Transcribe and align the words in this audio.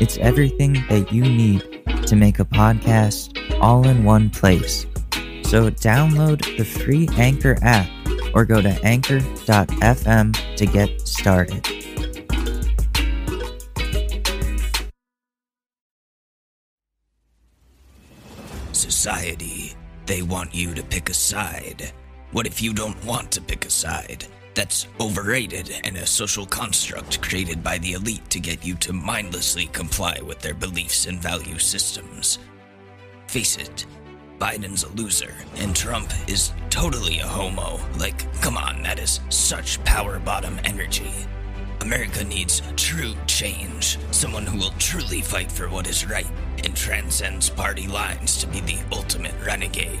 It's 0.00 0.16
everything 0.18 0.74
that 0.88 1.12
you 1.12 1.22
need 1.22 1.82
to 2.06 2.16
make 2.16 2.38
a 2.38 2.44
podcast 2.44 3.38
all 3.60 3.86
in 3.86 4.04
one 4.04 4.30
place. 4.30 4.86
So 5.44 5.70
download 5.70 6.56
the 6.56 6.64
free 6.64 7.08
Anchor 7.16 7.58
app 7.62 7.88
or 8.34 8.44
go 8.44 8.62
to 8.62 8.70
anchor.fm 8.82 10.56
to 10.56 10.66
get 10.66 11.06
started. 11.06 11.66
Society, 18.72 19.74
they 20.06 20.22
want 20.22 20.54
you 20.54 20.74
to 20.74 20.82
pick 20.82 21.10
a 21.10 21.14
side. 21.14 21.92
What 22.32 22.46
if 22.46 22.62
you 22.62 22.72
don't 22.72 23.04
want 23.04 23.30
to 23.32 23.40
pick 23.40 23.66
a 23.66 23.70
side? 23.70 24.26
That's 24.54 24.86
overrated 25.00 25.72
and 25.84 25.96
a 25.96 26.06
social 26.06 26.46
construct 26.46 27.22
created 27.22 27.64
by 27.64 27.78
the 27.78 27.92
elite 27.92 28.28
to 28.30 28.40
get 28.40 28.64
you 28.64 28.74
to 28.76 28.92
mindlessly 28.92 29.66
comply 29.66 30.18
with 30.22 30.40
their 30.40 30.54
beliefs 30.54 31.06
and 31.06 31.20
value 31.20 31.58
systems. 31.58 32.38
Face 33.28 33.56
it, 33.56 33.86
Biden's 34.38 34.84
a 34.84 34.92
loser, 34.92 35.34
and 35.56 35.74
Trump 35.74 36.12
is 36.28 36.52
totally 36.68 37.20
a 37.20 37.26
homo. 37.26 37.78
Like, 37.98 38.30
come 38.42 38.56
on, 38.56 38.82
that 38.82 38.98
is 38.98 39.20
such 39.30 39.82
power 39.84 40.18
bottom 40.18 40.58
energy. 40.64 41.12
America 41.82 42.22
needs 42.22 42.62
true 42.76 43.12
change, 43.26 43.98
someone 44.12 44.46
who 44.46 44.56
will 44.56 44.70
truly 44.78 45.20
fight 45.20 45.50
for 45.50 45.68
what 45.68 45.88
is 45.88 46.08
right 46.08 46.30
and 46.62 46.76
transcends 46.76 47.50
party 47.50 47.88
lines 47.88 48.36
to 48.38 48.46
be 48.46 48.60
the 48.60 48.78
ultimate 48.92 49.34
renegade. 49.44 50.00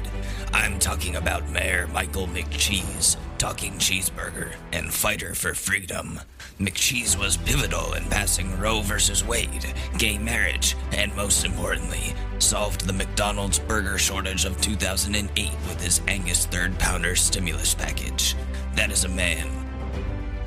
I'm 0.52 0.78
talking 0.78 1.16
about 1.16 1.50
Mayor 1.50 1.88
Michael 1.88 2.28
McCheese, 2.28 3.16
talking 3.36 3.72
cheeseburger, 3.74 4.54
and 4.72 4.94
fighter 4.94 5.34
for 5.34 5.54
freedom. 5.54 6.20
McCheese 6.60 7.18
was 7.18 7.36
pivotal 7.36 7.94
in 7.94 8.04
passing 8.04 8.56
Roe 8.60 8.80
v. 8.82 8.94
Wade, 9.26 9.74
gay 9.98 10.18
marriage, 10.18 10.76
and 10.92 11.14
most 11.16 11.44
importantly, 11.44 12.14
solved 12.38 12.86
the 12.86 12.92
McDonald's 12.92 13.58
burger 13.58 13.98
shortage 13.98 14.44
of 14.44 14.60
2008 14.60 15.50
with 15.50 15.82
his 15.82 16.00
Angus 16.06 16.46
third 16.46 16.78
pounder 16.78 17.16
stimulus 17.16 17.74
package. 17.74 18.36
That 18.76 18.92
is 18.92 19.04
a 19.04 19.08
man 19.08 19.61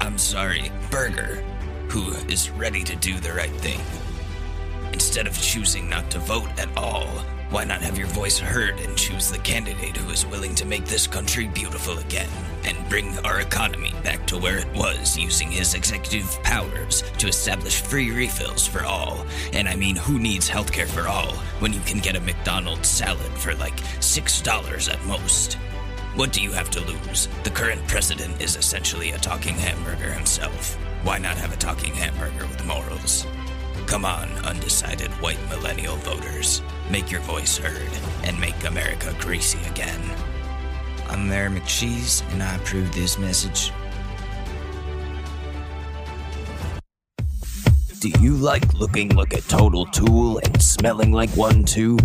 I'm 0.01 0.17
sorry, 0.17 0.71
Burger, 0.91 1.43
who 1.89 2.11
is 2.29 2.49
ready 2.51 2.83
to 2.83 2.95
do 2.95 3.19
the 3.19 3.33
right 3.33 3.55
thing. 3.57 3.79
Instead 4.93 5.27
of 5.27 5.39
choosing 5.41 5.89
not 5.89 6.09
to 6.11 6.19
vote 6.19 6.49
at 6.59 6.69
all, 6.77 7.07
why 7.49 7.63
not 7.63 7.81
have 7.81 7.97
your 7.97 8.07
voice 8.07 8.37
heard 8.39 8.79
and 8.79 8.97
choose 8.97 9.29
the 9.29 9.37
candidate 9.39 9.95
who 9.95 10.11
is 10.11 10.25
willing 10.25 10.55
to 10.55 10.65
make 10.65 10.85
this 10.85 11.07
country 11.07 11.47
beautiful 11.47 11.97
again 11.99 12.29
and 12.63 12.89
bring 12.89 13.17
our 13.19 13.39
economy 13.39 13.93
back 14.03 14.25
to 14.27 14.37
where 14.37 14.57
it 14.57 14.73
was 14.73 15.17
using 15.17 15.51
his 15.51 15.73
executive 15.73 16.41
powers 16.43 17.03
to 17.17 17.27
establish 17.27 17.81
free 17.81 18.11
refills 18.11 18.67
for 18.67 18.83
all? 18.83 19.25
And 19.53 19.69
I 19.69 19.75
mean, 19.75 19.95
who 19.95 20.19
needs 20.19 20.49
healthcare 20.49 20.87
for 20.87 21.07
all 21.07 21.33
when 21.59 21.71
you 21.71 21.81
can 21.81 21.99
get 21.99 22.15
a 22.15 22.21
McDonald's 22.21 22.89
salad 22.89 23.31
for 23.37 23.53
like 23.55 23.77
$6 23.99 24.93
at 24.93 25.05
most? 25.05 25.57
What 26.15 26.31
do 26.31 26.41
you 26.41 26.53
have 26.53 26.69
to 26.69 26.79
lose? 26.79 27.27
The 27.43 27.49
current 27.49 27.85
president 27.89 28.41
is 28.41 28.55
essentially 28.55 29.11
a 29.11 29.17
talking 29.17 29.55
hamburger 29.55 30.13
himself. 30.13 30.75
Why 31.03 31.17
not 31.17 31.35
have 31.35 31.51
a 31.51 31.57
talking 31.57 31.93
hamburger 31.93 32.47
with 32.47 32.65
morals? 32.65 33.27
Come 33.85 34.05
on, 34.05 34.29
undecided 34.45 35.11
white 35.19 35.41
millennial 35.49 35.97
voters. 35.97 36.61
Make 36.89 37.11
your 37.11 37.19
voice 37.19 37.57
heard 37.57 37.89
and 38.23 38.39
make 38.39 38.63
America 38.63 39.13
greasy 39.19 39.59
again. 39.69 39.99
I'm 41.09 41.27
Mayor 41.27 41.49
McCheese, 41.49 42.23
and 42.31 42.41
I 42.41 42.55
approve 42.55 42.95
this 42.95 43.19
message. 43.19 43.73
Do 47.99 48.07
you 48.21 48.37
like 48.37 48.73
looking 48.73 49.09
like 49.09 49.33
a 49.33 49.41
total 49.41 49.85
tool 49.87 50.39
and 50.45 50.63
smelling 50.63 51.11
like 51.11 51.31
one 51.31 51.65
too? 51.65 51.97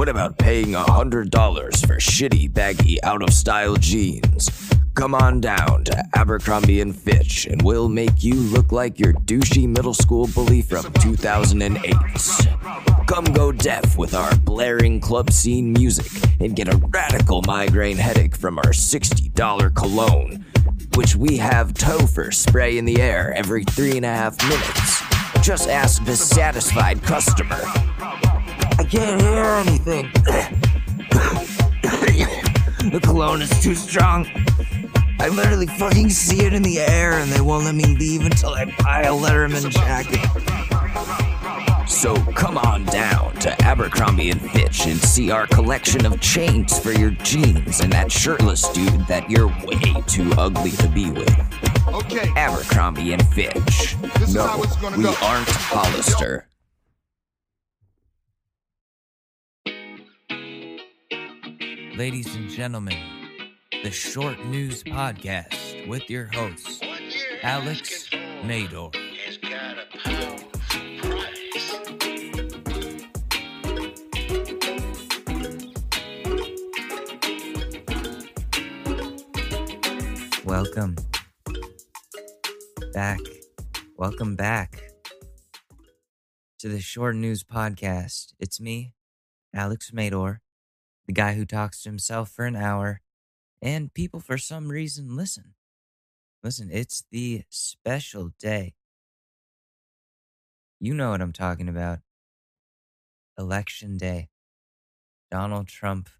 What 0.00 0.08
about 0.08 0.38
paying 0.38 0.74
a 0.74 0.82
hundred 0.82 1.30
dollars 1.30 1.84
for 1.84 1.96
shitty, 1.96 2.54
baggy, 2.54 3.02
out 3.02 3.22
of 3.22 3.34
style 3.34 3.76
jeans? 3.76 4.72
Come 4.94 5.14
on 5.14 5.42
down 5.42 5.84
to 5.84 6.04
Abercrombie 6.14 6.80
and 6.80 6.96
Fitch, 6.96 7.44
and 7.44 7.60
we'll 7.60 7.90
make 7.90 8.24
you 8.24 8.32
look 8.32 8.72
like 8.72 8.98
your 8.98 9.12
douchey 9.12 9.68
middle 9.68 9.92
school 9.92 10.26
bully 10.28 10.62
from 10.62 10.90
2008. 10.94 11.94
Come 13.06 13.24
go 13.24 13.52
deaf 13.52 13.98
with 13.98 14.14
our 14.14 14.34
blaring 14.36 15.00
club 15.00 15.30
scene 15.30 15.70
music 15.70 16.10
and 16.40 16.56
get 16.56 16.72
a 16.72 16.78
radical 16.78 17.42
migraine 17.42 17.98
headache 17.98 18.38
from 18.38 18.56
our 18.56 18.72
$60 18.72 19.74
cologne, 19.74 20.46
which 20.94 21.14
we 21.14 21.36
have 21.36 21.74
Topher 21.74 22.32
spray 22.32 22.78
in 22.78 22.86
the 22.86 23.02
air 23.02 23.34
every 23.34 23.64
three 23.64 23.98
and 23.98 24.06
a 24.06 24.08
half 24.08 24.42
minutes. 24.48 25.02
Just 25.46 25.68
ask 25.68 26.02
the 26.06 26.16
satisfied 26.16 27.02
customer. 27.02 27.60
I 28.90 28.92
can't 28.92 29.22
hear 29.22 29.44
anything. 29.44 30.10
the 32.90 33.00
cologne 33.00 33.40
is 33.40 33.62
too 33.62 33.76
strong. 33.76 34.26
I 35.20 35.28
literally 35.28 35.68
fucking 35.68 36.10
see 36.10 36.44
it 36.44 36.52
in 36.52 36.62
the 36.62 36.80
air 36.80 37.12
and 37.12 37.30
they 37.30 37.40
won't 37.40 37.66
let 37.66 37.76
me 37.76 37.84
leave 37.84 38.26
until 38.26 38.50
I 38.50 38.64
buy 38.82 39.02
a 39.02 39.12
Letterman 39.12 39.70
jacket. 39.70 40.18
So 41.88 42.16
come 42.32 42.58
on 42.58 42.84
down 42.86 43.36
to 43.36 43.62
Abercrombie 43.62 44.30
and 44.30 44.40
Fitch 44.50 44.84
and 44.86 44.98
see 44.98 45.30
our 45.30 45.46
collection 45.46 46.04
of 46.04 46.20
chains 46.20 46.76
for 46.76 46.90
your 46.90 47.10
jeans 47.10 47.78
and 47.78 47.92
that 47.92 48.10
shirtless 48.10 48.68
dude 48.70 49.06
that 49.06 49.30
you're 49.30 49.46
way 49.66 50.02
too 50.08 50.32
ugly 50.36 50.72
to 50.72 50.88
be 50.88 51.12
with. 51.12 51.30
Okay. 51.86 52.28
Abercrombie 52.34 53.12
and 53.12 53.24
Fitch. 53.28 53.94
This 54.18 54.30
is 54.30 54.34
no, 54.34 54.48
how 54.48 54.60
it's 54.64 54.74
gonna 54.78 54.96
we 54.96 55.04
go. 55.04 55.14
aren't 55.22 55.48
Hollister. 55.48 56.49
Ladies 62.00 62.34
and 62.34 62.48
gentlemen, 62.48 62.96
the 63.82 63.90
Short 63.90 64.42
News 64.46 64.82
Podcast 64.82 65.86
with 65.86 66.08
your 66.08 66.30
host, 66.32 66.82
Alex 67.42 68.08
Mador. 68.42 68.90
Welcome 80.46 80.96
back. 82.94 83.20
Welcome 83.98 84.36
back 84.36 84.80
to 86.60 86.70
the 86.70 86.80
Short 86.80 87.14
News 87.14 87.44
Podcast. 87.44 88.32
It's 88.38 88.58
me, 88.58 88.94
Alex 89.54 89.90
Mador, 89.90 90.40
the 91.10 91.14
guy 91.14 91.34
who 91.34 91.44
talks 91.44 91.82
to 91.82 91.88
himself 91.88 92.30
for 92.30 92.44
an 92.44 92.54
hour, 92.54 93.00
and 93.60 93.92
people 93.92 94.20
for 94.20 94.38
some 94.38 94.68
reason 94.68 95.16
listen. 95.16 95.54
Listen, 96.44 96.70
it's 96.70 97.02
the 97.10 97.42
special 97.48 98.30
day. 98.38 98.74
You 100.78 100.94
know 100.94 101.10
what 101.10 101.20
I'm 101.20 101.32
talking 101.32 101.68
about. 101.68 101.98
Election 103.36 103.98
Day. 103.98 104.28
Donald 105.32 105.66
Trump 105.66 106.10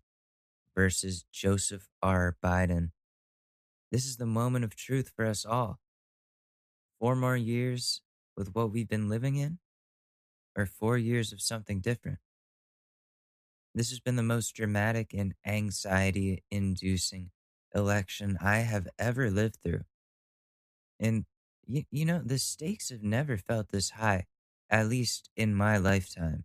versus 0.74 1.24
Joseph 1.32 1.88
R. 2.02 2.36
Biden. 2.42 2.90
This 3.92 4.06
is 4.06 4.16
the 4.16 4.26
moment 4.26 4.64
of 4.64 4.74
truth 4.74 5.12
for 5.14 5.24
us 5.24 5.46
all. 5.46 5.78
Four 6.98 7.14
more 7.14 7.36
years 7.36 8.00
with 8.36 8.56
what 8.56 8.72
we've 8.72 8.88
been 8.88 9.08
living 9.08 9.36
in, 9.36 9.60
or 10.56 10.66
four 10.66 10.98
years 10.98 11.32
of 11.32 11.40
something 11.40 11.78
different. 11.78 12.18
This 13.74 13.90
has 13.90 14.00
been 14.00 14.16
the 14.16 14.22
most 14.22 14.54
dramatic 14.54 15.14
and 15.14 15.34
anxiety 15.46 16.42
inducing 16.50 17.30
election 17.74 18.36
I 18.40 18.58
have 18.58 18.88
ever 18.98 19.30
lived 19.30 19.58
through. 19.62 19.84
And, 20.98 21.24
you, 21.66 21.84
you 21.90 22.04
know, 22.04 22.20
the 22.24 22.38
stakes 22.38 22.90
have 22.90 23.02
never 23.02 23.36
felt 23.36 23.68
this 23.70 23.90
high, 23.90 24.26
at 24.68 24.88
least 24.88 25.30
in 25.36 25.54
my 25.54 25.76
lifetime. 25.78 26.44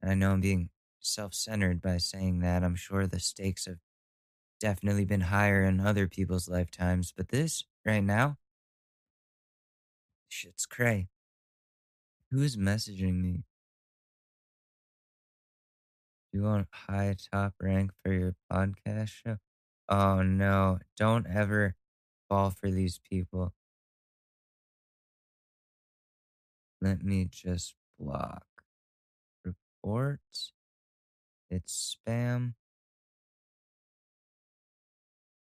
And 0.00 0.10
I 0.10 0.14
know 0.14 0.32
I'm 0.32 0.40
being 0.40 0.70
self 1.00 1.34
centered 1.34 1.80
by 1.80 1.98
saying 1.98 2.40
that. 2.40 2.62
I'm 2.62 2.76
sure 2.76 3.06
the 3.06 3.20
stakes 3.20 3.66
have 3.66 3.78
definitely 4.60 5.04
been 5.04 5.22
higher 5.22 5.64
in 5.64 5.80
other 5.80 6.08
people's 6.08 6.48
lifetimes, 6.48 7.12
but 7.16 7.28
this 7.28 7.64
right 7.84 8.04
now, 8.04 8.38
shit's 10.28 10.66
cray. 10.66 11.08
Who 12.30 12.42
is 12.42 12.56
messaging 12.56 13.20
me? 13.20 13.44
You 16.32 16.42
want 16.42 16.66
high 16.72 17.14
top 17.32 17.54
rank 17.60 17.92
for 18.02 18.12
your 18.12 18.34
podcast 18.50 19.08
show? 19.10 19.38
Oh 19.88 20.22
no, 20.22 20.80
don't 20.96 21.26
ever 21.28 21.76
fall 22.28 22.50
for 22.50 22.70
these 22.70 22.98
people. 22.98 23.54
Let 26.80 27.02
me 27.02 27.24
just 27.24 27.74
block. 27.98 28.44
Report. 29.44 30.20
It's 31.50 31.94
spam. 32.06 32.54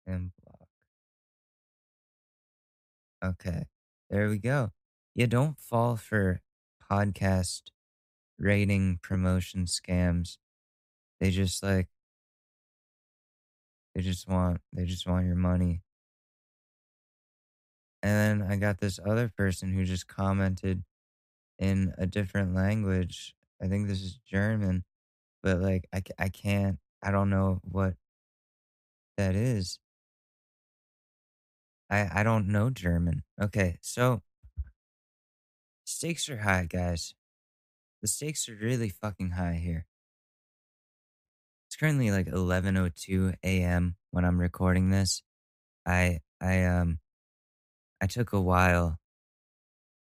And 0.07 0.31
block. 0.43 0.67
Okay, 3.23 3.65
there 4.09 4.29
we 4.29 4.37
go. 4.37 4.71
Yeah, 5.15 5.25
don't 5.27 5.59
fall 5.59 5.95
for 5.95 6.41
podcast 6.91 7.63
rating 8.39 8.99
promotion 9.01 9.65
scams. 9.65 10.37
They 11.25 11.31
just 11.31 11.63
like 11.63 11.87
they 13.95 14.01
just 14.01 14.29
want 14.29 14.61
they 14.71 14.85
just 14.85 15.07
want 15.07 15.25
your 15.25 15.35
money. 15.35 15.81
And 18.03 18.41
then 18.41 18.47
I 18.47 18.57
got 18.57 18.79
this 18.79 18.99
other 19.03 19.31
person 19.35 19.73
who 19.73 19.85
just 19.85 20.07
commented 20.07 20.83
in 21.57 21.95
a 21.97 22.05
different 22.05 22.53
language. 22.53 23.33
I 23.59 23.65
think 23.65 23.87
this 23.87 24.03
is 24.03 24.19
German, 24.23 24.83
but 25.41 25.57
like 25.57 25.87
I, 25.91 26.03
I 26.19 26.29
can't 26.29 26.77
I 27.01 27.09
don't 27.09 27.31
know 27.31 27.59
what 27.63 27.95
that 29.17 29.33
is. 29.35 29.79
I 31.89 32.19
I 32.19 32.21
don't 32.21 32.49
know 32.49 32.69
German. 32.69 33.23
Okay, 33.41 33.79
so 33.81 34.21
stakes 35.85 36.29
are 36.29 36.37
high, 36.37 36.65
guys. 36.65 37.15
The 38.03 38.07
stakes 38.07 38.47
are 38.47 38.53
really 38.53 38.89
fucking 38.89 39.31
high 39.31 39.55
here. 39.55 39.87
It's 41.75 41.79
currently 41.81 42.09
like 42.09 42.27
11:02 42.27 43.33
a.m. 43.43 43.97
when 44.11 44.23
I'm 44.23 44.39
recording 44.39 44.91
this. 44.91 45.23
I 45.85 46.21
I 46.39 46.63
um 46.63 46.99
I 47.99 48.07
took 48.07 48.31
a 48.31 48.39
while 48.39 48.97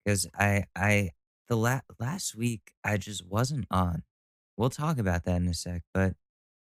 cuz 0.07 0.27
I 0.35 0.67
I 0.77 1.13
the 1.49 1.57
la- 1.57 1.81
last 1.99 2.35
week 2.37 2.73
I 2.85 2.99
just 2.99 3.25
wasn't 3.27 3.67
on. 3.71 4.03
We'll 4.55 4.69
talk 4.69 4.99
about 4.99 5.25
that 5.25 5.37
in 5.41 5.49
a 5.49 5.55
sec, 5.55 5.83
but 5.95 6.15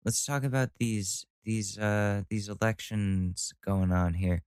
let's 0.04 0.24
talk 0.24 0.44
about 0.44 0.70
these 0.78 1.26
these 1.42 1.78
uh 1.78 2.22
these 2.30 2.48
elections 2.48 3.52
going 3.64 3.90
on 3.90 4.14
here. 4.14 4.42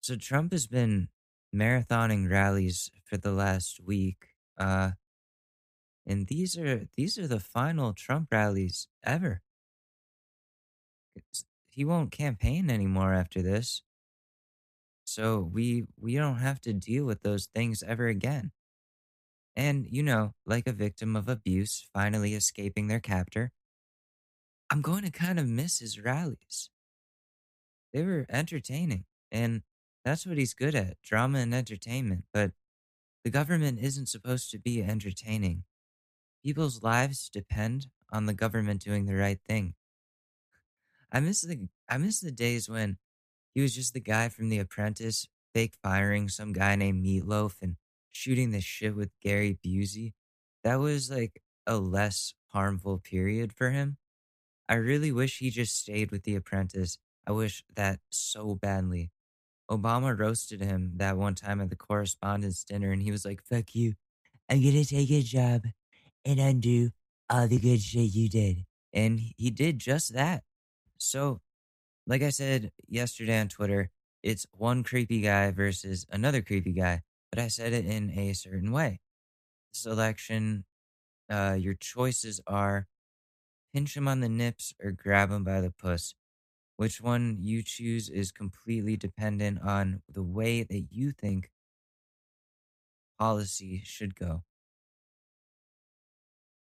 So 0.00 0.16
Trump 0.16 0.52
has 0.52 0.66
been 0.66 1.10
marathoning 1.54 2.30
rallies 2.30 2.90
for 3.04 3.18
the 3.18 3.32
last 3.32 3.80
week. 3.84 4.28
Uh 4.56 4.92
and 6.06 6.26
these 6.28 6.56
are 6.56 6.88
these 6.96 7.18
are 7.18 7.26
the 7.26 7.38
final 7.40 7.92
Trump 7.92 8.28
rallies 8.32 8.88
ever. 9.04 9.42
He 11.70 11.84
won't 11.84 12.12
campaign 12.12 12.70
anymore 12.70 13.14
after 13.14 13.42
this. 13.42 13.82
So 15.04 15.40
we 15.40 15.86
we 15.96 16.14
don't 16.16 16.38
have 16.38 16.60
to 16.62 16.72
deal 16.72 17.04
with 17.04 17.22
those 17.22 17.46
things 17.46 17.82
ever 17.82 18.06
again. 18.08 18.52
And 19.56 19.86
you 19.90 20.02
know, 20.02 20.34
like 20.46 20.66
a 20.66 20.72
victim 20.72 21.16
of 21.16 21.28
abuse 21.28 21.88
finally 21.92 22.34
escaping 22.34 22.86
their 22.86 23.00
captor, 23.00 23.52
I'm 24.70 24.82
going 24.82 25.04
to 25.04 25.10
kind 25.10 25.38
of 25.38 25.46
miss 25.48 25.78
his 25.80 25.98
rallies. 26.00 26.70
They 27.92 28.02
were 28.02 28.26
entertaining, 28.28 29.04
and 29.30 29.62
that's 30.04 30.26
what 30.26 30.38
he's 30.38 30.54
good 30.54 30.74
at, 30.74 31.00
drama 31.02 31.40
and 31.40 31.54
entertainment, 31.54 32.24
but 32.32 32.52
the 33.24 33.30
government 33.30 33.78
isn't 33.80 34.08
supposed 34.08 34.50
to 34.52 34.58
be 34.58 34.82
entertaining. 34.82 35.64
People's 36.44 36.82
lives 36.82 37.28
depend 37.30 37.88
on 38.12 38.26
the 38.26 38.34
government 38.34 38.82
doing 38.82 39.06
the 39.06 39.16
right 39.16 39.40
thing. 39.46 39.74
I 41.10 41.20
miss 41.20 41.42
the 41.42 41.68
I 41.88 41.98
miss 41.98 42.20
the 42.20 42.30
days 42.30 42.68
when 42.68 42.98
he 43.54 43.60
was 43.60 43.74
just 43.74 43.94
the 43.94 44.00
guy 44.00 44.28
from 44.28 44.48
The 44.48 44.58
Apprentice, 44.58 45.26
fake 45.54 45.74
firing 45.82 46.28
some 46.28 46.52
guy 46.52 46.76
named 46.76 47.04
Meatloaf 47.04 47.56
and 47.62 47.76
shooting 48.12 48.50
the 48.50 48.60
shit 48.60 48.94
with 48.94 49.10
Gary 49.22 49.58
Busey. 49.64 50.12
That 50.64 50.80
was 50.80 51.10
like 51.10 51.42
a 51.66 51.76
less 51.76 52.34
harmful 52.48 52.98
period 52.98 53.52
for 53.52 53.70
him. 53.70 53.96
I 54.68 54.74
really 54.74 55.12
wish 55.12 55.38
he 55.38 55.50
just 55.50 55.78
stayed 55.78 56.10
with 56.10 56.24
The 56.24 56.34
Apprentice. 56.34 56.98
I 57.26 57.32
wish 57.32 57.64
that 57.74 58.00
so 58.10 58.54
badly. 58.54 59.10
Obama 59.70 60.18
roasted 60.18 60.60
him 60.60 60.92
that 60.96 61.16
one 61.16 61.34
time 61.34 61.60
at 61.60 61.70
the 61.70 61.76
correspondence 61.76 62.64
dinner, 62.64 62.90
and 62.90 63.02
he 63.02 63.10
was 63.10 63.24
like, 63.24 63.42
fuck 63.42 63.74
you. 63.74 63.94
I'm 64.48 64.62
gonna 64.62 64.84
take 64.84 65.10
a 65.10 65.22
job 65.22 65.62
and 66.24 66.40
undo 66.40 66.90
all 67.28 67.46
the 67.48 67.58
good 67.58 67.82
shit 67.82 68.14
you 68.14 68.28
did. 68.28 68.64
And 68.92 69.20
he 69.36 69.50
did 69.50 69.78
just 69.78 70.14
that. 70.14 70.42
So, 70.98 71.40
like 72.06 72.22
I 72.22 72.30
said 72.30 72.72
yesterday 72.88 73.40
on 73.40 73.48
Twitter, 73.48 73.90
it's 74.22 74.46
one 74.52 74.84
creepy 74.84 75.20
guy 75.22 75.50
versus 75.52 76.06
another 76.10 76.42
creepy 76.42 76.72
guy, 76.72 77.02
but 77.30 77.40
I 77.40 77.48
said 77.48 77.72
it 77.74 77.86
in 77.86 78.10
a 78.12 78.34
certain 78.34 78.72
way. 78.72 79.00
This 79.72 79.86
election, 79.86 80.64
uh, 81.30 81.56
your 81.58 81.74
choices 81.74 82.40
are 82.46 82.88
pinch 83.74 83.96
him 83.96 84.08
on 84.08 84.20
the 84.20 84.28
nips 84.28 84.74
or 84.82 84.92
grab 84.92 85.30
him 85.30 85.44
by 85.44 85.60
the 85.60 85.70
puss. 85.72 86.14
Which 86.76 87.00
one 87.00 87.38
you 87.40 87.62
choose 87.62 88.08
is 88.10 88.32
completely 88.32 88.96
dependent 88.96 89.62
on 89.62 90.02
the 90.08 90.22
way 90.22 90.62
that 90.64 90.88
you 90.92 91.12
think 91.12 91.50
policy 93.18 93.82
should 93.84 94.14
go. 94.14 94.44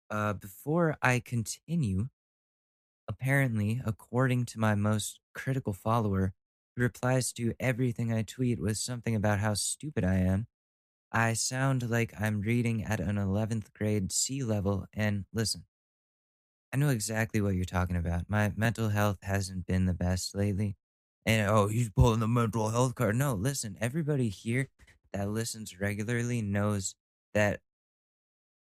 Uh, 0.09 0.33
before 0.33 0.97
I 1.01 1.19
continue, 1.19 2.09
apparently, 3.07 3.81
according 3.85 4.45
to 4.45 4.59
my 4.59 4.75
most 4.75 5.19
critical 5.33 5.73
follower, 5.73 6.33
who 6.75 6.83
replies 6.83 7.31
to 7.33 7.53
everything 7.59 8.11
I 8.13 8.23
tweet 8.23 8.59
with 8.59 8.77
something 8.77 9.15
about 9.15 9.39
how 9.39 9.53
stupid 9.53 10.03
I 10.03 10.15
am, 10.15 10.47
I 11.11 11.33
sound 11.33 11.89
like 11.89 12.13
I'm 12.19 12.41
reading 12.41 12.83
at 12.83 12.99
an 12.99 13.17
11th 13.17 13.71
grade 13.73 14.11
C 14.11 14.43
level. 14.43 14.87
And 14.93 15.25
listen, 15.33 15.65
I 16.73 16.77
know 16.77 16.89
exactly 16.89 17.39
what 17.39 17.55
you're 17.55 17.65
talking 17.65 17.95
about. 17.95 18.29
My 18.29 18.51
mental 18.55 18.89
health 18.89 19.19
hasn't 19.21 19.67
been 19.67 19.85
the 19.85 19.93
best 19.93 20.35
lately. 20.35 20.75
And 21.25 21.47
oh, 21.49 21.67
he's 21.67 21.89
pulling 21.89 22.19
the 22.19 22.27
mental 22.27 22.69
health 22.69 22.95
card. 22.95 23.15
No, 23.15 23.33
listen, 23.35 23.77
everybody 23.79 24.29
here 24.29 24.69
that 25.13 25.29
listens 25.29 25.79
regularly 25.79 26.41
knows 26.41 26.95
that 27.33 27.59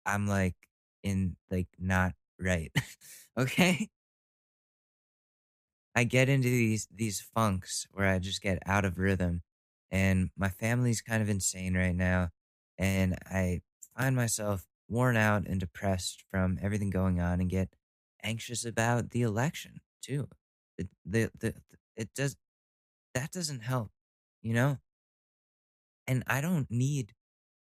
I'm 0.04 0.26
like 0.26 0.56
in 1.02 1.36
like 1.50 1.68
not 1.78 2.14
right. 2.38 2.72
okay? 3.38 3.88
I 5.94 6.04
get 6.04 6.28
into 6.28 6.48
these 6.48 6.86
these 6.94 7.20
funks 7.20 7.86
where 7.92 8.08
I 8.08 8.18
just 8.18 8.42
get 8.42 8.58
out 8.66 8.84
of 8.84 8.98
rhythm 8.98 9.42
and 9.90 10.30
my 10.36 10.48
family's 10.48 11.00
kind 11.00 11.22
of 11.22 11.28
insane 11.28 11.76
right 11.76 11.94
now 11.94 12.30
and 12.78 13.18
I 13.26 13.62
find 13.96 14.14
myself 14.16 14.66
worn 14.88 15.16
out 15.16 15.46
and 15.46 15.60
depressed 15.60 16.24
from 16.30 16.58
everything 16.62 16.90
going 16.90 17.20
on 17.20 17.40
and 17.40 17.50
get 17.50 17.74
anxious 18.22 18.64
about 18.64 19.10
the 19.10 19.22
election 19.22 19.80
too. 20.02 20.28
It, 20.78 20.88
the, 21.04 21.30
the, 21.38 21.54
it 21.96 22.14
does 22.14 22.36
that 23.14 23.32
doesn't 23.32 23.60
help, 23.60 23.90
you 24.42 24.54
know? 24.54 24.78
And 26.06 26.22
I 26.26 26.40
don't 26.40 26.70
need 26.70 27.14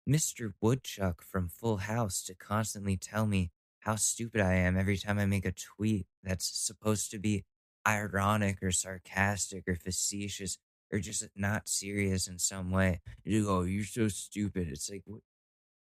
Mr. 0.06 0.54
Woodchuck 0.60 1.22
from 1.22 1.48
Full 1.48 1.78
House 1.78 2.22
to 2.24 2.34
constantly 2.34 2.96
tell 2.96 3.26
me 3.26 3.50
how 3.80 3.96
stupid 3.96 4.40
I 4.40 4.54
am 4.54 4.76
every 4.76 4.96
time 4.96 5.18
I 5.18 5.26
make 5.26 5.44
a 5.44 5.52
tweet 5.52 6.06
that's 6.22 6.46
supposed 6.46 7.10
to 7.10 7.18
be 7.18 7.44
ironic 7.86 8.58
or 8.62 8.72
sarcastic 8.72 9.64
or 9.68 9.76
facetious 9.76 10.58
or 10.92 10.98
just 10.98 11.24
not 11.36 11.68
serious 11.68 12.26
in 12.26 12.38
some 12.38 12.70
way. 12.70 13.00
You 13.24 13.44
go, 13.44 13.58
oh, 13.58 13.62
you're 13.62 13.84
so 13.84 14.08
stupid. 14.08 14.68
It's 14.68 14.90
like, 14.90 15.02
what? 15.06 15.20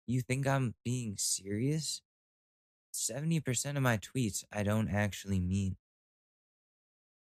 you 0.06 0.22
think 0.22 0.48
I'm 0.48 0.76
being 0.84 1.16
serious? 1.18 2.02
70% 2.94 3.78
of 3.78 3.84
my 3.84 3.98
tweets 3.98 4.44
I 4.52 4.64
don't 4.64 4.90
actually 4.90 5.40
mean. 5.40 5.78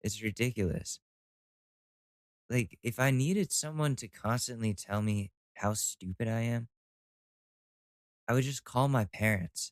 It's 0.04 0.22
ridiculous. 0.22 1.00
Like, 2.50 2.78
if 2.84 3.00
I 3.00 3.10
needed 3.10 3.52
someone 3.52 3.96
to 3.96 4.08
constantly 4.08 4.76
tell 4.76 5.02
me 5.02 5.32
how 5.56 5.74
stupid 5.74 6.28
I 6.28 6.42
am, 6.42 6.68
I 8.28 8.34
would 8.34 8.44
just 8.44 8.64
call 8.64 8.88
my 8.88 9.06
parents. 9.06 9.72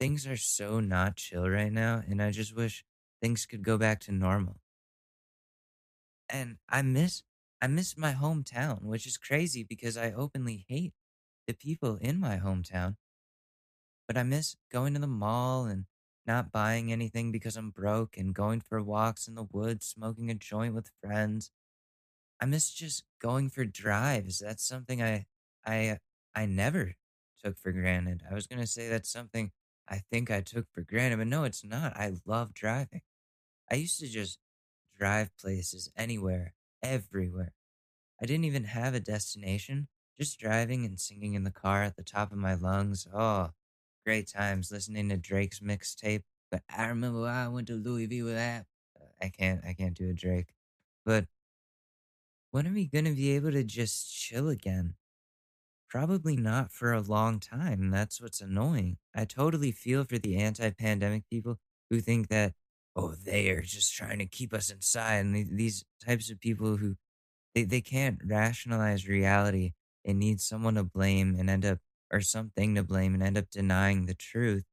Things 0.00 0.26
are 0.26 0.36
so 0.36 0.80
not 0.80 1.16
chill 1.16 1.48
right 1.48 1.72
now, 1.72 2.02
and 2.06 2.22
I 2.22 2.30
just 2.30 2.54
wish 2.54 2.84
things 3.20 3.46
could 3.46 3.62
go 3.62 3.78
back 3.78 4.00
to 4.00 4.12
normal. 4.12 4.60
And 6.28 6.58
I 6.68 6.82
miss 6.82 7.22
I 7.60 7.66
miss 7.66 7.96
my 7.96 8.12
hometown, 8.12 8.82
which 8.82 9.06
is 9.06 9.16
crazy 9.16 9.64
because 9.64 9.96
I 9.96 10.12
openly 10.12 10.64
hate 10.68 10.94
the 11.48 11.54
people 11.54 11.96
in 11.96 12.20
my 12.20 12.38
hometown. 12.38 12.96
But 14.06 14.16
I 14.16 14.22
miss 14.22 14.56
going 14.70 14.94
to 14.94 15.00
the 15.00 15.06
mall 15.06 15.66
and 15.66 15.86
not 16.26 16.52
buying 16.52 16.92
anything 16.92 17.32
because 17.32 17.56
I'm 17.56 17.70
broke 17.70 18.16
and 18.16 18.34
going 18.34 18.60
for 18.60 18.82
walks 18.82 19.28
in 19.28 19.34
the 19.34 19.44
woods, 19.44 19.86
smoking 19.86 20.30
a 20.30 20.34
joint 20.34 20.74
with 20.74 20.90
friends. 21.02 21.50
I 22.40 22.46
miss 22.46 22.70
just 22.70 23.04
going 23.20 23.50
for 23.50 23.64
drives. 23.64 24.38
That's 24.40 24.66
something 24.66 25.02
I 25.02 25.26
I 25.66 25.98
I 26.34 26.46
never 26.46 26.94
took 27.44 27.58
for 27.58 27.72
granted. 27.72 28.22
I 28.30 28.34
was 28.34 28.46
going 28.46 28.60
to 28.60 28.66
say 28.66 28.88
that's 28.88 29.10
something 29.10 29.52
I 29.88 30.02
think 30.10 30.30
I 30.30 30.40
took 30.40 30.66
for 30.72 30.82
granted, 30.82 31.18
but 31.18 31.26
no, 31.26 31.44
it's 31.44 31.64
not. 31.64 31.96
I 31.96 32.12
love 32.26 32.54
driving. 32.54 33.02
I 33.70 33.76
used 33.76 34.00
to 34.00 34.08
just 34.08 34.38
drive 34.98 35.30
places 35.38 35.90
anywhere, 35.96 36.54
everywhere. 36.82 37.54
I 38.20 38.26
didn't 38.26 38.44
even 38.44 38.64
have 38.64 38.94
a 38.94 39.00
destination, 39.00 39.88
just 40.18 40.38
driving 40.38 40.84
and 40.84 40.98
singing 40.98 41.34
in 41.34 41.44
the 41.44 41.50
car 41.50 41.84
at 41.84 41.96
the 41.96 42.02
top 42.02 42.32
of 42.32 42.38
my 42.38 42.54
lungs. 42.54 43.06
Oh, 43.14 43.50
great 44.04 44.28
times 44.28 44.72
listening 44.72 45.08
to 45.10 45.16
Drake's 45.16 45.60
mixtape. 45.60 46.24
But 46.50 46.62
I 46.74 46.86
remember 46.88 47.26
I 47.26 47.48
went 47.48 47.68
to 47.68 47.74
Louisville 47.74 48.26
with 48.26 48.34
that. 48.34 48.66
Uh, 48.98 49.06
I 49.22 49.28
can't, 49.28 49.64
I 49.64 49.74
can't 49.74 49.94
do 49.96 50.10
a 50.10 50.14
Drake. 50.14 50.48
But 51.04 51.26
when 52.50 52.66
are 52.66 52.72
we 52.72 52.86
gonna 52.86 53.12
be 53.12 53.30
able 53.32 53.52
to 53.52 53.62
just 53.64 54.12
chill 54.12 54.48
again? 54.48 54.94
Probably 55.88 56.36
not 56.36 56.70
for 56.70 56.92
a 56.92 57.00
long 57.00 57.40
time. 57.40 57.90
That's 57.90 58.20
what's 58.20 58.42
annoying. 58.42 58.98
I 59.14 59.24
totally 59.24 59.72
feel 59.72 60.04
for 60.04 60.18
the 60.18 60.36
anti 60.36 60.70
pandemic 60.70 61.24
people 61.30 61.58
who 61.88 62.00
think 62.00 62.28
that, 62.28 62.52
oh, 62.94 63.12
they 63.12 63.48
are 63.48 63.62
just 63.62 63.94
trying 63.94 64.18
to 64.18 64.26
keep 64.26 64.52
us 64.52 64.70
inside. 64.70 65.24
And 65.24 65.58
these 65.58 65.84
types 66.04 66.30
of 66.30 66.40
people 66.40 66.76
who 66.76 66.96
they, 67.54 67.64
they 67.64 67.80
can't 67.80 68.20
rationalize 68.24 69.08
reality 69.08 69.72
and 70.04 70.18
need 70.18 70.40
someone 70.40 70.74
to 70.74 70.84
blame 70.84 71.36
and 71.38 71.48
end 71.48 71.64
up, 71.64 71.78
or 72.12 72.20
something 72.20 72.74
to 72.74 72.82
blame 72.82 73.14
and 73.14 73.22
end 73.22 73.38
up 73.38 73.50
denying 73.50 74.06
the 74.06 74.14
truth 74.14 74.64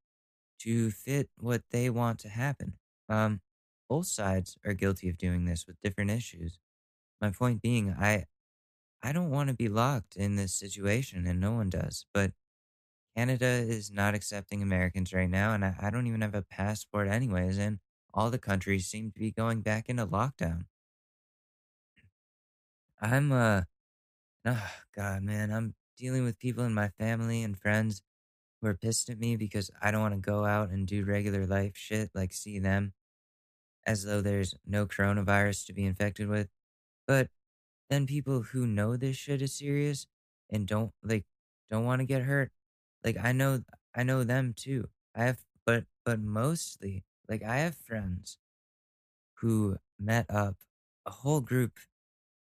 to 0.60 0.92
fit 0.92 1.30
what 1.38 1.64
they 1.72 1.90
want 1.90 2.20
to 2.20 2.30
happen. 2.30 2.74
Um, 3.08 3.42
both 3.90 4.08
sides 4.08 4.58
are 4.66 4.74
guilty 4.74 5.10
of 5.10 5.18
doing 5.18 5.46
this 5.46 5.66
with 5.68 5.78
different 5.82 6.12
issues. 6.12 6.60
My 7.22 7.32
point 7.32 7.62
being, 7.62 7.96
I 7.98 8.26
I 9.04 9.12
don't 9.12 9.30
want 9.30 9.50
to 9.50 9.56
be 9.56 9.70
locked 9.70 10.16
in 10.16 10.36
this 10.36 10.54
situation, 10.54 11.28
and 11.28 11.40
no 11.40 11.54
one 11.54 11.70
does. 11.70 12.06
But 12.14 12.32
Canada 13.16 13.46
is 13.46 13.92
not 13.92 14.16
accepting 14.16 14.62
Americans 14.62 15.14
right 15.14 15.30
now, 15.30 15.54
and 15.54 15.64
I, 15.64 15.76
I 15.80 15.90
don't 15.90 16.08
even 16.08 16.22
have 16.22 16.36
a 16.36 16.42
passport, 16.42 17.08
anyways. 17.08 17.58
And 17.58 17.80
all 18.14 18.30
the 18.30 18.40
countries 18.40 18.88
seem 18.88 19.12
to 19.12 19.20
be 19.20 19.32
going 19.32 19.62
back 19.62 19.90
into 19.90 20.08
lockdown. 20.08 20.66
I'm, 23.02 23.32
uh, 23.32 23.64
oh, 24.46 24.72
God, 24.96 25.24
man, 25.24 25.52
I'm 25.52 25.76
dealing 25.98 26.24
with 26.24 26.40
people 26.40 26.64
in 26.64 26.74
my 26.74 26.90
family 26.90 27.44
and 27.44 27.58
friends 27.58 28.02
who 28.62 28.68
are 28.68 28.74
pissed 28.74 29.10
at 29.10 29.20
me 29.20 29.36
because 29.36 29.72
I 29.82 29.92
don't 29.92 30.02
want 30.02 30.16
to 30.16 30.20
go 30.20 30.46
out 30.46 30.70
and 30.70 30.88
do 30.88 31.06
regular 31.06 31.46
life 31.46 31.74
shit, 31.76 32.10
like 32.14 32.34
see 32.34 32.60
them 32.60 32.94
as 33.86 34.04
though 34.04 34.22
there's 34.22 34.56
no 34.66 34.86
coronavirus 34.86 35.66
to 35.68 35.74
be 35.74 35.86
infected 35.86 36.28
with. 36.28 36.50
But 37.08 37.30
then 37.90 38.08
people 38.08 38.42
who 38.42 38.68
know 38.68 38.98
this 38.98 39.18
shit 39.18 39.42
is 39.42 39.54
serious 39.54 40.08
and 40.50 40.68
don't 40.68 40.92
like 41.04 41.26
don't 41.70 41.86
want 41.86 42.00
to 42.02 42.06
get 42.06 42.24
hurt, 42.24 42.52
like 43.04 43.18
I 43.22 43.32
know 43.32 43.62
I 43.96 44.04
know 44.04 44.24
them 44.24 44.54
too. 44.56 44.90
I 45.16 45.24
have 45.26 45.40
but 45.66 45.86
but 46.06 46.20
mostly 46.20 47.04
like 47.30 47.44
I 47.44 47.58
have 47.58 47.76
friends 47.76 48.38
who 49.36 49.78
met 50.00 50.26
up 50.30 50.56
a 51.06 51.12
whole 51.12 51.42
group 51.42 51.74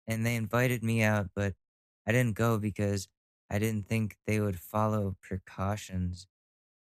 and 0.07 0.25
they 0.25 0.35
invited 0.35 0.83
me 0.83 1.01
out, 1.01 1.29
but 1.35 1.53
I 2.05 2.11
didn't 2.11 2.35
go 2.35 2.57
because 2.57 3.07
I 3.49 3.59
didn't 3.59 3.87
think 3.87 4.17
they 4.25 4.39
would 4.39 4.59
follow 4.59 5.15
precautions. 5.21 6.27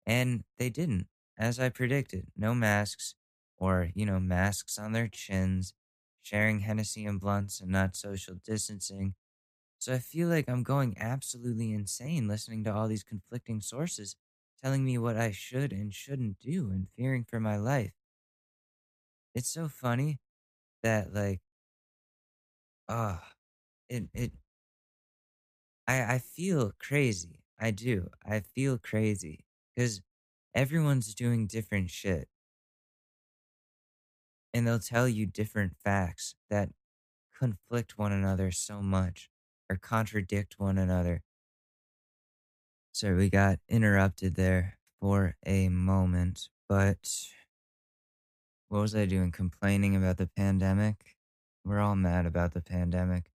And 0.06 0.44
they 0.58 0.70
didn't, 0.70 1.08
as 1.38 1.60
I 1.60 1.70
predicted. 1.70 2.28
No 2.36 2.56
masks, 2.56 3.16
or, 3.58 3.90
you 3.94 4.06
know, 4.06 4.20
masks 4.20 4.80
on 4.80 4.94
their 4.94 5.08
chins, 5.08 5.74
sharing 6.30 6.62
Hennessy 6.62 7.06
and 7.06 7.20
blunts 7.20 7.62
and 7.62 7.72
not 7.72 7.96
social 7.96 8.36
distancing. 8.46 9.16
So 9.80 9.94
I 9.94 10.00
feel 10.00 10.30
like 10.30 10.50
I'm 10.50 10.64
going 10.64 10.96
absolutely 11.00 11.74
insane 11.74 12.28
listening 12.28 12.64
to 12.66 12.74
all 12.74 12.88
these 12.88 13.04
conflicting 13.04 13.62
sources 13.62 14.16
telling 14.64 14.86
me 14.86 14.98
what 14.98 15.18
I 15.18 15.32
should 15.32 15.74
and 15.74 15.94
shouldn't 15.94 16.40
do 16.40 16.72
and 16.72 16.88
fearing 16.98 17.26
for 17.26 17.40
my 17.40 17.58
life. 17.58 17.94
It's 19.34 19.50
so 19.50 19.68
funny 19.68 20.20
that 20.84 21.14
like 21.14 21.42
ah 22.88 23.24
it 23.90 24.10
it 24.14 24.32
I 25.88 26.16
I 26.16 26.20
feel 26.20 26.72
crazy. 26.80 27.44
I 27.60 27.72
do. 27.72 28.10
I 28.26 28.40
feel 28.40 28.78
crazy 28.78 29.46
cuz 29.78 30.02
everyone's 30.54 31.14
doing 31.16 31.48
different 31.48 31.90
shit 31.90 32.30
and 34.54 34.68
they'll 34.68 34.80
tell 34.80 35.08
you 35.08 35.26
different 35.26 35.76
facts 35.78 36.36
that 36.50 36.70
conflict 37.38 37.98
one 37.98 38.12
another 38.12 38.52
so 38.52 38.82
much 38.82 39.30
or 39.70 39.78
contradict 39.78 40.56
one 40.58 40.78
another. 40.78 41.24
So 42.92 43.16
we 43.16 43.30
got 43.30 43.60
interrupted 43.70 44.36
there 44.36 44.78
for 45.00 45.36
a 45.46 45.70
moment, 45.70 46.50
but 46.68 47.10
what 48.68 48.82
was 48.82 48.96
I 48.96 49.06
doing? 49.06 49.32
Complaining 49.32 49.96
about 49.96 50.18
the 50.18 50.28
pandemic? 50.28 51.16
We're 51.64 51.80
all 51.80 51.96
mad 51.96 52.26
about 52.26 52.54
the 52.54 52.62
pandemic. 52.62 53.32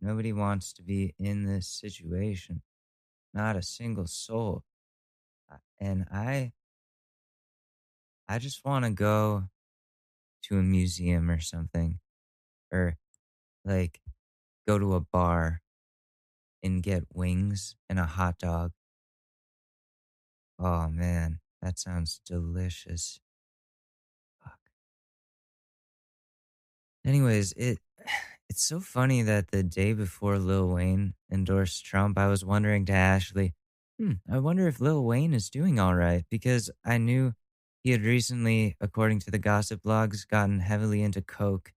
Nobody 0.00 0.32
wants 0.32 0.72
to 0.74 0.82
be 0.82 1.14
in 1.18 1.44
this 1.44 1.68
situation. 1.68 2.62
Not 3.32 3.56
a 3.56 3.62
single 3.62 4.06
soul. 4.06 4.64
And 5.80 6.06
I 6.10 6.52
I 8.28 8.38
just 8.38 8.64
want 8.64 8.84
to 8.84 8.90
go 8.90 9.44
to 10.44 10.58
a 10.58 10.62
museum 10.62 11.30
or 11.30 11.40
something 11.40 11.98
or 12.72 12.96
like 13.64 14.00
go 14.66 14.78
to 14.78 14.94
a 14.94 15.00
bar 15.00 15.60
and 16.62 16.82
get 16.82 17.04
wings 17.12 17.76
and 17.88 17.98
a 17.98 18.04
hot 18.04 18.38
dog. 18.38 18.72
Oh 20.58 20.88
man, 20.88 21.40
that 21.62 21.78
sounds 21.78 22.20
delicious. 22.26 23.20
Fuck. 24.42 24.58
Anyways, 27.04 27.52
it 27.52 27.78
it's 28.48 28.62
so 28.64 28.80
funny 28.80 29.22
that 29.22 29.50
the 29.50 29.62
day 29.62 29.92
before 29.92 30.38
Lil 30.38 30.68
Wayne 30.68 31.14
endorsed 31.30 31.84
Trump, 31.84 32.18
I 32.18 32.28
was 32.28 32.44
wondering 32.44 32.84
to 32.86 32.92
Ashley, 32.92 33.54
hmm, 33.98 34.12
I 34.30 34.38
wonder 34.38 34.68
if 34.68 34.80
Lil 34.80 35.04
Wayne 35.04 35.34
is 35.34 35.50
doing 35.50 35.78
all 35.78 35.94
right 35.94 36.24
because 36.30 36.70
I 36.84 36.98
knew 36.98 37.34
he 37.84 37.90
had 37.90 38.02
recently, 38.02 38.76
according 38.80 39.20
to 39.20 39.30
the 39.30 39.38
gossip 39.38 39.82
blogs, 39.82 40.26
gotten 40.26 40.60
heavily 40.60 41.02
into 41.02 41.20
coke 41.20 41.72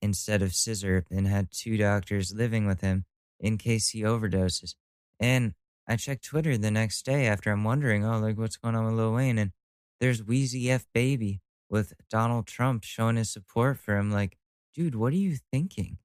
instead 0.00 0.42
of 0.42 0.54
scissor 0.54 1.04
and 1.10 1.26
had 1.26 1.50
two 1.50 1.76
doctors 1.76 2.34
living 2.34 2.66
with 2.66 2.82
him 2.82 3.06
in 3.40 3.58
case 3.58 3.88
he 3.90 4.02
overdoses. 4.02 4.74
And 5.18 5.54
I 5.88 5.96
checked 5.96 6.24
Twitter 6.24 6.56
the 6.56 6.70
next 6.70 7.04
day 7.04 7.26
after 7.26 7.50
I'm 7.50 7.64
wondering, 7.64 8.04
oh, 8.04 8.18
like 8.18 8.38
what's 8.38 8.56
going 8.56 8.74
on 8.74 8.84
with 8.84 8.94
Lil 8.94 9.14
Wayne? 9.14 9.38
And 9.38 9.52
there's 10.00 10.22
Weezy 10.22 10.68
F 10.68 10.86
Baby 10.92 11.40
with 11.70 11.94
Donald 12.10 12.46
Trump 12.46 12.84
showing 12.84 13.16
his 13.16 13.32
support 13.32 13.78
for 13.78 13.96
him. 13.96 14.10
Like, 14.10 14.36
dude, 14.74 14.94
what 14.94 15.12
are 15.12 15.16
you 15.16 15.36
thinking? 15.50 15.98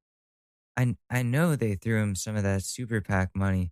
I 0.78 0.96
I 1.10 1.24
know 1.24 1.56
they 1.56 1.76
threw 1.76 2.02
him 2.02 2.16
some 2.16 2.38
of 2.38 2.44
that 2.44 2.64
super 2.64 3.02
PAC 3.02 3.36
money 3.36 3.72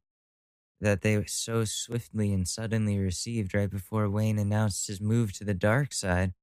that 0.82 1.02
they 1.02 1.24
so 1.26 1.66
swiftly 1.66 2.34
and 2.34 2.48
suddenly 2.48 3.00
received 3.00 3.54
right 3.54 3.70
before 3.70 4.10
Wayne 4.10 4.40
announced 4.40 4.88
his 4.88 5.02
move 5.02 5.34
to 5.34 5.44
the 5.44 5.54
dark 5.54 5.94
side. 5.94 6.34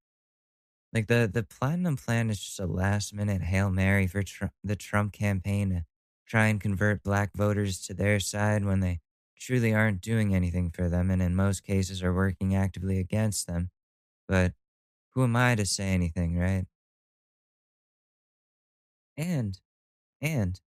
Like 0.93 1.07
the 1.07 1.29
the 1.31 1.43
platinum 1.43 1.97
plan 1.97 2.29
is 2.29 2.39
just 2.39 2.59
a 2.59 2.65
last 2.65 3.13
minute 3.13 3.41
hail 3.43 3.69
mary 3.69 4.07
for 4.07 4.23
Tr- 4.23 4.45
the 4.63 4.75
Trump 4.75 5.13
campaign 5.13 5.69
to 5.69 5.85
try 6.25 6.47
and 6.47 6.59
convert 6.61 7.03
black 7.03 7.33
voters 7.35 7.81
to 7.83 7.93
their 7.93 8.19
side 8.19 8.63
when 8.65 8.79
they 8.79 9.01
truly 9.37 9.73
aren't 9.73 10.01
doing 10.01 10.33
anything 10.33 10.71
for 10.71 10.89
them 10.89 11.11
and 11.11 11.21
in 11.21 11.35
most 11.35 11.63
cases 11.63 12.01
are 12.01 12.13
working 12.13 12.55
actively 12.55 12.97
against 12.99 13.45
them. 13.47 13.69
But 14.27 14.53
who 15.11 15.23
am 15.23 15.35
I 15.35 15.55
to 15.55 15.65
say 15.65 15.89
anything, 15.93 16.37
right? 16.37 16.67
And 19.17 19.59
and 20.21 20.61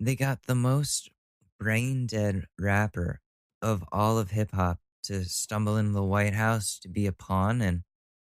they 0.00 0.16
got 0.16 0.44
the 0.44 0.54
most 0.54 1.10
brain 1.58 2.06
dead 2.06 2.46
rapper 2.58 3.20
of 3.60 3.84
all 3.90 4.18
of 4.18 4.30
hip 4.30 4.52
hop 4.52 4.78
to 5.04 5.24
stumble 5.24 5.76
in 5.76 5.92
the 5.92 6.02
White 6.02 6.34
House 6.34 6.78
to 6.80 6.88
be 6.88 7.06
a 7.06 7.12
pawn 7.12 7.60
and 7.60 7.82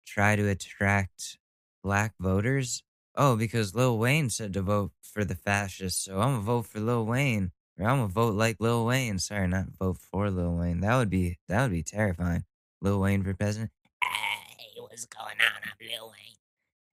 try 0.06 0.36
to 0.36 0.48
attract 0.48 1.38
black 1.82 2.14
voters. 2.18 2.82
Oh, 3.14 3.36
because 3.36 3.74
Lil 3.74 3.98
Wayne 3.98 4.30
said 4.30 4.52
to 4.54 4.62
vote 4.62 4.92
for 5.02 5.24
the 5.24 5.34
fascists, 5.34 6.04
so 6.04 6.20
I'm 6.20 6.34
gonna 6.34 6.40
vote 6.40 6.66
for 6.66 6.80
Lil 6.80 7.04
Wayne, 7.04 7.52
or 7.78 7.86
I'm 7.88 7.98
gonna 7.98 8.08
vote 8.08 8.34
like 8.34 8.56
Lil 8.60 8.86
Wayne. 8.86 9.18
Sorry, 9.18 9.48
not 9.48 9.76
vote 9.78 9.98
for 9.98 10.30
Lil 10.30 10.56
Wayne. 10.56 10.80
That 10.80 10.96
would 10.96 11.10
be 11.10 11.38
that 11.48 11.62
would 11.62 11.72
be 11.72 11.82
terrifying. 11.82 12.44
Lil 12.80 13.00
Wayne 13.00 13.24
for 13.24 13.34
president. 13.34 13.72
Hey, 14.02 14.80
what's 14.80 15.06
going 15.06 15.36
on? 15.40 15.62
I'm 15.64 15.86
Lil 15.86 16.06
Wayne. 16.06 16.36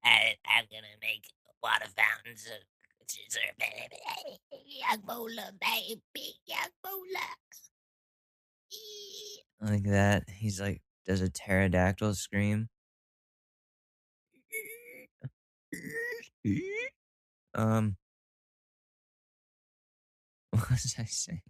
I, 0.04 0.36
I'm 0.46 0.66
gonna 0.72 0.98
make 1.02 1.28
water 1.62 1.86
fountains 1.96 2.48
baby. 3.60 3.96
Like 9.62 9.84
that. 9.84 10.24
He's 10.30 10.60
like 10.60 10.82
does 11.06 11.22
a 11.22 11.30
pterodactyl 11.30 12.16
scream. 12.16 12.70
Um, 17.54 17.96
what 20.52 20.70
was 20.70 20.96
I 21.00 21.06
saying? 21.06 21.42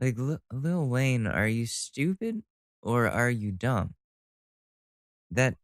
Like 0.00 0.16
Lil 0.52 0.88
Wayne, 0.88 1.26
are 1.26 1.48
you 1.48 1.66
stupid 1.66 2.42
or 2.82 3.08
are 3.08 3.30
you 3.30 3.52
dumb? 3.52 3.94
That 5.30 5.56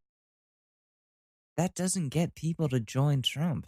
that 1.56 1.74
doesn't 1.74 2.08
get 2.08 2.34
people 2.34 2.68
to 2.68 2.80
join 2.80 3.22
Trump. 3.22 3.66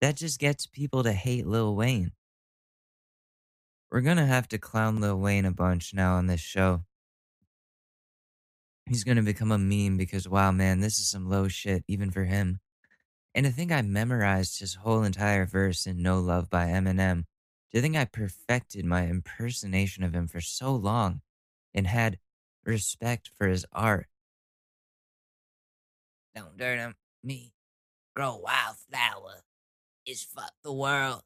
That 0.00 0.16
just 0.16 0.38
gets 0.38 0.66
people 0.66 1.02
to 1.02 1.12
hate 1.12 1.46
Lil 1.46 1.74
Wayne. 1.74 2.12
We're 3.90 4.02
gonna 4.02 4.26
have 4.26 4.48
to 4.48 4.58
clown 4.58 5.00
Lil 5.00 5.18
Wayne 5.18 5.46
a 5.46 5.52
bunch 5.52 5.94
now 5.94 6.16
on 6.16 6.26
this 6.26 6.40
show. 6.40 6.82
He's 8.86 9.04
gonna 9.04 9.22
become 9.22 9.50
a 9.50 9.58
meme 9.58 9.96
because 9.96 10.28
wow, 10.28 10.52
man, 10.52 10.80
this 10.80 10.98
is 10.98 11.08
some 11.08 11.28
low 11.28 11.48
shit 11.48 11.84
even 11.88 12.10
for 12.10 12.24
him. 12.24 12.60
And 13.34 13.46
I 13.46 13.50
think 13.50 13.72
I 13.72 13.82
memorized 13.82 14.60
his 14.60 14.74
whole 14.74 15.02
entire 15.02 15.46
verse 15.46 15.86
in 15.86 16.02
No 16.02 16.18
Love 16.20 16.50
by 16.50 16.66
Eminem. 16.66 17.24
You 17.72 17.80
think 17.80 17.96
I 17.96 18.04
perfected 18.06 18.84
my 18.84 19.06
impersonation 19.06 20.04
of 20.04 20.14
him 20.14 20.26
for 20.26 20.40
so 20.40 20.74
long 20.74 21.20
and 21.74 21.86
had 21.86 22.18
respect 22.64 23.30
for 23.36 23.46
his 23.46 23.66
art? 23.72 24.06
Don't 26.34 26.56
dirt 26.56 26.78
on 26.78 26.94
me. 27.26 27.52
Grow 28.14 28.36
wildflower. 28.36 29.42
Is 30.06 30.22
fuck 30.22 30.52
the 30.62 30.72
world. 30.72 31.22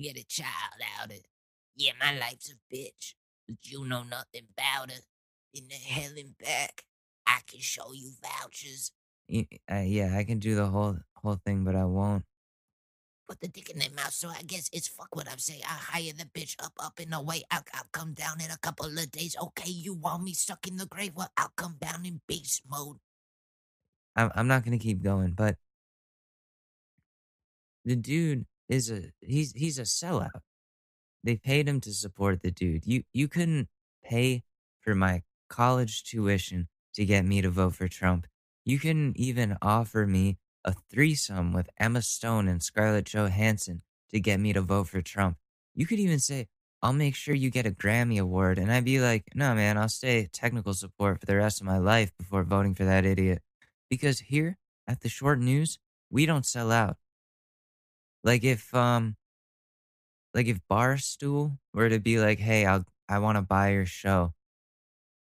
Get 0.00 0.18
a 0.18 0.24
child 0.24 0.80
out 1.00 1.10
it. 1.10 1.26
Yeah, 1.74 1.92
my 1.98 2.16
life's 2.18 2.52
a 2.52 2.74
bitch, 2.74 3.14
but 3.48 3.56
you 3.62 3.86
know 3.86 4.02
nothing 4.02 4.42
about 4.52 4.90
it. 4.90 5.02
In 5.54 5.64
the 5.68 5.74
hell 5.74 6.12
and 6.16 6.36
back, 6.38 6.84
I 7.26 7.40
can 7.46 7.60
show 7.60 7.92
you 7.92 8.12
vouchers. 8.22 8.92
Uh, 9.32 9.82
yeah, 9.84 10.14
I 10.16 10.24
can 10.24 10.38
do 10.38 10.54
the 10.54 10.66
whole 10.66 10.98
whole 11.14 11.40
thing, 11.44 11.64
but 11.64 11.74
I 11.74 11.84
won't. 11.84 12.24
Put 13.28 13.40
the 13.40 13.48
dick 13.48 13.70
in 13.70 13.78
their 13.78 13.90
mouth, 13.90 14.12
so 14.12 14.28
I 14.28 14.42
guess 14.42 14.68
it's 14.72 14.88
fuck 14.88 15.14
what 15.14 15.30
I'm 15.30 15.38
saying. 15.38 15.62
I 15.64 15.74
hire 15.74 16.12
the 16.16 16.24
bitch 16.24 16.56
up, 16.62 16.72
up 16.80 16.98
and 16.98 17.14
away. 17.14 17.42
I'll, 17.50 17.62
I'll 17.74 17.86
come 17.92 18.12
down 18.12 18.40
in 18.44 18.50
a 18.50 18.58
couple 18.58 18.86
of 18.86 19.10
days. 19.12 19.36
Okay, 19.40 19.70
you 19.70 19.94
want 19.94 20.24
me 20.24 20.34
stuck 20.34 20.66
in 20.66 20.76
the 20.76 20.86
grave? 20.86 21.12
Well, 21.14 21.30
I'll 21.36 21.52
come 21.56 21.76
down 21.80 22.04
in 22.04 22.20
beast 22.26 22.62
mode. 22.68 22.98
I'm 24.20 24.30
I'm 24.34 24.48
not 24.48 24.64
gonna 24.64 24.78
keep 24.78 25.02
going, 25.02 25.32
but 25.32 25.56
the 27.84 27.96
dude 27.96 28.46
is 28.68 28.90
a 28.90 29.12
he's 29.20 29.52
he's 29.52 29.78
a 29.78 29.82
sellout. 29.82 30.40
They 31.24 31.36
paid 31.36 31.68
him 31.68 31.80
to 31.82 31.92
support 31.92 32.42
the 32.42 32.50
dude. 32.50 32.86
You 32.86 33.04
you 33.12 33.28
couldn't 33.28 33.68
pay 34.04 34.44
for 34.80 34.94
my 34.94 35.22
college 35.48 36.04
tuition 36.04 36.68
to 36.94 37.04
get 37.04 37.24
me 37.24 37.42
to 37.42 37.50
vote 37.50 37.74
for 37.74 37.88
Trump. 37.88 38.26
You 38.64 38.78
couldn't 38.78 39.16
even 39.16 39.56
offer 39.62 40.06
me 40.06 40.38
a 40.64 40.74
threesome 40.90 41.52
with 41.52 41.70
Emma 41.78 42.02
Stone 42.02 42.48
and 42.48 42.62
Scarlett 42.62 43.06
Johansson 43.06 43.82
to 44.10 44.20
get 44.20 44.40
me 44.40 44.52
to 44.52 44.60
vote 44.60 44.88
for 44.88 45.00
Trump. 45.00 45.36
You 45.74 45.86
could 45.86 45.98
even 45.98 46.18
say, 46.18 46.48
I'll 46.82 46.92
make 46.92 47.14
sure 47.14 47.34
you 47.34 47.50
get 47.50 47.66
a 47.66 47.70
Grammy 47.70 48.20
Award. 48.20 48.58
And 48.58 48.70
I'd 48.72 48.84
be 48.84 49.00
like, 49.00 49.24
no, 49.34 49.54
man, 49.54 49.78
I'll 49.78 49.88
stay 49.88 50.28
technical 50.32 50.74
support 50.74 51.20
for 51.20 51.26
the 51.26 51.36
rest 51.36 51.60
of 51.60 51.66
my 51.66 51.78
life 51.78 52.10
before 52.18 52.42
voting 52.44 52.74
for 52.74 52.84
that 52.84 53.04
idiot. 53.04 53.42
Because 53.90 54.20
here 54.20 54.56
at 54.86 55.00
the 55.00 55.08
short 55.08 55.40
news, 55.40 55.78
we 56.10 56.24
don't 56.24 56.46
sell 56.46 56.72
out. 56.72 56.96
Like 58.24 58.44
if 58.44 58.72
um 58.74 59.16
like 60.34 60.46
if 60.46 60.60
Barstool 60.70 61.58
were 61.74 61.88
to 61.88 61.98
be 61.98 62.18
like, 62.20 62.38
hey, 62.38 62.64
I'll 62.64 62.84
I 63.08 63.18
want 63.18 63.36
to 63.36 63.42
buy 63.42 63.70
your 63.72 63.86
show. 63.86 64.34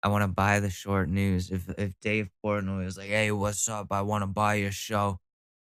I 0.02 0.08
want 0.08 0.22
to 0.22 0.28
buy 0.28 0.60
the 0.60 0.70
short 0.70 1.08
news. 1.08 1.50
If 1.50 1.68
if 1.78 1.94
Dave 2.00 2.30
Portnoy 2.44 2.84
was 2.84 2.98
like, 2.98 3.08
hey, 3.08 3.30
what's 3.30 3.68
up? 3.68 3.88
I 3.90 4.02
want 4.02 4.22
to 4.22 4.26
buy 4.26 4.54
your 4.54 4.72
show, 4.72 5.20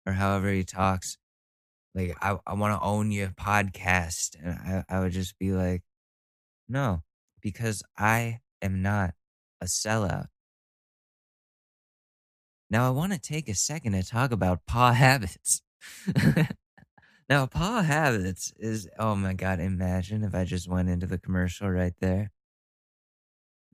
or 0.07 0.13
however 0.13 0.51
he 0.51 0.65
talks, 0.65 1.19
like 1.95 2.17
I, 2.21 2.39
I 2.47 2.55
want 2.55 2.79
to 2.79 2.85
own 2.85 3.11
your 3.11 3.29
podcast. 3.29 4.37
And 4.43 4.85
I, 4.89 4.97
I 4.97 5.01
would 5.01 5.13
just 5.13 5.39
be 5.39 5.53
like, 5.53 5.83
no, 6.69 7.03
because 7.41 7.83
I 7.99 8.41
am 8.61 8.83
not 8.83 9.15
a 9.61 9.67
sellout. 9.67 10.27
Now 12.73 12.87
I 12.87 12.91
want 12.91 13.13
to 13.13 13.19
take 13.19 13.51
a 13.51 13.55
second 13.55 13.93
to 13.93 14.03
talk 14.03 14.33
about 14.33 14.65
paw 14.67 14.93
habits. 14.95 15.61
now 17.29 17.45
paw 17.45 17.83
habits 17.83 18.51
is 18.59 18.89
oh 18.99 19.15
my 19.15 19.35
god, 19.35 19.61
imagine 19.61 20.25
if 20.25 20.35
I 20.35 20.45
just 20.45 20.71
went 20.71 20.89
into 20.89 21.07
the 21.07 21.19
commercial 21.19 21.69
right 21.69 21.93
there. 22.01 22.31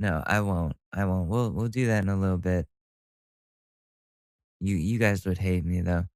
No, 0.00 0.24
I 0.26 0.40
won't. 0.40 0.74
I 0.92 1.04
won't. 1.04 1.28
We'll 1.28 1.52
we'll 1.52 1.68
do 1.68 1.86
that 1.86 2.02
in 2.02 2.08
a 2.08 2.18
little 2.18 2.38
bit. 2.38 2.66
You 4.58 4.74
you 4.74 4.98
guys 4.98 5.24
would 5.24 5.38
hate 5.38 5.64
me 5.64 5.80
though. 5.80 6.06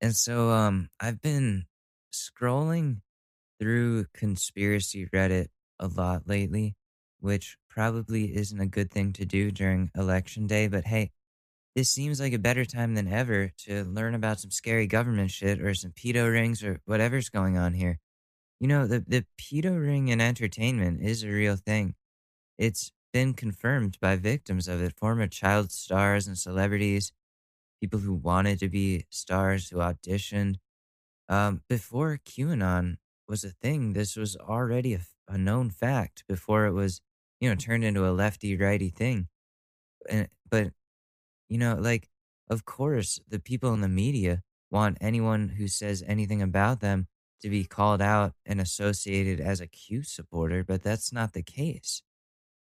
And 0.00 0.16
so 0.16 0.48
um 0.48 0.88
I've 0.98 1.20
been 1.20 1.66
scrolling 2.10 3.02
through 3.60 4.06
conspiracy 4.14 5.06
Reddit 5.06 5.48
a 5.78 5.86
lot 5.86 6.22
lately, 6.26 6.76
which 7.20 7.58
probably 7.68 8.34
isn't 8.34 8.58
a 8.58 8.66
good 8.66 8.90
thing 8.90 9.12
to 9.12 9.26
do 9.26 9.50
during 9.50 9.90
election 9.94 10.46
day, 10.46 10.66
but 10.66 10.86
hey, 10.86 11.10
this 11.78 11.90
seems 11.90 12.18
like 12.18 12.32
a 12.32 12.40
better 12.40 12.64
time 12.64 12.96
than 12.96 13.06
ever 13.06 13.52
to 13.56 13.84
learn 13.84 14.12
about 14.12 14.40
some 14.40 14.50
scary 14.50 14.88
government 14.88 15.30
shit 15.30 15.60
or 15.60 15.74
some 15.74 15.92
pedo 15.92 16.28
rings 16.28 16.64
or 16.64 16.80
whatever's 16.86 17.28
going 17.28 17.56
on 17.56 17.72
here. 17.72 18.00
You 18.58 18.66
know, 18.66 18.88
the 18.88 19.04
the 19.06 19.24
pedo 19.40 19.80
ring 19.80 20.08
in 20.08 20.20
entertainment 20.20 21.00
is 21.00 21.22
a 21.22 21.28
real 21.28 21.54
thing. 21.54 21.94
It's 22.58 22.90
been 23.12 23.32
confirmed 23.32 23.96
by 24.00 24.16
victims 24.16 24.66
of 24.66 24.82
it, 24.82 24.98
former 24.98 25.28
child 25.28 25.70
stars 25.70 26.26
and 26.26 26.36
celebrities, 26.36 27.12
people 27.80 28.00
who 28.00 28.14
wanted 28.14 28.58
to 28.58 28.68
be 28.68 29.04
stars 29.08 29.68
who 29.68 29.76
auditioned. 29.76 30.56
Um, 31.28 31.62
before 31.68 32.18
QAnon 32.26 32.96
was 33.28 33.44
a 33.44 33.50
thing, 33.50 33.92
this 33.92 34.16
was 34.16 34.34
already 34.34 34.94
a, 34.94 35.00
a 35.28 35.38
known 35.38 35.70
fact 35.70 36.24
before 36.26 36.66
it 36.66 36.72
was, 36.72 37.02
you 37.40 37.48
know, 37.48 37.54
turned 37.54 37.84
into 37.84 38.04
a 38.04 38.10
lefty 38.10 38.56
righty 38.56 38.90
thing. 38.90 39.28
And, 40.10 40.26
but, 40.50 40.72
you 41.48 41.58
know, 41.58 41.76
like, 41.78 42.08
of 42.48 42.64
course, 42.64 43.20
the 43.28 43.40
people 43.40 43.72
in 43.74 43.80
the 43.80 43.88
media 43.88 44.42
want 44.70 44.98
anyone 45.00 45.50
who 45.50 45.68
says 45.68 46.02
anything 46.06 46.42
about 46.42 46.80
them 46.80 47.06
to 47.40 47.48
be 47.48 47.64
called 47.64 48.02
out 48.02 48.32
and 48.44 48.60
associated 48.60 49.40
as 49.40 49.60
a 49.60 49.66
Q 49.66 50.02
supporter, 50.02 50.64
but 50.64 50.82
that's 50.82 51.12
not 51.12 51.32
the 51.32 51.42
case. 51.42 52.02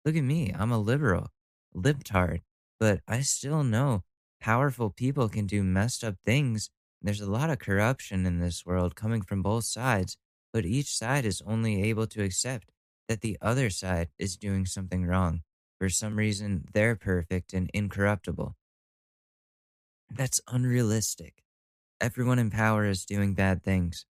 Look 0.06 0.16
at 0.16 0.24
me. 0.24 0.54
I'm 0.58 0.72
a 0.72 0.80
liberal, 0.80 1.32
libtard, 1.76 2.42
but 2.80 3.02
I 3.08 3.22
still 3.22 3.64
know 3.64 4.04
powerful 4.40 4.90
people 4.90 5.30
can 5.30 5.48
do 5.48 5.64
messed 5.64 6.04
up 6.04 6.16
things. 6.26 6.70
There's 7.02 7.22
a 7.22 7.30
lot 7.30 7.50
of 7.50 7.60
corruption 7.60 8.26
in 8.26 8.40
this 8.40 8.66
world 8.66 8.96
coming 8.96 9.22
from 9.22 9.42
both 9.42 9.64
sides, 9.64 10.18
but 10.54 10.66
each 10.66 10.96
side 10.96 11.26
is 11.26 11.42
only 11.46 11.84
able 11.84 12.08
to 12.08 12.24
accept 12.24 12.72
that 13.08 13.22
the 13.22 13.38
other 13.42 13.70
side 13.70 14.10
is 14.18 14.38
doing 14.38 14.66
something 14.66 15.06
wrong. 15.06 15.42
For 15.80 15.90
some 15.90 16.18
reason, 16.18 16.66
they're 16.74 16.96
perfect 16.96 17.54
and 17.54 17.70
incorruptible. 17.74 18.56
That's 20.10 20.40
unrealistic. 20.48 21.44
Everyone 22.00 22.40
in 22.40 22.50
power 22.50 22.86
is 22.86 23.06
doing 23.06 23.34
bad 23.34 23.64
things. 23.64 24.06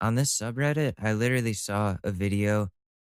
On 0.00 0.14
this 0.14 0.36
subreddit, 0.36 0.94
I 0.98 1.12
literally 1.12 1.52
saw 1.52 1.96
a 2.02 2.10
video 2.10 2.68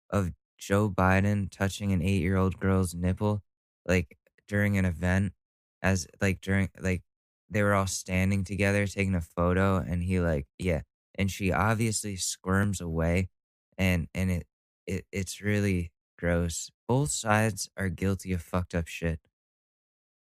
of 0.10 0.32
Joe 0.58 0.90
Biden 0.90 1.50
touching 1.52 1.92
an 1.92 2.02
eight 2.02 2.22
year 2.22 2.36
old 2.38 2.60
girl's 2.60 2.94
nipple, 2.94 3.44
like 3.86 4.18
during 4.48 4.78
an 4.78 4.86
event, 4.86 5.34
as 5.82 6.08
like 6.22 6.42
during, 6.42 6.70
like 6.80 7.04
they 7.50 7.62
were 7.62 7.74
all 7.74 7.88
standing 7.88 8.44
together 8.44 8.88
taking 8.88 9.16
a 9.16 9.22
photo, 9.22 9.78
and 9.78 10.04
he, 10.04 10.20
like, 10.20 10.48
yeah. 10.58 10.82
And 11.16 11.30
she 11.30 11.52
obviously 11.52 12.16
squirms 12.16 12.82
away, 12.82 13.30
and, 13.78 14.08
and 14.16 14.32
it, 14.32 14.48
it, 14.88 15.06
it's 15.12 15.42
really 15.42 15.92
gross. 16.18 16.72
Both 16.88 17.12
sides 17.12 17.70
are 17.78 17.90
guilty 17.90 18.34
of 18.34 18.42
fucked 18.42 18.74
up 18.74 18.88
shit. 18.88 19.20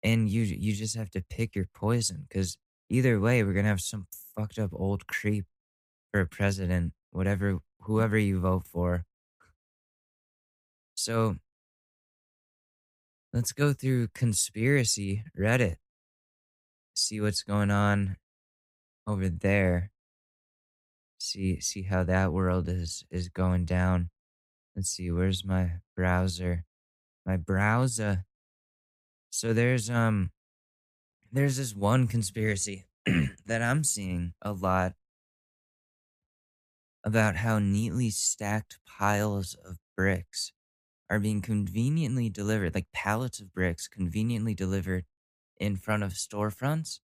And 0.05 0.29
you, 0.29 0.43
you 0.43 0.73
just 0.73 0.95
have 0.95 1.09
to 1.11 1.23
pick 1.31 1.55
your 1.55 1.67
poison 1.73 2.27
because 2.29 2.59
either 2.91 3.19
way, 3.19 3.43
we're 3.43 3.53
gonna 3.53 3.69
have 3.69 3.81
some 3.81 4.05
fucked 4.37 4.59
up 4.59 4.69
old 4.71 5.07
creep 5.07 5.45
for 6.11 6.21
a 6.21 6.27
president, 6.27 6.93
whatever, 7.09 7.57
whoever 7.81 8.15
you 8.15 8.39
vote 8.39 8.67
for. 8.67 9.03
So 10.93 11.37
let's 13.33 13.51
go 13.51 13.73
through 13.73 14.09
conspiracy 14.13 15.23
Reddit. 15.37 15.77
See 16.93 17.19
what's 17.19 17.41
going 17.41 17.71
on 17.71 18.17
over 19.07 19.27
there. 19.27 19.89
See 21.17 21.59
see 21.61 21.81
how 21.81 22.03
that 22.03 22.31
world 22.31 22.69
is 22.69 23.05
is 23.09 23.27
going 23.29 23.65
down. 23.65 24.11
Let's 24.75 24.89
see, 24.89 25.09
where's 25.09 25.43
my 25.43 25.79
browser? 25.95 26.65
My 27.25 27.37
browser. 27.37 28.25
So 29.35 29.51
there's 29.51 29.89
um 29.89 30.31
there's 31.29 31.57
this 31.57 31.75
one 31.75 32.07
conspiracy 32.07 32.85
that 33.45 33.61
I'm 33.61 33.83
seeing 33.83 34.33
a 34.41 34.53
lot 34.53 34.93
about 37.03 37.35
how 37.35 37.59
neatly 37.59 38.09
stacked 38.11 38.79
piles 38.87 39.53
of 39.65 39.75
bricks 39.97 40.53
are 41.09 41.19
being 41.19 41.41
conveniently 41.41 42.29
delivered, 42.29 42.73
like 42.73 42.87
pallets 42.93 43.41
of 43.41 43.53
bricks 43.53 43.89
conveniently 43.89 44.55
delivered 44.55 45.03
in 45.57 45.75
front 45.75 46.03
of 46.03 46.13
storefronts 46.13 47.01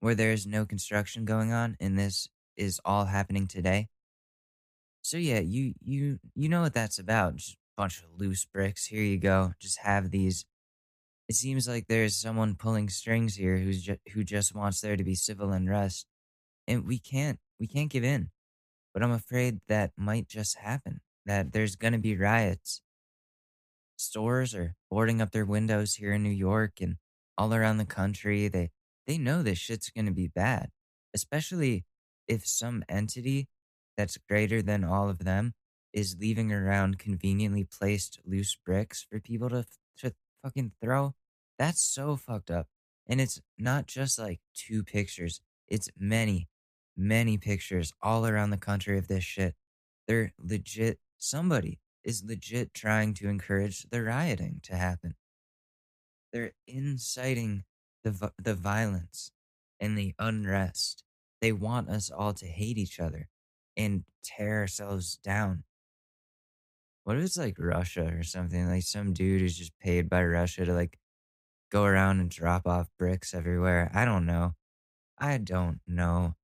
where 0.00 0.16
there 0.16 0.32
is 0.32 0.48
no 0.48 0.66
construction 0.66 1.24
going 1.24 1.52
on, 1.52 1.76
and 1.78 1.96
this 1.96 2.28
is 2.56 2.80
all 2.84 3.04
happening 3.04 3.46
today. 3.46 3.86
So 5.02 5.18
yeah, 5.18 5.38
you 5.38 5.74
you 5.80 6.18
you 6.34 6.48
know 6.48 6.62
what 6.62 6.74
that's 6.74 6.98
about. 6.98 7.36
Just 7.36 7.52
a 7.52 7.80
bunch 7.80 8.02
of 8.02 8.06
loose 8.18 8.44
bricks. 8.44 8.86
Here 8.86 9.04
you 9.04 9.18
go. 9.18 9.52
Just 9.60 9.78
have 9.78 10.10
these. 10.10 10.46
It 11.28 11.34
seems 11.36 11.66
like 11.68 11.86
there's 11.86 12.16
someone 12.16 12.54
pulling 12.56 12.88
strings 12.88 13.34
here 13.36 13.58
who's 13.58 13.82
ju- 13.82 13.98
who 14.12 14.24
just 14.24 14.54
wants 14.54 14.80
there 14.80 14.96
to 14.96 15.04
be 15.04 15.14
civil 15.14 15.52
unrest, 15.52 16.06
and 16.68 16.86
we 16.86 16.98
can't 16.98 17.40
we 17.60 17.66
can't 17.68 17.90
give 17.90 18.04
in. 18.04 18.30
But 18.94 19.02
I'm 19.04 19.12
afraid 19.12 19.60
that 19.68 19.92
might 19.96 20.28
just 20.28 20.58
happen. 20.58 21.02
That 21.26 21.52
there's 21.52 21.76
gonna 21.76 21.98
be 22.00 22.16
riots. 22.16 22.82
Stores 23.96 24.54
are 24.54 24.76
boarding 24.90 25.20
up 25.20 25.30
their 25.32 25.44
windows 25.44 25.94
here 25.96 26.12
in 26.12 26.22
New 26.22 26.30
York 26.30 26.80
and 26.80 26.98
all 27.36 27.52
around 27.54 27.78
the 27.78 27.86
country. 27.86 28.48
They 28.48 28.70
they 29.06 29.18
know 29.18 29.42
this 29.42 29.58
shit's 29.58 29.90
gonna 29.90 30.12
be 30.12 30.28
bad, 30.28 30.70
especially 31.14 31.84
if 32.28 32.46
some 32.46 32.84
entity 32.88 33.48
that's 33.96 34.16
greater 34.16 34.62
than 34.62 34.84
all 34.84 35.08
of 35.08 35.18
them 35.24 35.54
is 35.92 36.16
leaving 36.18 36.52
around 36.52 36.98
conveniently 36.98 37.64
placed 37.64 38.20
loose 38.24 38.54
bricks 38.56 39.02
for 39.02 39.20
people 39.20 39.48
to 39.50 39.66
to 39.98 40.14
fucking 40.44 40.72
throw. 40.80 41.14
That's 41.58 41.82
so 41.82 42.16
fucked 42.16 42.50
up. 42.50 42.68
And 43.06 43.20
it's 43.20 43.40
not 43.58 43.86
just 43.86 44.18
like 44.18 44.40
two 44.54 44.84
pictures. 44.84 45.40
It's 45.68 45.88
many, 45.98 46.48
many 46.96 47.38
pictures 47.38 47.92
all 48.02 48.26
around 48.26 48.50
the 48.50 48.56
country 48.56 48.98
of 48.98 49.08
this 49.08 49.24
shit. 49.24 49.54
They're 50.06 50.32
legit 50.38 50.98
somebody 51.16 51.80
is 52.04 52.22
legit 52.22 52.74
trying 52.74 53.14
to 53.14 53.28
encourage 53.28 53.86
the 53.90 54.02
rioting 54.02 54.60
to 54.64 54.76
happen. 54.76 55.14
They're 56.32 56.52
inciting 56.66 57.64
the 58.02 58.32
the 58.38 58.54
violence 58.54 59.30
and 59.80 59.96
the 59.96 60.14
unrest. 60.18 61.04
They 61.40 61.52
want 61.52 61.88
us 61.88 62.10
all 62.10 62.34
to 62.34 62.46
hate 62.46 62.76
each 62.76 63.00
other 63.00 63.28
and 63.76 64.04
tear 64.22 64.60
ourselves 64.60 65.16
down. 65.22 65.64
What 67.04 67.18
if 67.18 67.24
it's 67.24 67.36
like 67.36 67.56
Russia 67.58 68.10
or 68.18 68.22
something? 68.22 68.66
Like 68.68 68.82
some 68.82 69.12
dude 69.12 69.42
is 69.42 69.58
just 69.58 69.78
paid 69.78 70.08
by 70.08 70.24
Russia 70.24 70.64
to 70.64 70.72
like 70.72 70.98
go 71.70 71.84
around 71.84 72.20
and 72.20 72.30
drop 72.30 72.66
off 72.66 72.88
bricks 72.98 73.34
everywhere. 73.34 73.90
I 73.94 74.04
don't 74.06 74.26
know. 74.26 74.54
I 75.18 75.38
don't 75.38 75.80
know. 75.86 76.36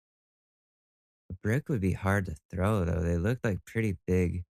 A 1.30 1.34
brick 1.42 1.68
would 1.68 1.80
be 1.80 1.92
hard 1.92 2.26
to 2.26 2.36
throw 2.50 2.84
though. 2.84 3.00
They 3.00 3.16
look 3.16 3.38
like 3.42 3.64
pretty 3.64 3.96
big. 4.06 4.44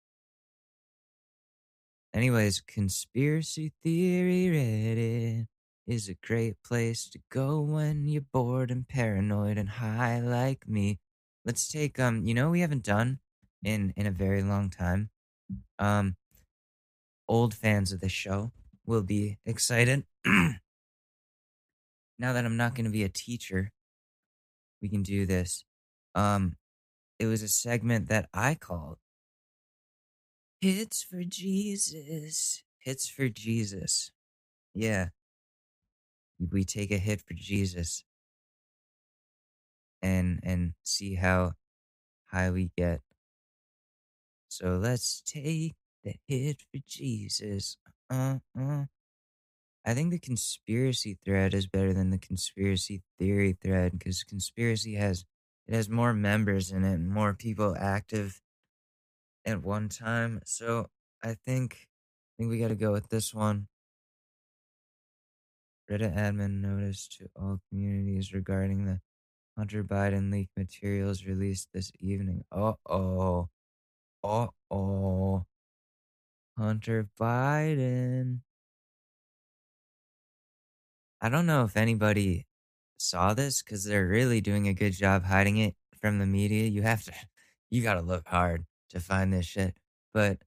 Anyways, 2.13 2.61
conspiracy 2.61 3.73
theory 3.85 4.47
Reddit 4.49 5.47
is 5.87 6.09
a 6.09 6.15
great 6.27 6.57
place 6.65 7.09
to 7.11 7.21
go 7.31 7.61
when 7.61 8.07
you're 8.09 8.23
bored 8.33 8.73
and 8.73 8.89
paranoid 8.89 9.59
and 9.59 9.69
high 9.69 10.21
like 10.21 10.67
me. 10.67 10.99
Let's 11.45 11.69
take 11.69 12.01
um, 12.01 12.25
you 12.25 12.35
know 12.35 12.51
we 12.51 12.61
haven't 12.61 12.83
done 12.83 13.21
in 13.63 13.93
in 13.97 14.07
a 14.07 14.11
very 14.11 14.43
long 14.43 14.71
time. 14.71 15.11
Um, 15.79 16.17
old 17.29 17.55
fans 17.55 17.93
of 17.93 18.01
the 18.01 18.09
show 18.09 18.53
will 18.87 19.03
be 19.03 19.39
excited. 19.45 20.05
now 20.25 20.59
that 22.19 22.45
I'm 22.45 22.57
not 22.57 22.75
going 22.75 22.85
to 22.85 22.91
be 22.91 23.05
a 23.05 23.09
teacher, 23.09 23.71
we 24.83 24.89
can 24.89 25.03
do 25.03 25.27
this. 25.27 25.65
Um, 26.15 26.57
it 27.19 27.27
was 27.27 27.43
a 27.43 27.49
segment 27.49 28.09
that 28.09 28.29
I 28.33 28.55
called 28.55 28.99
Hits 30.61 31.03
for 31.03 31.23
Jesus. 31.23 32.63
Hits 32.79 33.09
for 33.09 33.29
Jesus. 33.29 34.11
Yeah. 34.75 35.09
We 36.39 36.65
take 36.65 36.91
a 36.91 36.99
hit 36.99 37.23
for 37.23 37.35
Jesus 37.35 38.05
and 40.03 40.41
and 40.43 40.73
see 40.83 41.15
how 41.15 41.53
high 42.27 42.51
we 42.51 42.71
get. 42.77 43.01
So 44.61 44.77
let's 44.77 45.23
take 45.23 45.75
the 46.05 46.15
hit 46.27 46.63
for 46.71 46.81
Jesus. 46.87 47.79
Uh 48.11 48.37
uh. 48.59 48.85
I 49.87 49.95
think 49.95 50.11
the 50.11 50.19
conspiracy 50.19 51.17
thread 51.25 51.55
is 51.55 51.67
better 51.67 51.95
than 51.95 52.11
the 52.11 52.19
conspiracy 52.19 53.03
theory 53.19 53.57
thread 53.63 53.93
because 53.99 54.23
conspiracy 54.23 54.95
has 54.97 55.25
it 55.67 55.75
has 55.75 55.89
more 55.89 56.13
members 56.13 56.71
in 56.71 56.85
it 56.85 56.95
and 56.95 57.09
more 57.09 57.33
people 57.33 57.75
active 57.79 58.43
at 59.47 59.63
one 59.63 59.89
time. 59.89 60.43
So 60.45 60.91
I 61.23 61.35
think 61.35 61.89
I 61.89 62.43
think 62.43 62.51
we 62.51 62.59
got 62.59 62.69
to 62.69 62.75
go 62.75 62.93
with 62.93 63.09
this 63.09 63.33
one. 63.33 63.69
Reddit 65.91 66.15
admin 66.15 66.61
notice 66.61 67.09
to 67.19 67.29
all 67.35 67.61
communities 67.71 68.35
regarding 68.35 68.85
the 68.85 69.01
Hunter 69.57 69.83
Biden 69.83 70.31
leak 70.31 70.51
materials 70.57 71.25
released 71.25 71.69
this 71.73 71.91
evening. 71.99 72.45
Uh 72.53 72.75
oh. 72.89 73.49
Uh 74.23 74.49
oh. 74.71 75.47
Hunter 76.59 77.09
Biden. 77.19 78.41
I 81.23 81.29
don't 81.29 81.47
know 81.47 81.65
if 81.65 81.77
anybody 81.77 82.47
saw 82.99 83.35
this 83.35 83.63
because 83.63 83.85
they're 83.85 84.07
really 84.07 84.41
doing 84.41 84.69
a 84.69 84.75
good 84.75 84.93
job 84.93 85.25
hiding 85.25 85.57
it 85.57 85.75
from 86.01 86.19
the 86.19 86.27
media. 86.27 86.67
You 86.69 86.83
have 86.83 87.03
to, 87.05 87.13
you 87.71 87.83
got 87.83 87.95
to 87.95 88.03
look 88.03 88.29
hard 88.29 88.67
to 88.91 89.01
find 89.01 89.33
this 89.33 89.47
shit. 89.47 89.75
But 90.13 90.39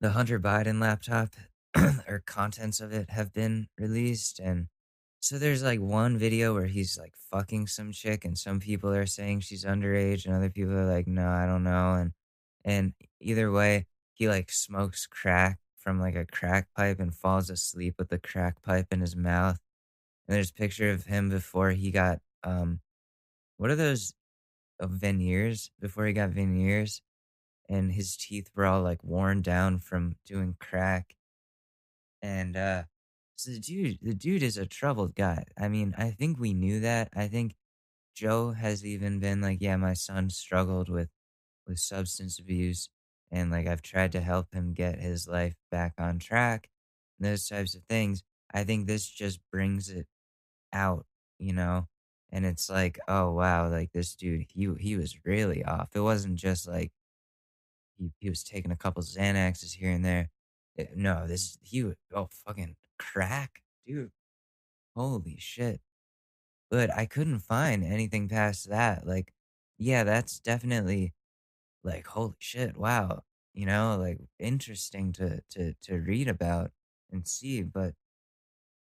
the 0.00 0.10
Hunter 0.10 0.38
Biden 0.38 0.80
laptop 0.80 1.30
or 2.08 2.22
contents 2.24 2.80
of 2.80 2.92
it 2.92 3.10
have 3.10 3.32
been 3.32 3.68
released. 3.78 4.38
And 4.38 4.68
so 5.20 5.38
there's 5.38 5.62
like 5.62 5.80
one 5.80 6.18
video 6.18 6.54
where 6.54 6.66
he's 6.66 6.96
like 6.98 7.14
fucking 7.30 7.66
some 7.66 7.92
chick, 7.92 8.24
and 8.24 8.38
some 8.38 8.60
people 8.60 8.90
are 8.90 9.06
saying 9.06 9.40
she's 9.40 9.64
underage, 9.64 10.24
and 10.24 10.34
other 10.34 10.50
people 10.50 10.72
are 10.72 10.86
like, 10.86 11.06
no, 11.06 11.28
I 11.28 11.46
don't 11.46 11.64
know. 11.64 11.94
And, 11.94 12.12
and 12.64 12.92
either 13.20 13.50
way, 13.50 13.86
he 14.12 14.28
like 14.28 14.50
smokes 14.52 15.06
crack 15.06 15.58
from 15.76 15.98
like 15.98 16.14
a 16.14 16.26
crack 16.26 16.68
pipe 16.76 17.00
and 17.00 17.14
falls 17.14 17.50
asleep 17.50 17.94
with 17.98 18.08
the 18.08 18.18
crack 18.18 18.62
pipe 18.62 18.88
in 18.92 19.00
his 19.00 19.16
mouth. 19.16 19.58
And 20.28 20.36
there's 20.36 20.50
a 20.50 20.54
picture 20.54 20.90
of 20.90 21.06
him 21.06 21.28
before 21.28 21.70
he 21.70 21.90
got 21.90 22.20
um 22.44 22.80
what 23.56 23.70
are 23.70 23.76
those 23.76 24.14
uh, 24.80 24.86
veneers 24.86 25.70
before 25.80 26.06
he 26.06 26.12
got 26.12 26.30
veneers 26.30 27.02
and 27.68 27.92
his 27.92 28.16
teeth 28.16 28.50
were 28.54 28.66
all 28.66 28.82
like 28.82 29.02
worn 29.04 29.42
down 29.42 29.78
from 29.78 30.16
doing 30.26 30.56
crack. 30.60 31.14
And 32.22 32.56
uh 32.56 32.84
so 33.36 33.52
the 33.52 33.60
dude 33.60 33.98
the 34.02 34.14
dude 34.14 34.42
is 34.42 34.58
a 34.58 34.66
troubled 34.66 35.14
guy. 35.14 35.44
I 35.58 35.68
mean, 35.68 35.94
I 35.96 36.10
think 36.10 36.38
we 36.38 36.52
knew 36.54 36.80
that. 36.80 37.08
I 37.16 37.28
think 37.28 37.54
Joe 38.14 38.52
has 38.52 38.84
even 38.84 39.18
been 39.20 39.40
like, 39.40 39.58
yeah, 39.60 39.76
my 39.76 39.94
son 39.94 40.30
struggled 40.30 40.88
with 40.90 41.08
with 41.70 41.80
substance 41.80 42.40
abuse 42.40 42.90
and 43.32 43.50
like 43.52 43.68
I've 43.68 43.82
tried 43.82 44.12
to 44.14 44.22
help 44.22 44.54
him 44.54 44.74
get 44.74 45.00
his 45.00 45.28
life 45.28 45.56
back 45.70 45.94
on 45.98 46.20
track, 46.20 46.70
those 47.20 47.48
types 47.48 47.74
of 47.76 47.84
things. 47.88 48.24
I 48.54 48.64
think 48.64 48.86
this 48.88 49.08
just 49.08 49.40
brings 49.52 49.90
it 49.90 50.06
out, 50.72 51.06
you 51.38 51.52
know? 51.52 51.88
And 52.32 52.46
it's 52.46 52.70
like, 52.70 52.98
oh 53.08 53.32
wow, 53.32 53.68
like 53.70 53.92
this 53.92 54.14
dude, 54.16 54.46
he 54.50 54.68
he 54.78 54.96
was 54.96 55.24
really 55.24 55.64
off. 55.64 55.90
It 55.94 56.00
wasn't 56.00 56.36
just 56.36 56.68
like 56.68 56.92
he, 57.98 58.10
he 58.20 58.28
was 58.30 58.42
taking 58.42 58.70
a 58.70 58.76
couple 58.76 59.02
Xanaxes 59.02 59.72
here 59.74 59.90
and 59.90 60.04
there. 60.04 60.30
It- 60.76 60.96
no, 60.96 61.26
this 61.26 61.58
he 61.62 61.82
was 61.82 61.96
oh 62.14 62.28
fucking 62.46 62.76
crack, 62.98 63.62
dude. 63.86 64.12
Holy 64.96 65.38
shit. 65.38 65.80
But 66.70 66.90
I 66.96 67.06
couldn't 67.06 67.40
find 67.40 67.84
anything 67.84 68.28
past 68.28 68.68
that. 68.70 69.06
Like, 69.06 69.34
yeah, 69.78 70.04
that's 70.04 70.40
definitely 70.40 71.14
like 71.84 72.06
holy 72.08 72.34
shit 72.38 72.76
wow 72.76 73.22
you 73.54 73.66
know 73.66 73.96
like 73.98 74.20
interesting 74.38 75.12
to 75.12 75.40
to 75.50 75.74
to 75.82 75.96
read 75.96 76.28
about 76.28 76.72
and 77.10 77.26
see 77.26 77.62
but 77.62 77.94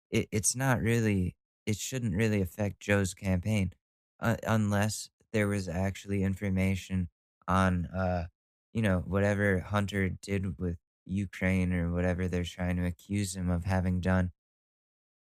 it, 0.10 0.28
it's 0.32 0.56
not 0.56 0.82
really 0.82 1.36
it 1.66 1.78
shouldn't 1.78 2.14
really 2.16 2.42
affect 2.42 2.80
joe's 2.80 3.14
campaign 3.14 3.72
uh, 4.20 4.36
unless 4.48 5.10
there 5.34 5.48
was 5.48 5.68
actually 5.68 6.24
information 6.24 7.10
on 7.48 7.86
uh 7.88 8.26
you 8.74 8.82
know 8.82 9.00
whatever 9.00 9.60
hunter 9.60 10.10
did 10.10 10.58
with 10.58 10.78
ukraine 11.06 11.74
or 11.74 11.92
whatever 11.92 12.28
they're 12.28 12.44
trying 12.44 12.76
to 12.78 12.86
accuse 12.86 13.36
him 13.36 13.50
of 13.50 13.66
having 13.66 14.00
done 14.00 14.32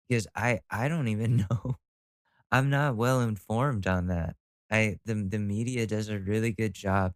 because 0.09 0.27
i 0.35 0.61
i 0.71 0.89
don't 0.89 1.09
even 1.09 1.47
know. 1.51 1.77
I'm 2.53 2.71
not 2.71 2.97
well 2.97 3.21
informed 3.21 3.87
on 3.87 4.09
that. 4.09 4.37
I 4.71 4.99
the, 5.05 5.15
the 5.15 5.39
media 5.39 5.87
does 5.87 6.09
a 6.09 6.19
really 6.21 6.53
good 6.53 6.75
job 6.75 7.15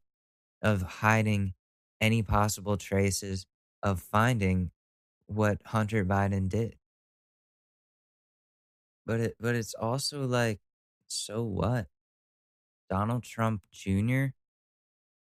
of 0.65 0.83
hiding 0.83 1.55
any 2.01 2.23
possible 2.23 2.77
traces 2.77 3.47
of 3.83 4.01
finding 4.01 4.73
what 5.27 5.61
Hunter 5.67 6.05
Biden 6.05 6.49
did. 6.49 6.77
But 9.07 9.21
it 9.21 9.37
but 9.39 9.55
it's 9.55 9.75
also 9.75 10.27
like 10.27 10.61
so 11.07 11.43
what? 11.45 11.87
Donald 12.89 13.23
Trump 13.23 13.63
Jr. 13.71 14.29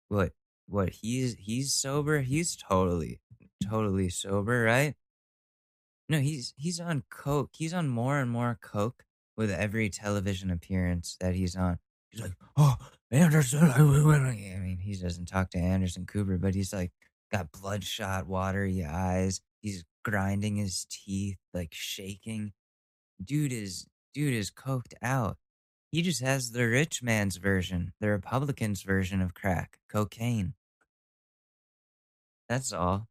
What 0.09 0.33
what 0.67 0.91
he's 0.91 1.37
he's 1.39 1.73
sober? 1.73 2.21
He's 2.21 2.57
totally 2.57 3.21
totally 3.63 4.09
sober, 4.11 4.65
right? 4.65 4.95
No, 6.09 6.19
he's 6.21 6.55
he's 6.57 6.81
on 6.81 7.05
coke. 7.11 7.51
He's 7.55 7.75
on 7.75 7.89
more 7.89 8.19
and 8.19 8.31
more 8.31 8.59
coke 8.61 9.05
with 9.37 9.51
every 9.51 9.91
television 9.91 10.51
appearance 10.51 11.17
that 11.21 11.35
he's 11.35 11.55
on. 11.55 11.79
He's 12.11 12.23
like, 12.23 12.33
"Oh, 12.57 12.77
Anderson. 13.11 13.71
I 13.71 13.79
mean, 13.83 14.79
he 14.81 14.97
doesn't 14.97 15.27
talk 15.27 15.51
to 15.51 15.59
Anderson 15.59 16.07
Cooper, 16.07 16.39
but 16.39 16.55
he's 16.55 16.73
like 16.73 16.93
got 17.33 17.53
bloodshot, 17.53 18.27
watery 18.27 18.85
eyes. 18.85 19.41
He's 19.61 19.85
grinding 20.05 20.57
his 20.57 20.87
teeth, 20.91 21.39
like 21.55 21.71
shaking. 21.73 22.53
Dude 23.25 23.53
is 23.53 23.87
dude 24.15 24.35
is 24.35 24.51
coked 24.51 24.95
out. 25.03 25.39
He 25.93 26.03
just 26.03 26.23
has 26.23 26.53
the 26.53 26.67
rich 26.69 27.03
man's 27.03 27.37
version, 27.37 27.93
the 28.01 28.09
Republicans' 28.11 28.83
version 28.83 29.23
of 29.23 29.35
crack, 29.35 29.79
cocaine. 29.89 30.55
That's 32.49 32.73
all. 32.73 33.09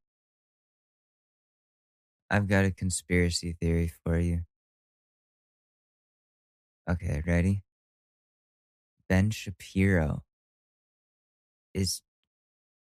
I've 2.30 2.48
got 2.48 2.66
a 2.66 2.72
conspiracy 2.72 3.54
theory 3.60 3.92
for 4.04 4.18
you. 4.20 4.44
Okay, 6.90 7.22
ready? 7.26 7.64
Ben 9.10 9.32
Shapiro 9.32 10.24
is 11.74 12.02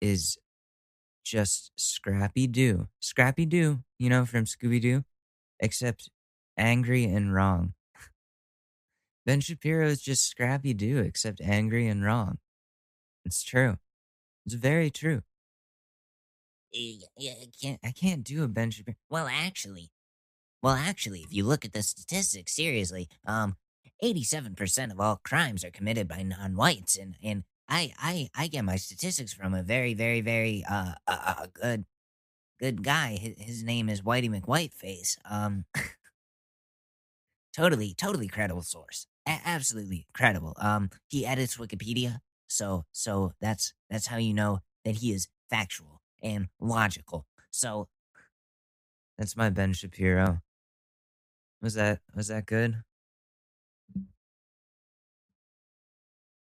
is 0.00 0.38
just 1.24 1.72
Scrappy 1.76 2.46
Doo. 2.46 2.88
Scrappy 3.00 3.44
Doo, 3.44 3.80
you 3.98 4.08
know, 4.08 4.24
from 4.24 4.44
Scooby 4.44 4.80
Doo, 4.80 5.04
except 5.60 6.08
angry 6.56 7.04
and 7.04 7.34
wrong. 7.34 7.74
ben 9.26 9.40
Shapiro 9.40 9.86
is 9.86 10.00
just 10.00 10.26
Scrappy 10.26 10.72
Doo, 10.72 10.98
except 10.98 11.40
angry 11.40 11.86
and 11.86 12.04
wrong. 12.04 12.38
It's 13.24 13.42
true. 13.42 13.78
It's 14.46 14.54
very 14.54 14.90
true. 14.90 15.22
Yeah, 16.72 17.32
I 17.42 17.48
can't. 17.60 17.80
I 17.84 17.90
can't 17.90 18.24
do 18.24 18.44
a 18.44 18.48
Ben 18.48 18.70
Shapiro. 18.70 18.96
Well, 19.10 19.28
actually, 19.30 19.90
well, 20.62 20.74
actually, 20.74 21.20
if 21.20 21.32
you 21.32 21.44
look 21.44 21.64
at 21.64 21.72
the 21.72 21.82
statistics 21.82 22.54
seriously, 22.54 23.08
um, 23.26 23.56
eighty-seven 24.02 24.54
percent 24.54 24.92
of 24.92 25.00
all 25.00 25.20
crimes 25.24 25.64
are 25.64 25.70
committed 25.70 26.08
by 26.08 26.22
non-whites, 26.22 26.96
and 26.96 27.16
and 27.22 27.44
I 27.68 27.92
I 27.98 28.30
I 28.34 28.48
get 28.48 28.64
my 28.64 28.76
statistics 28.76 29.32
from 29.32 29.54
a 29.54 29.62
very 29.62 29.94
very 29.94 30.20
very 30.20 30.64
uh, 30.68 30.94
uh, 31.06 31.18
uh 31.26 31.46
good 31.52 31.84
good 32.60 32.82
guy. 32.84 33.16
His, 33.16 33.34
his 33.38 33.64
name 33.64 33.88
is 33.88 34.02
Whitey 34.02 34.30
McWhiteface. 34.30 35.18
Um, 35.30 35.64
totally 37.52 37.94
totally 37.94 38.28
credible 38.28 38.62
source. 38.62 39.06
A- 39.26 39.40
absolutely 39.44 40.06
credible. 40.14 40.54
Um, 40.58 40.90
he 41.08 41.26
edits 41.26 41.56
Wikipedia, 41.56 42.20
so 42.48 42.84
so 42.92 43.32
that's 43.40 43.74
that's 43.90 44.06
how 44.08 44.16
you 44.18 44.34
know 44.34 44.60
that 44.84 44.96
he 44.96 45.12
is 45.12 45.28
factual 45.50 46.00
and 46.22 46.48
logical. 46.60 47.26
So 47.50 47.88
That's 49.18 49.36
my 49.36 49.50
Ben 49.50 49.72
Shapiro. 49.72 50.40
Was 51.60 51.74
that 51.74 52.00
was 52.14 52.28
that 52.28 52.46
good? 52.46 52.82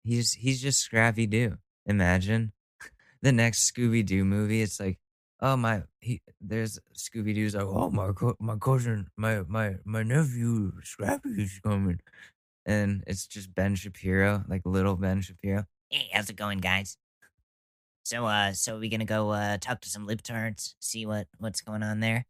He's 0.07 0.31
he's 0.31 0.61
just 0.61 0.79
Scrappy 0.79 1.27
Doo. 1.27 1.57
Imagine 1.85 2.53
the 3.21 3.33
next 3.33 3.69
Scooby 3.69 4.05
Doo 4.05 4.23
movie. 4.23 4.61
It's 4.61 4.79
like, 4.79 4.99
oh 5.41 5.57
my, 5.57 5.83
he, 5.99 6.21
there's 6.39 6.79
Scooby 6.95 7.35
Doo's 7.35 7.55
like, 7.55 7.65
oh 7.65 7.91
my 7.91 8.13
co- 8.13 8.37
my 8.39 8.55
cousin, 8.55 9.07
my 9.17 9.41
my 9.49 9.75
my 9.83 10.03
nephew 10.03 10.71
Scrappy 10.81 11.41
is 11.43 11.59
coming, 11.61 11.99
and 12.65 13.03
it's 13.05 13.27
just 13.27 13.53
Ben 13.53 13.75
Shapiro, 13.75 14.45
like 14.47 14.61
little 14.63 14.95
Ben 14.95 15.19
Shapiro. 15.21 15.65
hey, 15.89 16.07
how's 16.13 16.29
it 16.29 16.37
going, 16.37 16.59
guys? 16.59 16.97
So 18.05 18.25
uh, 18.25 18.53
so 18.53 18.79
we 18.79 18.87
gonna 18.87 19.03
go 19.03 19.31
uh 19.31 19.57
talk 19.57 19.81
to 19.81 19.89
some 19.89 20.07
libtards, 20.07 20.75
see 20.79 21.05
what 21.05 21.27
what's 21.37 21.59
going 21.59 21.83
on 21.83 21.99
there. 21.99 22.25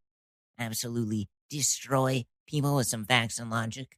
Absolutely 0.58 1.30
destroy 1.52 2.26
people 2.48 2.76
with 2.76 2.88
some 2.88 3.06
facts 3.06 3.38
and 3.38 3.52
logic. 3.52 3.98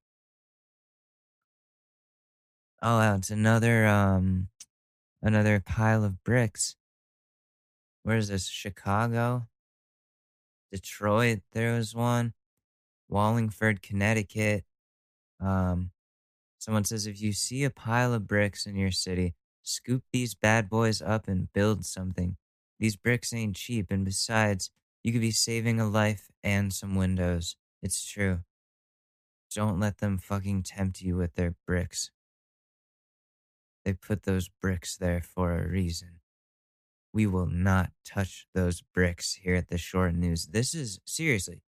Oh, 2.82 2.98
wow, 3.00 3.16
it's 3.16 3.30
another 3.30 3.86
um, 3.88 4.48
another 5.22 5.60
pile 5.60 6.06
of 6.06 6.24
bricks. 6.24 6.78
Where 8.04 8.16
is 8.16 8.30
this? 8.30 8.48
Chicago, 8.48 9.48
Detroit. 10.72 11.40
There 11.52 11.74
was 11.74 11.94
one. 11.94 12.34
Wallingford, 13.10 13.82
Connecticut. 13.82 14.64
Um, 15.42 15.92
someone 16.60 16.86
says 16.86 17.06
if 17.06 17.22
you 17.22 17.34
see 17.34 17.64
a 17.64 17.70
pile 17.70 18.14
of 18.14 18.28
bricks 18.28 18.66
in 18.66 18.76
your 18.76 18.92
city, 18.92 19.34
scoop 19.62 20.04
these 20.14 20.36
bad 20.36 20.70
boys 20.70 21.02
up 21.02 21.28
and 21.28 21.52
build 21.52 21.86
something. 21.86 22.38
These 22.80 22.96
bricks 22.96 23.34
ain't 23.34 23.58
cheap, 23.58 23.88
and 23.92 24.06
besides, 24.06 24.72
you 25.04 25.12
could 25.12 25.22
be 25.22 25.32
saving 25.32 25.82
a 25.82 25.90
life 25.90 26.30
and 26.44 26.72
some 26.72 26.96
windows. 26.96 27.58
It's 27.82 28.06
true. 28.06 28.40
Don't 29.54 29.80
let 29.80 29.98
them 29.98 30.18
fucking 30.18 30.64
tempt 30.64 31.02
you 31.02 31.18
with 31.18 31.36
their 31.36 31.56
bricks. 31.66 32.12
They 33.90 33.96
put 33.96 34.22
those 34.22 34.50
bricks 34.50 34.96
there 34.98 35.20
for 35.20 35.58
a 35.58 35.68
reason. 35.68 36.20
We 37.12 37.26
will 37.26 37.48
not 37.48 37.92
touch 38.06 38.46
those 38.54 38.84
bricks 38.94 39.34
here 39.34 39.56
at 39.56 39.70
the 39.70 39.80
short 39.80 40.14
news. 40.14 40.46
This 40.46 40.76
is 40.76 41.00
seriously. 41.08 41.64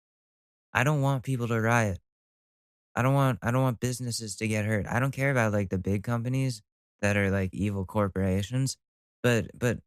I 0.73 0.84
don't 0.84 1.01
want 1.01 1.23
people 1.23 1.47
to 1.47 1.62
riot. 1.62 1.99
I 2.93 3.03
don't 3.03 3.13
want 3.13 3.39
I 3.41 3.51
don't 3.51 3.62
want 3.62 3.79
businesses 3.79 4.36
to 4.36 4.49
get 4.49 4.65
hurt. 4.65 4.86
I 4.86 4.99
don't 4.99 5.13
care 5.13 5.32
about 5.32 5.53
like 5.53 5.69
the 5.69 5.77
big 5.77 6.03
companies 6.03 6.62
that 6.99 7.15
are 7.15 7.32
like 7.32 7.53
evil 7.53 7.86
corporations, 7.86 8.75
but 9.23 9.51
but 9.58 9.79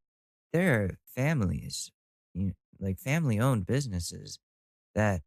there 0.55 0.85
are 0.85 0.99
families, 1.05 1.93
you 2.33 2.47
know, 2.47 2.53
like 2.81 2.99
family 2.99 3.41
owned 3.41 3.67
businesses 3.67 4.39
that 4.95 5.21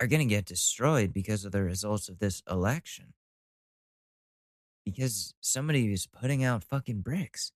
are 0.00 0.06
going 0.06 0.26
to 0.26 0.34
get 0.34 0.46
destroyed 0.46 1.12
because 1.12 1.44
of 1.44 1.52
the 1.52 1.62
results 1.62 2.08
of 2.08 2.20
this 2.20 2.42
election 2.50 3.12
because 4.86 5.34
somebody 5.40 5.92
is 5.92 6.06
putting 6.06 6.44
out 6.44 6.64
fucking 6.64 7.00
bricks. 7.00 7.52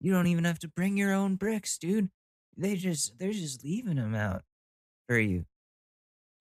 You 0.00 0.12
don't 0.12 0.26
even 0.26 0.44
have 0.44 0.58
to 0.58 0.68
bring 0.68 0.98
your 0.98 1.14
own 1.14 1.36
bricks, 1.36 1.78
dude. 1.78 2.10
They 2.58 2.74
just 2.74 3.18
they're 3.18 3.32
just 3.32 3.64
leaving 3.64 3.96
them 3.96 4.14
out 4.14 4.42
for 5.08 5.18
you. 5.18 5.46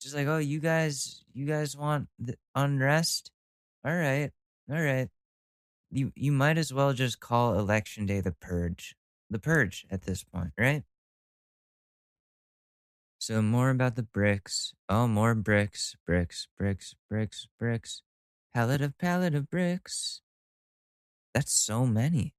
Just 0.02 0.16
like, 0.16 0.28
oh, 0.28 0.39
you 0.39 0.60
guys, 0.60 1.24
you 1.34 1.46
guys 1.46 1.78
want 1.78 2.10
the 2.20 2.36
unrest? 2.56 3.32
All 3.86 3.96
right, 3.96 4.32
all 4.70 4.82
right. 4.82 5.08
You 5.92 6.12
you 6.16 6.32
might 6.32 6.58
as 6.58 6.74
well 6.74 6.92
just 6.92 7.20
call 7.20 7.58
election 7.58 8.06
day 8.08 8.20
the 8.20 8.34
purge, 8.34 8.96
the 9.30 9.39
purge 9.39 9.86
at 9.92 10.02
this 10.02 10.24
point, 10.24 10.52
right? 10.58 10.84
So 13.20 13.42
more 13.42 13.70
about 13.70 13.96
the 13.96 14.04
bricks. 14.04 14.74
Oh, 14.89 15.08
more 15.08 15.36
bricks, 15.36 15.96
bricks, 16.06 16.48
bricks, 16.58 16.96
bricks, 17.10 17.48
bricks. 17.58 18.02
Pallet 18.54 18.82
of 18.82 18.98
pallet 19.00 19.34
of 19.34 19.50
bricks. 19.50 20.22
That's 21.34 21.52
so 21.52 21.88
many. 21.88 22.36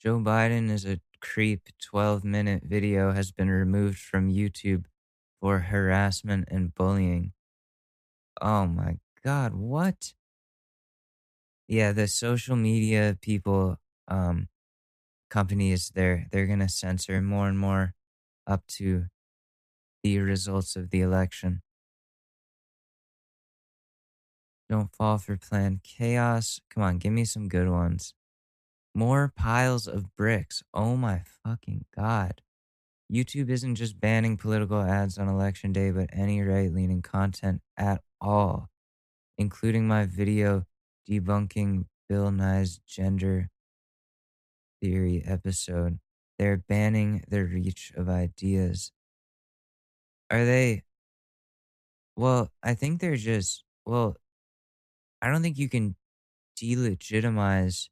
Joe 0.00 0.18
Biden 0.18 0.70
is 0.70 0.86
a 0.86 1.00
creep 1.20 1.68
12 1.82 2.24
minute 2.24 2.62
video 2.64 3.12
has 3.12 3.32
been 3.32 3.50
removed 3.50 3.98
from 3.98 4.30
YouTube 4.30 4.84
for 5.40 5.58
harassment 5.60 6.48
and 6.50 6.74
bullying. 6.74 7.32
Oh 8.40 8.66
my 8.66 8.96
god, 9.22 9.54
what? 9.54 10.14
Yeah, 11.68 11.92
the 11.92 12.08
social 12.08 12.56
media 12.56 13.18
people 13.20 13.78
um 14.08 14.48
companies 15.30 15.90
they're 15.94 16.28
they're 16.30 16.46
going 16.46 16.60
to 16.60 16.68
censor 16.68 17.20
more 17.20 17.48
and 17.48 17.58
more 17.58 17.94
up 18.46 18.66
to 18.68 19.06
the 20.02 20.18
results 20.18 20.76
of 20.76 20.90
the 20.90 21.00
election. 21.02 21.62
Don't 24.68 24.94
fall 24.94 25.18
for 25.18 25.36
planned 25.36 25.82
chaos. 25.82 26.60
Come 26.70 26.82
on, 26.82 26.98
give 26.98 27.12
me 27.12 27.24
some 27.24 27.48
good 27.48 27.68
ones. 27.68 28.14
More 28.94 29.32
piles 29.36 29.86
of 29.86 30.14
bricks. 30.16 30.62
Oh 30.72 30.96
my 30.96 31.22
fucking 31.44 31.84
god. 31.94 32.40
YouTube 33.12 33.50
isn't 33.50 33.74
just 33.74 34.00
banning 34.00 34.36
political 34.36 34.80
ads 34.80 35.18
on 35.18 35.28
election 35.28 35.72
day, 35.72 35.90
but 35.90 36.10
any 36.12 36.42
right 36.42 36.72
leaning 36.72 37.02
content 37.02 37.60
at 37.76 38.00
all, 38.20 38.70
including 39.36 39.86
my 39.86 40.06
video 40.06 40.64
debunking 41.08 41.84
Bill 42.08 42.30
Nye's 42.30 42.80
gender 42.86 43.50
theory 44.80 45.22
episode. 45.26 45.98
They're 46.38 46.56
banning 46.56 47.22
the 47.28 47.44
reach 47.44 47.92
of 47.96 48.08
ideas. 48.08 48.92
Are 50.30 50.44
they? 50.44 50.82
Well, 52.16 52.50
I 52.62 52.74
think 52.74 53.00
they're 53.00 53.16
just, 53.16 53.64
well, 53.84 54.16
I 55.24 55.28
don't 55.30 55.42
think 55.42 55.56
you 55.56 55.70
can 55.70 55.96
delegitimize 56.60 57.88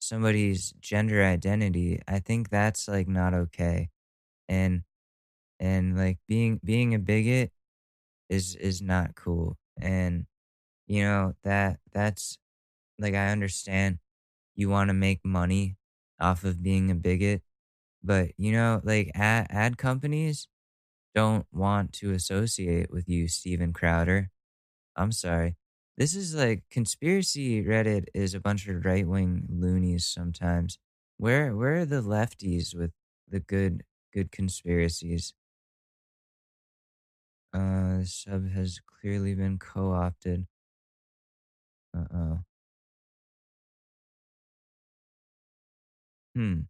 somebody's 0.00 0.72
gender 0.80 1.24
identity. 1.24 2.00
I 2.08 2.18
think 2.20 2.50
that's 2.50 2.88
like 2.88 3.08
not 3.08 3.34
okay. 3.34 3.90
And 4.48 4.84
and 5.60 5.96
like 5.96 6.18
being 6.28 6.60
being 6.64 6.94
a 6.94 6.98
bigot 6.98 7.52
is 8.30 8.56
is 8.56 8.82
not 8.82 9.14
cool. 9.16 9.58
And 9.80 10.26
you 10.88 11.04
know 11.04 11.34
that 11.44 11.80
that's 11.92 12.38
like 12.98 13.14
I 13.14 13.28
understand 13.30 13.98
you 14.56 14.70
want 14.70 14.88
to 14.90 14.94
make 14.94 15.24
money 15.24 15.76
off 16.20 16.44
of 16.44 16.62
being 16.62 16.90
a 16.90 16.96
bigot, 16.96 17.42
but 18.04 18.30
you 18.38 18.52
know 18.52 18.80
like 18.84 19.12
ad, 19.14 19.48
ad 19.50 19.78
companies 19.78 20.48
don't 21.14 21.46
want 21.52 21.92
to 21.94 22.12
associate 22.12 22.90
with 22.92 23.08
you, 23.08 23.28
Steven 23.28 23.72
Crowder. 23.72 24.30
I'm 24.96 25.12
sorry 25.12 25.56
This 25.96 26.14
is 26.14 26.34
like 26.34 26.64
conspiracy 26.70 27.62
Reddit 27.64 28.06
is 28.14 28.34
a 28.34 28.40
bunch 28.40 28.66
of 28.68 28.84
right 28.84 29.06
wing 29.06 29.46
loonies 29.50 30.04
sometimes. 30.06 30.78
Where 31.16 31.54
where 31.56 31.76
are 31.80 31.86
the 31.86 32.02
lefties 32.02 32.74
with 32.74 32.92
the 33.28 33.40
good 33.40 33.82
good 34.12 34.30
conspiracies? 34.30 35.34
Uh, 37.52 37.98
the 37.98 38.06
sub 38.06 38.48
has 38.50 38.78
clearly 38.86 39.34
been 39.34 39.58
co 39.58 39.92
opted. 39.92 40.46
Uh 41.94 42.04
oh. 42.14 42.44
Hmm. 46.34 46.68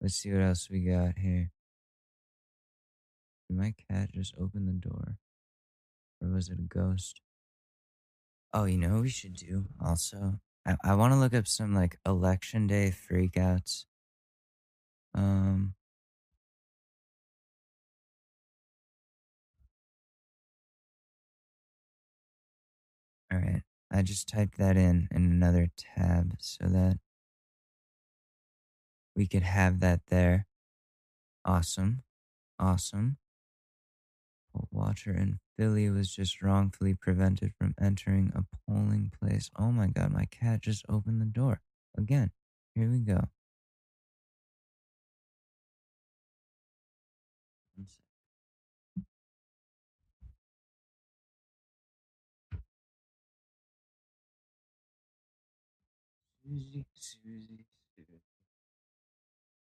Let's 0.00 0.14
see 0.16 0.32
what 0.32 0.42
else 0.42 0.70
we 0.70 0.84
got 0.84 1.18
here. 1.18 1.50
Did 3.48 3.56
my 3.56 3.70
cat 3.72 4.12
just 4.12 4.34
open 4.36 4.66
the 4.66 4.72
door? 4.74 5.16
Or 6.20 6.28
was 6.30 6.48
it 6.48 6.58
a 6.58 6.62
ghost? 6.62 7.20
Oh, 8.54 8.64
you 8.64 8.78
know 8.78 8.94
what 8.94 9.02
we 9.02 9.10
should 9.10 9.34
do 9.34 9.66
also? 9.84 10.40
I, 10.66 10.76
I 10.82 10.94
want 10.94 11.12
to 11.12 11.18
look 11.18 11.34
up 11.34 11.46
some 11.46 11.74
like 11.74 11.98
election 12.06 12.66
day 12.66 12.90
freakouts. 12.92 13.84
Um, 15.14 15.74
all 23.32 23.38
right. 23.38 23.62
I 23.90 24.02
just 24.02 24.28
typed 24.28 24.58
that 24.58 24.76
in 24.76 25.08
in 25.10 25.24
another 25.26 25.68
tab 25.76 26.36
so 26.40 26.66
that 26.66 26.98
we 29.16 29.26
could 29.26 29.42
have 29.42 29.80
that 29.80 30.06
there. 30.06 30.46
Awesome. 31.44 32.02
Awesome. 32.58 33.18
A 34.54 34.64
watcher 34.70 35.12
in 35.12 35.38
Philly 35.56 35.90
was 35.90 36.14
just 36.14 36.42
wrongfully 36.42 36.94
prevented 36.94 37.52
from 37.58 37.74
entering 37.80 38.32
a 38.34 38.44
polling 38.66 39.12
place. 39.20 39.50
Oh 39.58 39.72
my 39.72 39.88
god, 39.88 40.12
my 40.12 40.26
cat 40.26 40.62
just 40.62 40.84
opened 40.88 41.20
the 41.20 41.26
door. 41.26 41.60
Again. 41.96 42.32
Here 42.74 42.90
we 42.90 42.98
go. 42.98 43.28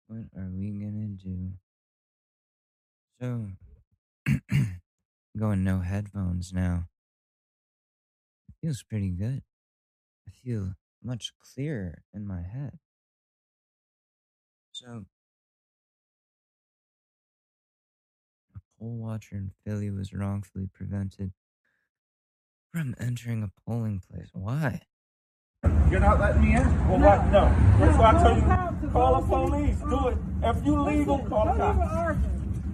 What 0.06 0.26
are 0.36 0.50
we 0.50 0.70
gonna 0.70 1.08
do? 1.08 1.52
So, 3.20 3.50
going 5.38 5.64
no 5.64 5.80
headphones 5.80 6.52
now. 6.52 6.84
It 8.48 8.54
feels 8.60 8.82
pretty 8.82 9.10
good. 9.10 9.42
I 10.28 10.30
feel 10.30 10.74
much 11.02 11.32
clearer 11.40 12.02
in 12.12 12.26
my 12.26 12.42
head. 12.42 12.78
So, 14.72 15.04
a 18.54 18.58
poll 18.78 18.96
watcher 18.98 19.36
in 19.36 19.50
Philly 19.64 19.90
was 19.90 20.12
wrongfully 20.12 20.68
prevented 20.72 21.32
from 22.72 22.94
entering 22.98 23.42
a 23.42 23.50
polling 23.68 24.00
place. 24.10 24.30
Why? 24.32 24.82
You're 25.90 26.00
not 26.00 26.18
letting 26.18 26.42
me 26.42 26.56
in? 26.56 26.88
Well, 26.88 26.98
what? 26.98 27.26
No. 27.26 27.54
That's 27.78 27.96
why 27.98 28.10
I 28.10 28.22
told 28.22 28.82
you, 28.82 28.90
call 28.90 29.20
the 29.20 29.26
police. 29.28 29.78
Do 29.78 30.08
it. 30.08 30.18
If 30.42 30.64
you 30.66 30.80
legal, 30.82 31.18
call 31.20 31.44
the 31.46 31.58
Don't 31.58 31.78
cops. 31.78 31.94
argue. 31.94 32.30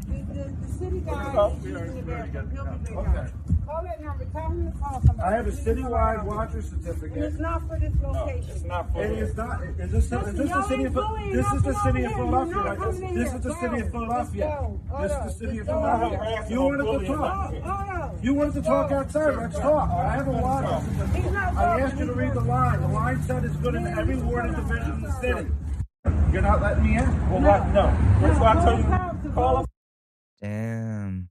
The, 0.07 0.33
the, 0.33 0.67
the 0.67 0.70
city 0.81 1.01
guy 1.01 1.35
Oh, 1.37 1.57
we 1.63 1.73
already- 1.77 1.91
we 1.93 2.13
already 2.13 2.31
there. 2.31 2.43
got- 2.43 2.53
He'll 2.53 2.65
be 2.65 3.09
okay. 3.11 3.27
Call 3.67 3.83
that 3.85 4.03
number. 4.03 4.25
Tell 4.33 4.49
him 4.51 4.73
to 4.73 4.79
call 4.79 5.01
somebody. 5.07 5.21
I 5.23 5.31
have 5.37 5.47
a 5.47 5.51
He's 5.51 5.61
citywide 5.61 6.15
around. 6.17 6.27
watcher 6.27 6.59
And 6.59 6.65
certificate. 6.65 7.23
it's 7.25 7.39
not 7.39 7.69
for 7.69 7.79
this 7.79 7.93
location. 8.03 8.51
It's 8.51 8.65
not 8.65 8.93
for. 8.93 9.03
It 9.03 9.11
is 9.13 9.37
not. 9.37 9.63
Is 9.63 9.91
this, 9.93 10.05
is 10.05 10.11
this 10.11 10.51
the 10.51 10.63
city 10.65 10.85
of 10.85 10.95
bullying 10.95 11.33
This 11.37 11.53
is 11.53 11.63
the 11.63 11.75
city 11.75 12.05
of. 12.05 12.13
Philadelphia, 12.13 12.57
right? 12.57 12.79
This, 12.79 12.99
coming 12.99 13.15
this 13.15 13.29
here. 13.31 13.37
is 13.39 13.45
the 13.45 13.55
city 13.55 13.81
of 13.81 13.91
Philadelphia. 13.91 14.45
Let's 14.47 14.61
go. 14.61 14.81
Hold 14.91 15.03
This 15.05 15.13
is 15.13 15.25
the 15.25 15.47
city 15.47 15.59
of 15.61 15.67
Philadelphia. 15.67 16.45
You 16.51 16.63
wanted 16.63 16.79
to 17.01 17.07
talk. 17.07 17.53
hold 17.55 17.61
up. 17.63 18.15
You 18.25 18.35
wanted 18.35 18.55
to 18.55 18.63
talk 18.63 18.93
outside. 18.93 19.37
Let's 19.37 19.59
talk. 19.59 19.91
I 19.91 20.11
have 20.17 20.27
a 20.29 20.31
water. 20.33 20.81
He's 21.15 21.33
not 21.33 21.57
I 21.57 21.81
asked 21.81 21.99
you 21.99 22.07
to 22.07 22.13
read 22.13 22.33
the 22.33 22.41
line. 22.41 22.81
The 22.81 22.89
line 22.89 23.23
said 23.23 23.45
it's 23.45 23.57
good 23.57 23.75
in 23.77 23.87
every 23.87 24.17
ward 24.17 24.47
and 24.47 24.57
division 24.57 24.93
in 24.93 25.01
the 25.03 25.13
city. 25.21 25.47
You're 26.33 26.43
not 26.43 26.61
letting 26.63 26.83
me 26.85 26.97
in? 26.97 27.31
Well, 27.31 27.41
what? 27.43 27.67
No. 27.69 27.93
That's 28.21 28.41
why 28.41 28.51
I 28.53 28.65
told 28.65 28.79
you, 28.79 29.31
call 29.33 29.63
the 29.63 29.70
Damn. 30.43 31.29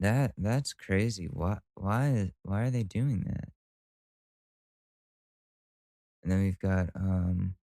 That 0.00 0.32
that's 0.38 0.72
crazy. 0.72 1.26
Why 1.26 1.58
why 1.74 2.32
why 2.42 2.62
are 2.62 2.70
they 2.70 2.82
doing 2.82 3.24
that? 3.26 3.50
And 6.22 6.32
then 6.32 6.40
we've 6.42 6.58
got 6.58 6.88
um 6.94 7.54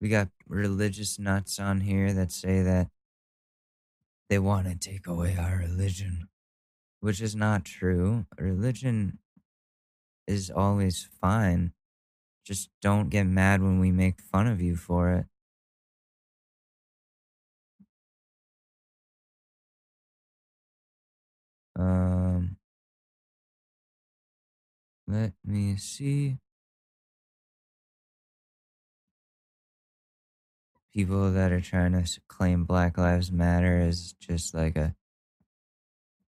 we 0.00 0.08
got 0.08 0.28
religious 0.46 1.18
nuts 1.18 1.58
on 1.58 1.80
here 1.80 2.12
that 2.12 2.32
say 2.32 2.62
that 2.62 2.88
they 4.28 4.38
want 4.38 4.66
to 4.66 4.76
take 4.76 5.06
away 5.06 5.36
our 5.38 5.56
religion, 5.56 6.28
which 7.00 7.20
is 7.20 7.36
not 7.36 7.64
true. 7.64 8.26
Religion 8.38 9.18
is 10.26 10.50
always 10.50 11.08
fine. 11.20 11.72
Just 12.44 12.70
don't 12.80 13.10
get 13.10 13.24
mad 13.24 13.62
when 13.62 13.78
we 13.78 13.90
make 13.90 14.20
fun 14.20 14.46
of 14.46 14.60
you 14.60 14.76
for 14.76 15.10
it. 15.12 15.26
Um, 21.78 22.56
let 25.06 25.32
me 25.44 25.76
see. 25.76 26.38
People 30.94 31.30
that 31.32 31.52
are 31.52 31.60
trying 31.60 31.92
to 31.92 32.20
claim 32.26 32.64
Black 32.64 32.96
Lives 32.96 33.30
Matter 33.30 33.80
is 33.80 34.14
just 34.18 34.54
like 34.54 34.76
a 34.76 34.94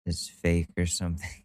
is 0.06 0.30
fake 0.30 0.70
or 0.78 0.86
something. 0.86 1.30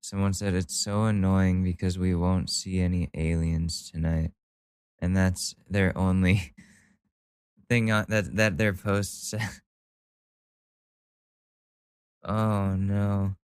Someone 0.00 0.32
said 0.32 0.54
it's 0.54 0.82
so 0.82 1.04
annoying 1.04 1.62
because 1.62 1.98
we 1.98 2.14
won't 2.14 2.48
see 2.48 2.80
any 2.80 3.10
aliens 3.14 3.90
tonight, 3.90 4.32
and 5.00 5.14
that's 5.14 5.54
their 5.68 5.96
only 5.96 6.54
thing 7.68 7.92
on 7.92 8.06
that 8.08 8.34
that 8.36 8.56
their 8.56 8.72
post 8.72 9.28
said. 9.28 9.42
Oh 12.24 12.74
no. 12.76 13.36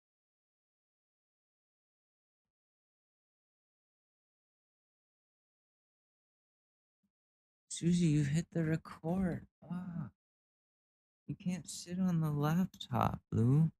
Susie, 7.69 8.07
you 8.07 8.23
hit 8.23 8.45
the 8.53 8.63
record. 8.63 9.47
Ah. 9.69 10.09
You 11.27 11.35
can't 11.35 11.69
sit 11.69 11.99
on 11.99 12.21
the 12.21 12.29
laptop, 12.31 13.19
Lou. 13.31 13.71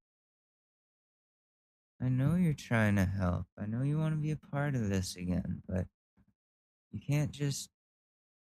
I 2.02 2.10
know 2.10 2.36
you're 2.36 2.54
trying 2.54 2.96
to 2.96 3.06
help. 3.06 3.46
I 3.58 3.66
know 3.66 3.84
you 3.84 3.98
want 3.98 4.14
to 4.16 4.22
be 4.22 4.32
a 4.32 4.36
part 4.36 4.76
of 4.76 4.90
this 4.90 5.16
again, 5.16 5.62
but 5.68 5.86
you 6.92 7.00
can't 7.00 7.32
just 7.32 7.70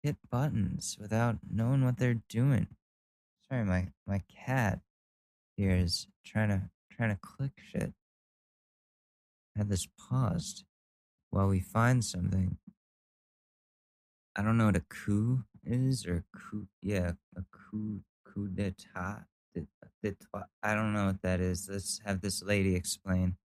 hit 0.03 0.17
buttons 0.31 0.97
without 1.01 1.39
knowing 1.51 1.85
what 1.85 1.99
they're 1.99 2.23
doing. 2.29 2.67
Sorry, 3.49 3.65
my 3.65 3.89
my 4.07 4.23
cat 4.47 4.81
here 5.57 5.77
is 5.77 6.07
trying 6.25 6.49
to 6.49 6.71
trying 6.91 7.11
to 7.11 7.19
click 7.21 7.53
shit. 7.71 7.93
Had 9.57 9.69
this 9.69 9.89
paused 9.99 10.65
while 11.31 11.49
we 11.49 11.61
find 11.61 12.05
something. 12.05 12.59
I 14.35 14.43
don't 14.43 14.57
know 14.57 14.67
what 14.67 14.77
a 14.77 14.85
coup 14.89 15.45
is 15.65 16.07
or 16.07 16.17
a 16.17 16.25
coup. 16.37 16.67
Yeah, 16.81 17.13
a 17.37 17.43
coup 17.53 18.01
coup 18.25 18.49
d'état. 18.49 19.25
I 20.63 20.75
don't 20.75 20.95
know 20.95 21.07
what 21.07 21.23
that 21.23 21.41
is. 21.41 21.69
Let's 21.71 22.01
have 22.05 22.21
this 22.21 22.43
lady 22.43 22.75
explain. 22.75 23.37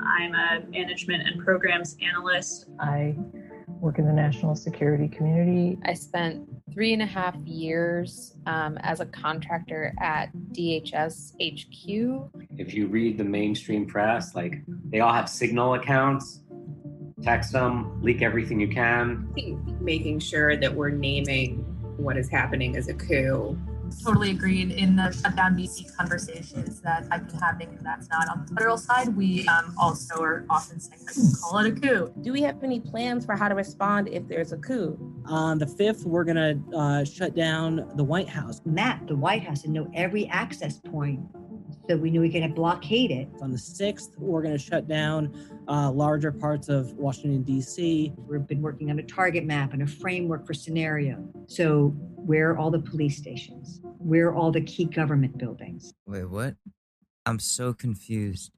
I'm 0.00 0.34
a 0.34 0.66
management 0.70 1.28
and 1.28 1.44
programs 1.44 1.96
analyst. 2.02 2.68
I 2.80 3.16
work 3.88 3.98
in 3.98 4.04
the 4.04 4.12
national 4.12 4.54
security 4.54 5.08
community. 5.08 5.78
I 5.86 5.94
spent 5.94 6.46
three 6.74 6.92
and 6.92 7.00
a 7.00 7.06
half 7.06 7.34
years 7.46 8.34
um, 8.44 8.76
as 8.82 9.00
a 9.00 9.06
contractor 9.06 9.94
at 9.98 10.28
DHS 10.52 11.32
HQ. 11.40 12.30
if 12.58 12.74
you 12.74 12.86
read 12.86 13.16
the 13.16 13.24
mainstream 13.24 13.86
press, 13.86 14.34
like 14.34 14.60
they 14.90 15.00
all 15.00 15.14
have 15.14 15.26
signal 15.26 15.72
accounts. 15.72 16.40
Text 17.22 17.52
them, 17.52 18.00
leak 18.02 18.20
everything 18.20 18.60
you 18.60 18.68
can. 18.68 19.26
I 19.30 19.34
think 19.34 19.80
making 19.80 20.18
sure 20.20 20.54
that 20.54 20.72
we're 20.72 20.90
naming 20.90 21.64
what 21.96 22.18
is 22.18 22.28
happening 22.28 22.76
as 22.76 22.88
a 22.88 22.94
coup 22.94 23.58
totally 24.04 24.30
agreed 24.30 24.70
in 24.70 24.96
the 24.96 25.12
shutdown 25.12 25.56
DC 25.56 25.94
conversations 25.96 26.80
that 26.82 27.06
I've 27.10 27.26
been 27.26 27.38
having, 27.38 27.68
and 27.68 27.80
that's 27.84 28.08
not 28.08 28.28
on 28.28 28.46
the 28.46 28.54
federal 28.54 28.76
side. 28.76 29.16
We 29.16 29.46
um, 29.48 29.74
also 29.78 30.22
are 30.22 30.44
often 30.50 30.80
saying 30.80 31.04
that 31.04 31.16
we 31.16 31.34
call 31.40 31.58
it 31.58 31.66
a 31.66 31.80
coup. 31.80 32.12
Do 32.22 32.32
we 32.32 32.42
have 32.42 32.62
any 32.62 32.80
plans 32.80 33.24
for 33.24 33.36
how 33.36 33.48
to 33.48 33.54
respond 33.54 34.08
if 34.08 34.26
there's 34.28 34.52
a 34.52 34.58
coup? 34.58 34.98
On 35.26 35.58
the 35.58 35.66
5th, 35.66 36.04
we're 36.04 36.24
going 36.24 36.36
to 36.36 36.76
uh, 36.76 37.04
shut 37.04 37.34
down 37.34 37.90
the 37.96 38.04
White 38.04 38.28
House. 38.28 38.60
Map 38.64 39.06
the 39.06 39.16
White 39.16 39.42
House 39.42 39.64
and 39.64 39.72
know 39.72 39.90
every 39.94 40.26
access 40.28 40.78
point 40.78 41.20
so 41.88 41.96
we 41.96 42.10
knew 42.10 42.20
we 42.20 42.30
could 42.30 42.54
blockade 42.54 43.10
it. 43.10 43.28
On 43.40 43.50
the 43.50 43.58
6th, 43.58 44.10
we're 44.18 44.42
going 44.42 44.56
to 44.56 44.62
shut 44.62 44.86
down 44.88 45.32
uh, 45.68 45.90
larger 45.90 46.32
parts 46.32 46.68
of 46.68 46.92
Washington, 46.94 47.42
D.C. 47.42 48.12
We've 48.16 48.46
been 48.46 48.62
working 48.62 48.90
on 48.90 48.98
a 48.98 49.02
target 49.02 49.44
map 49.44 49.72
and 49.72 49.82
a 49.82 49.86
framework 49.86 50.46
for 50.46 50.54
scenario. 50.54 51.22
So, 51.46 51.88
where 52.16 52.50
are 52.50 52.58
all 52.58 52.70
the 52.70 52.78
police 52.78 53.16
stations? 53.16 53.80
Where 53.98 54.28
are 54.28 54.34
all 54.34 54.50
the 54.50 54.62
key 54.62 54.84
government 54.86 55.38
buildings? 55.38 55.92
Wait, 56.06 56.24
what? 56.24 56.56
I'm 57.26 57.38
so 57.38 57.74
confused. 57.74 58.52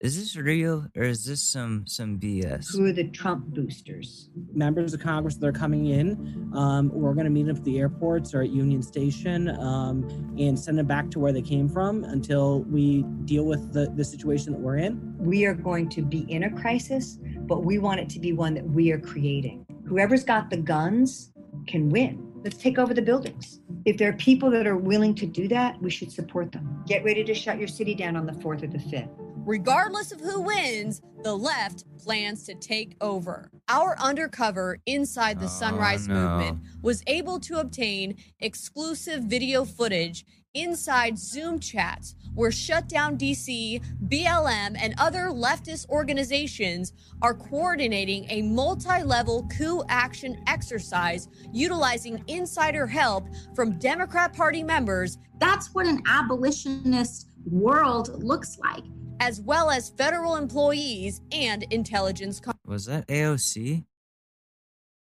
Is 0.00 0.18
this 0.18 0.36
real 0.36 0.86
or 0.94 1.04
is 1.04 1.24
this 1.24 1.42
some 1.42 1.86
some 1.86 2.18
BS? 2.18 2.70
Who 2.70 2.84
are 2.84 2.92
the 2.92 3.08
Trump 3.08 3.46
boosters? 3.46 4.28
Members 4.52 4.92
of 4.92 5.00
Congress 5.00 5.36
that 5.36 5.46
are 5.46 5.52
coming 5.52 5.86
in, 5.86 6.50
um, 6.54 6.90
we're 6.92 7.14
going 7.14 7.24
to 7.24 7.30
meet 7.30 7.46
them 7.46 7.56
at 7.56 7.64
the 7.64 7.78
airports 7.78 8.34
or 8.34 8.42
at 8.42 8.50
Union 8.50 8.82
Station 8.82 9.48
um, 9.58 10.06
and 10.38 10.58
send 10.58 10.78
them 10.78 10.86
back 10.86 11.10
to 11.12 11.18
where 11.18 11.32
they 11.32 11.40
came 11.40 11.66
from 11.66 12.04
until 12.04 12.60
we 12.64 13.04
deal 13.24 13.44
with 13.46 13.72
the, 13.72 13.90
the 13.96 14.04
situation 14.04 14.52
that 14.52 14.60
we're 14.60 14.76
in. 14.76 15.16
We 15.18 15.46
are 15.46 15.54
going 15.54 15.88
to 15.90 16.02
be 16.02 16.30
in 16.30 16.44
a 16.44 16.50
crisis, 16.50 17.18
but 17.48 17.64
we 17.64 17.78
want 17.78 17.98
it 17.98 18.10
to 18.10 18.20
be 18.20 18.34
one 18.34 18.52
that 18.52 18.68
we 18.68 18.92
are 18.92 19.00
creating. 19.00 19.64
Whoever's 19.86 20.24
got 20.24 20.50
the 20.50 20.58
guns 20.58 21.32
can 21.66 21.88
win. 21.88 22.22
Let's 22.44 22.58
take 22.58 22.78
over 22.78 22.92
the 22.92 23.02
buildings. 23.02 23.60
If 23.86 23.96
there 23.96 24.10
are 24.10 24.16
people 24.16 24.50
that 24.50 24.66
are 24.66 24.76
willing 24.76 25.14
to 25.14 25.26
do 25.26 25.48
that, 25.48 25.80
we 25.80 25.88
should 25.88 26.12
support 26.12 26.52
them. 26.52 26.84
Get 26.86 27.02
ready 27.02 27.24
to 27.24 27.32
shut 27.32 27.58
your 27.58 27.66
city 27.66 27.94
down 27.94 28.14
on 28.14 28.26
the 28.26 28.32
4th 28.32 28.62
or 28.62 28.66
the 28.66 28.78
5th. 28.78 29.25
Regardless 29.46 30.10
of 30.10 30.20
who 30.20 30.40
wins, 30.40 31.00
the 31.22 31.32
left 31.32 31.84
plans 31.98 32.42
to 32.46 32.54
take 32.56 32.96
over. 33.00 33.48
Our 33.68 33.96
undercover 34.00 34.80
inside 34.86 35.38
the 35.38 35.46
Oh, 35.46 35.48
Sunrise 35.48 36.08
no. 36.08 36.14
Movement 36.14 36.58
was 36.82 37.04
able 37.06 37.38
to 37.40 37.60
obtain 37.60 38.16
exclusive 38.40 39.22
video 39.22 39.64
footage 39.64 40.26
inside 40.54 41.16
Zoom 41.16 41.60
chats 41.60 42.16
where 42.34 42.50
Shutdown 42.50 43.16
DC, 43.16 43.80
BLM, 44.08 44.76
and 44.80 44.94
other 44.98 45.26
leftist 45.26 45.88
organizations 45.90 46.92
are 47.22 47.34
coordinating 47.34 48.26
a 48.28 48.42
multi 48.42 49.04
level 49.04 49.46
coup 49.56 49.84
action 49.88 50.42
exercise 50.48 51.28
utilizing 51.52 52.24
insider 52.26 52.86
help 52.88 53.28
from 53.54 53.78
Democrat 53.78 54.32
Party 54.32 54.64
members. 54.64 55.18
That's 55.38 55.72
what 55.72 55.86
an 55.86 56.02
abolitionist 56.08 57.28
world 57.48 58.24
looks 58.24 58.58
like. 58.58 58.82
As 59.20 59.40
well 59.40 59.70
as 59.70 59.90
federal 59.90 60.36
employees 60.36 61.20
and 61.32 61.62
intelligence. 61.64 62.38
Com- 62.40 62.58
Was 62.66 62.86
that 62.86 63.06
AOC? 63.08 63.84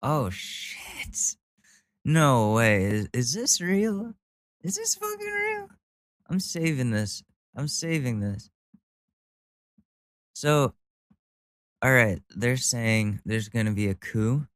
Oh 0.02 0.30
shit. 0.30 1.36
No 2.04 2.52
way. 2.54 2.84
Is, 2.84 3.08
is 3.12 3.32
this 3.34 3.60
real? 3.60 4.14
Is 4.62 4.76
this 4.76 4.94
fucking 4.96 5.18
real? 5.26 5.68
I'm 6.28 6.40
saving 6.40 6.90
this. 6.90 7.22
I'm 7.56 7.68
saving 7.68 8.20
this. 8.20 8.50
So, 10.34 10.74
all 11.82 11.92
right, 11.92 12.20
they're 12.30 12.56
saying 12.56 13.20
there's 13.24 13.48
going 13.48 13.66
to 13.66 13.72
be 13.72 13.88
a 13.88 13.94
coup. 13.94 14.46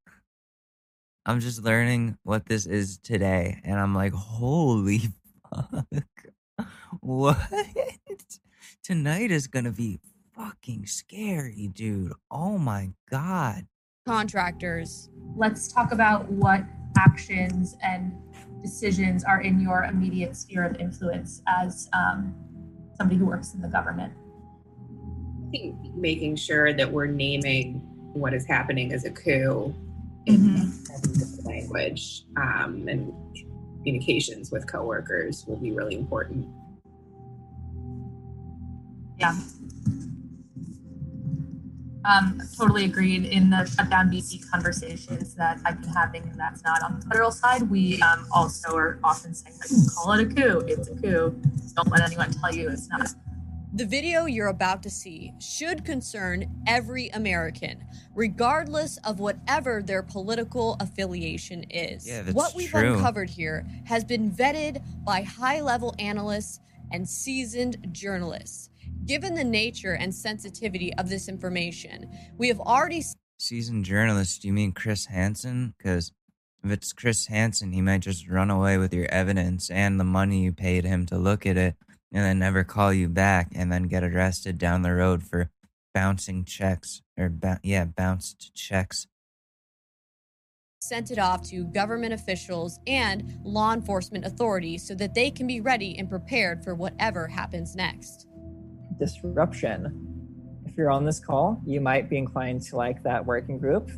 I'm 1.25 1.41
just 1.41 1.63
learning 1.63 2.19
what 2.23 2.47
this 2.47 2.67
is 2.67 2.99
today, 2.99 3.61
and 3.65 3.79
I'm 3.79 3.95
like, 3.95 4.13
holy 4.13 5.01
fuck. 5.55 5.87
What? 7.01 7.39
Tonight 8.83 9.31
is 9.31 9.47
going 9.47 9.65
to 9.65 9.73
be 9.73 10.01
fucking 10.35 10.87
scary, 10.87 11.71
dude. 11.73 12.13
Oh 12.31 12.59
my 12.59 12.91
God. 13.11 13.67
contractors. 14.07 15.11
Let's 15.35 15.73
talk 15.73 15.93
about 15.93 16.31
what 16.31 16.63
actions 16.99 17.77
and 17.83 18.13
decisions 18.63 19.25
are 19.25 19.41
in 19.41 19.61
your 19.61 19.85
immediate 19.85 20.37
sphere 20.37 20.65
of 20.65 20.77
influence 20.77 21.43
as 21.47 21.89
um, 21.93 22.35
somebody 22.97 23.19
who 23.19 23.27
works 23.27 23.55
in 23.55 23.61
the 23.61 23.69
government. 23.69 24.13
I 25.47 25.51
think 25.51 25.95
making 25.95 26.37
sure 26.37 26.73
that 26.73 26.91
we're 26.91 27.07
naming 27.07 27.81
what 28.13 28.35
is 28.35 28.47
happening 28.47 28.93
as 28.93 29.05
a 29.05 29.11
coup 29.11 29.75
in 30.27 30.73
different 31.13 31.45
language 31.45 32.25
um, 32.37 32.89
and 32.89 33.13
communications 33.79 34.51
with 34.51 34.67
coworkers 34.67 35.45
will 35.47 35.57
be 35.57 35.73
really 35.73 35.95
important. 35.95 36.49
Yeah. 39.19 39.35
Um, 42.05 42.41
totally 42.57 42.85
agreed 42.85 43.25
in 43.25 43.51
the 43.51 43.65
shutdown 43.67 44.11
DC 44.11 44.49
conversations 44.49 45.35
that 45.35 45.59
I've 45.65 45.81
been 45.81 45.91
having, 45.91 46.23
and 46.23 46.39
that's 46.39 46.63
not 46.63 46.81
on 46.83 47.01
the 47.01 47.07
federal 47.07 47.33
side. 47.33 47.69
We 47.69 48.01
um, 48.01 48.29
also 48.33 48.77
are 48.77 49.01
often 49.03 49.35
saying 49.35 49.57
that 49.59 49.69
we 49.71 49.87
call 49.93 50.13
it 50.13 50.21
a 50.21 50.27
coup. 50.27 50.61
It's 50.69 50.89
a 50.89 50.95
coup. 50.95 51.41
Don't 51.75 51.91
let 51.91 52.03
anyone 52.03 52.31
tell 52.31 52.55
you 52.55 52.69
it's 52.71 52.89
not. 52.89 53.09
The 53.75 53.85
video 53.85 54.27
you're 54.27 54.47
about 54.47 54.83
to 54.85 54.91
see 54.91 55.35
should 55.41 55.85
concern 55.85 56.47
every 56.67 57.09
American, 57.09 57.85
regardless 58.15 58.99
of 58.99 59.19
whatever 59.19 59.83
their 59.83 60.03
political 60.03 60.77
affiliation 60.81 61.65
is. 61.65 62.09
Yeah, 62.09 62.23
that's 62.23 62.35
what 62.35 62.55
we've 62.55 62.71
true. 62.71 62.95
uncovered 62.95 63.29
here 63.29 63.67
has 63.85 64.05
been 64.05 64.31
vetted 64.31 64.83
by 65.05 65.23
high 65.23 65.61
level 65.61 65.95
analysts 65.99 66.61
and 66.93 67.07
seasoned 67.07 67.89
journalists. 67.93 68.71
Given 69.07 69.35
the 69.35 69.45
nature 69.45 69.93
and 69.93 70.13
sensitivity 70.13 70.93
of 70.95 71.09
this 71.09 71.29
information, 71.29 72.11
we 72.37 72.49
have 72.49 72.59
already 72.59 73.05
Seasoned 73.39 73.85
journalist, 73.85 74.43
do 74.43 74.49
you 74.49 74.55
mean 74.55 74.73
Chris 74.73 75.07
Hansen? 75.07 75.75
Because 75.77 76.11
if 76.65 76.71
it's 76.73 76.93
Chris 76.93 77.27
Hansen, 77.27 77.71
he 77.73 77.83
might 77.83 78.01
just 78.01 78.29
run 78.29 78.51
away 78.51 78.79
with 78.79 78.93
your 78.93 79.07
evidence 79.11 79.71
and 79.71 80.01
the 80.01 80.05
money 80.05 80.43
you 80.43 80.53
paid 80.53 80.85
him 80.85 81.07
to 81.07 81.19
look 81.19 81.47
at 81.47 81.57
it 81.57 81.77
and 82.13 82.25
then 82.25 82.39
never 82.39 82.65
call 82.65 82.93
you 82.93 83.09
back 83.09 83.53
and 83.55 83.71
then 83.71 83.85
get 83.85 84.03
arrested 84.03 84.59
down 84.59 84.83
the 84.83 84.95
road 84.95 85.23
for 85.23 85.51
bouncing 85.95 86.45
checks 86.45 87.03
or, 87.17 87.29
ba- 87.29 87.61
yeah, 87.63 87.85
bounced 87.85 88.55
checks. 88.55 89.07
sent 90.81 91.11
it 91.11 91.19
off 91.19 91.49
to 91.51 91.65
government 91.65 92.15
officials 92.15 92.81
and 92.87 93.39
law 93.45 93.73
enforcement 93.73 94.25
authorities 94.25 94.87
so 94.87 94.95
that 94.95 95.15
they 95.15 95.31
can 95.31 95.47
be 95.47 95.61
ready 95.61 95.97
and 95.99 96.09
prepared 96.09 96.65
for 96.65 96.75
whatever 96.75 97.29
happens 97.29 97.77
next. 97.77 98.27
Disruption. 98.99 100.63
If 100.67 100.77
you're 100.77 100.91
on 100.91 101.05
this 101.05 101.21
call, 101.21 101.61
you 101.65 101.81
might 101.81 102.11
be 102.11 102.19
inclined 102.19 102.63
to 102.63 102.77
like 102.77 103.03
that 103.03 103.25
working 103.25 103.59
group. 103.59 103.91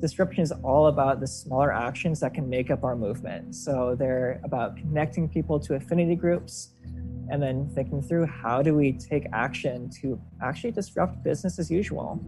Disruption 0.00 0.42
is 0.42 0.52
all 0.62 0.88
about 0.88 1.20
the 1.20 1.26
smaller 1.26 1.72
actions 1.72 2.20
that 2.20 2.34
can 2.34 2.48
make 2.48 2.70
up 2.70 2.84
our 2.84 2.96
movement. 2.96 3.54
So 3.54 3.94
they're 3.98 4.40
about 4.44 4.76
connecting 4.76 5.28
people 5.28 5.58
to 5.60 5.74
affinity 5.74 6.14
groups 6.14 6.70
and 7.30 7.42
then 7.42 7.70
thinking 7.74 8.02
through 8.02 8.26
how 8.26 8.60
do 8.60 8.74
we 8.74 8.92
take 8.92 9.26
action 9.32 9.88
to 10.02 10.20
actually 10.42 10.72
disrupt 10.72 11.22
business 11.24 11.58
as 11.58 11.70
usual. 11.70 12.20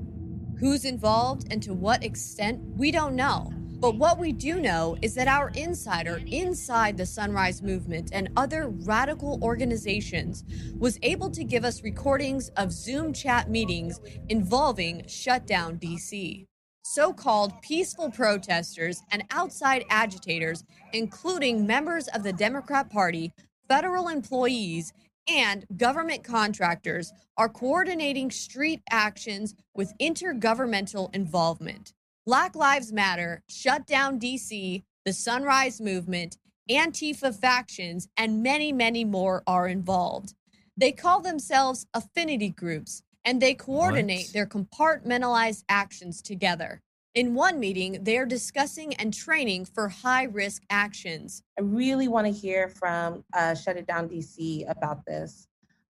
Who's 0.59 0.85
involved 0.87 1.49
and 1.51 1.63
to 1.65 1.75
what 1.75 2.03
extent, 2.03 2.61
we 2.77 2.91
don't 2.91 3.15
know. 3.15 3.53
But 3.87 3.99
what 3.99 4.19
we 4.19 4.33
do 4.33 4.59
know 4.59 4.97
is 5.01 5.15
that 5.15 5.29
our 5.29 5.51
insider 5.51 6.21
inside 6.27 6.97
the 6.97 7.07
Sunrise 7.07 7.63
Movement 7.63 8.11
and 8.13 8.29
other 8.37 8.67
radical 8.67 9.39
organizations 9.41 10.43
was 10.77 10.99
able 11.03 11.31
to 11.31 11.45
give 11.45 11.65
us 11.65 11.85
recordings 11.85 12.49
of 12.57 12.73
Zoom 12.73 13.13
chat 13.13 13.49
meetings 13.49 14.01
involving 14.29 15.07
Shutdown 15.07 15.79
DC. 15.79 16.47
So 16.83 17.13
called 17.13 17.63
peaceful 17.63 18.11
protesters 18.11 19.05
and 19.13 19.23
outside 19.31 19.85
agitators, 19.89 20.65
including 20.93 21.65
members 21.65 22.09
of 22.09 22.25
the 22.25 22.33
Democrat 22.33 22.91
Party, 22.91 23.33
federal 23.69 24.09
employees, 24.09 24.93
and 25.29 25.65
government 25.77 26.25
contractors, 26.25 27.13
are 27.37 27.49
coordinating 27.49 28.33
street 28.33 28.83
actions 28.91 29.55
with 29.77 29.93
intergovernmental 30.01 31.15
involvement. 31.15 31.93
Black 32.27 32.57
Lives 32.57 32.93
Matter, 32.93 33.45
Shut 33.49 33.87
Down 33.87 34.19
DC, 34.19 34.83
the 35.05 35.13
Sunrise 35.13 35.81
Movement, 35.81 36.39
Antifa 36.69 37.33
factions, 37.33 38.09
and 38.17 38.43
many, 38.43 38.73
many 38.73 39.05
more 39.05 39.45
are 39.47 39.69
involved. 39.69 40.35
They 40.77 40.91
call 40.91 41.21
themselves 41.21 41.87
affinity 41.95 42.49
groups 42.49 43.05
and 43.25 43.41
they 43.41 43.55
coordinate 43.55 44.27
What? 44.27 44.33
their 44.33 44.47
compartmentalized 44.47 45.63
actions 45.69 46.21
together. 46.21 46.83
In 47.15 47.33
one 47.35 47.61
meeting, 47.61 48.03
they 48.03 48.19
are 48.19 48.27
discussing 48.27 48.93
and 48.95 49.15
training 49.15 49.65
for 49.65 49.89
high 49.89 50.25
risk 50.25 50.63
actions. 50.69 51.45
I 51.57 51.63
really 51.63 52.09
want 52.09 52.27
to 52.27 52.33
hear 52.33 52.69
from 52.69 53.23
uh, 53.35 53.55
Shut 53.55 53.77
It 53.77 53.87
Down 53.87 54.09
DC 54.09 54.69
about 54.69 55.07
this. 55.07 55.47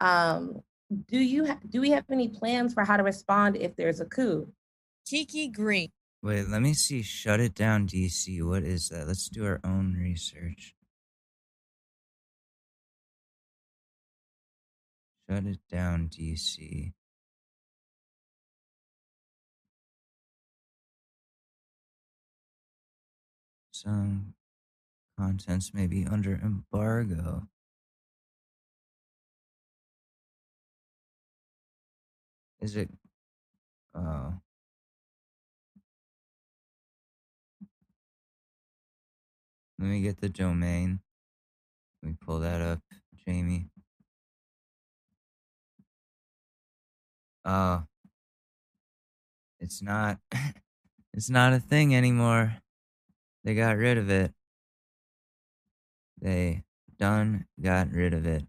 Um, 0.03 0.61
do 1.09 1.18
you 1.18 1.47
ha- 1.47 1.59
do 1.70 1.81
we 1.81 1.91
have 1.91 2.05
any 2.12 2.29
plans 2.29 2.74
for 2.74 2.85
how 2.85 2.99
to 2.99 3.03
respond 3.03 3.57
if 3.57 3.74
there's 3.76 4.01
a 4.01 4.05
coup? 4.05 4.53
Kiki 5.07 5.49
Green. 5.49 5.89
Wait, 6.23 6.49
let 6.49 6.62
me 6.62 6.75
see. 6.75 7.03
Shut 7.03 7.41
it 7.41 7.55
down, 7.55 7.87
DC. 7.87 8.43
What 8.43 8.64
is 8.64 8.89
that? 8.89 9.07
Let's 9.07 9.29
do 9.29 9.45
our 9.47 9.61
own 9.64 9.95
research. 9.95 10.75
Shut 15.31 15.45
it 15.45 15.61
down, 15.71 16.09
DC. 16.09 16.93
Some 23.71 24.35
contents 25.16 25.73
may 25.73 25.87
be 25.87 26.05
under 26.05 26.35
embargo. 26.35 27.47
Is 32.61 32.75
it? 32.75 32.91
Oh. 33.95 34.41
Let 39.79 39.89
me 39.89 40.01
get 40.01 40.20
the 40.20 40.29
domain. 40.29 41.01
Let 42.03 42.11
me 42.11 42.16
pull 42.20 42.41
that 42.41 42.61
up, 42.61 42.81
Jamie. 43.26 43.70
Oh, 47.45 47.85
it's 49.61 49.83
not. 49.83 50.18
It's 51.14 51.31
not 51.31 51.53
a 51.53 51.59
thing 51.59 51.97
anymore. 51.97 52.59
They 53.43 53.55
got 53.55 53.76
rid 53.76 53.99
of 53.99 54.09
it. 54.09 54.33
They 56.20 56.62
done 56.97 57.47
got 57.61 57.91
rid 57.91 58.14
of 58.14 58.26
it. 58.26 58.45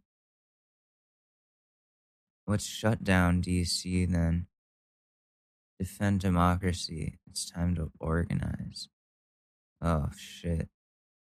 Let's 2.45 2.65
shut 2.65 3.03
down 3.03 3.41
DC 3.41 4.11
then. 4.11 4.47
Defend 5.79 6.19
democracy. 6.19 7.17
It's 7.29 7.49
time 7.49 7.75
to 7.75 7.91
organize. 7.99 8.89
Oh 9.81 10.09
shit. 10.15 10.69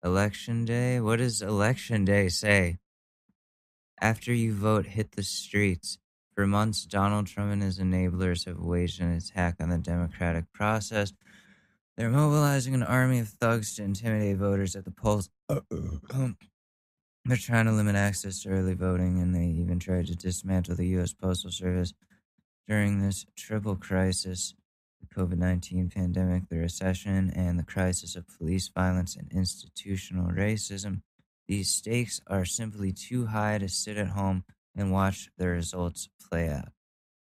Election 0.07 0.65
day? 0.65 1.01
What 1.01 1.17
does 1.17 1.43
election 1.43 2.05
day 2.05 2.29
say? 2.29 2.79
After 4.01 4.33
you 4.33 4.55
vote, 4.55 4.87
hit 4.87 5.11
the 5.17 5.25
streets. 5.25 5.99
For 6.33 6.47
months, 6.47 6.85
Donald 6.85 7.27
Trump 7.27 7.53
and 7.53 7.61
his 7.61 7.81
enablers 7.81 8.47
have 8.47 8.61
waged 8.61 9.01
an 9.01 9.11
attack 9.11 9.57
on 9.59 9.69
the 9.69 9.79
democratic 9.79 10.53
process. 10.53 11.13
They're 11.97 12.09
mobilizing 12.09 12.73
an 12.73 12.85
army 12.85 13.19
of 13.19 13.31
thugs 13.31 13.75
to 13.75 13.83
intimidate 13.83 14.37
voters 14.37 14.77
at 14.77 14.85
the 14.85 14.93
polls. 14.93 15.29
They're 15.49 17.37
trying 17.37 17.65
to 17.65 17.73
limit 17.73 17.97
access 17.97 18.41
to 18.43 18.51
early 18.51 18.75
voting, 18.75 19.19
and 19.19 19.35
they 19.35 19.47
even 19.47 19.81
tried 19.81 20.07
to 20.07 20.15
dismantle 20.15 20.77
the 20.77 20.87
U.S. 20.89 21.15
Postal 21.15 21.51
Service 21.51 21.93
during 22.69 23.01
this 23.03 23.27
triple 23.35 23.75
crisis 23.75 24.55
COVID 25.17 25.39
19 25.39 25.89
pandemic, 25.89 26.49
the 26.51 26.59
recession, 26.59 27.33
and 27.35 27.59
the 27.59 27.65
crisis 27.65 28.17
of 28.17 28.27
police 28.37 28.69
violence 28.69 29.17
and 29.17 29.33
institutional 29.33 30.31
racism. 30.31 31.01
These 31.49 31.71
stakes 31.71 32.21
are 32.27 32.45
simply 32.45 32.93
too 32.93 33.27
high 33.27 33.57
to 33.59 33.69
sit 33.69 33.97
at 33.97 34.09
home 34.09 34.45
and 34.75 34.93
watch 34.93 35.31
the 35.39 35.49
results 35.49 36.11
play 36.29 36.51
out. 36.51 36.69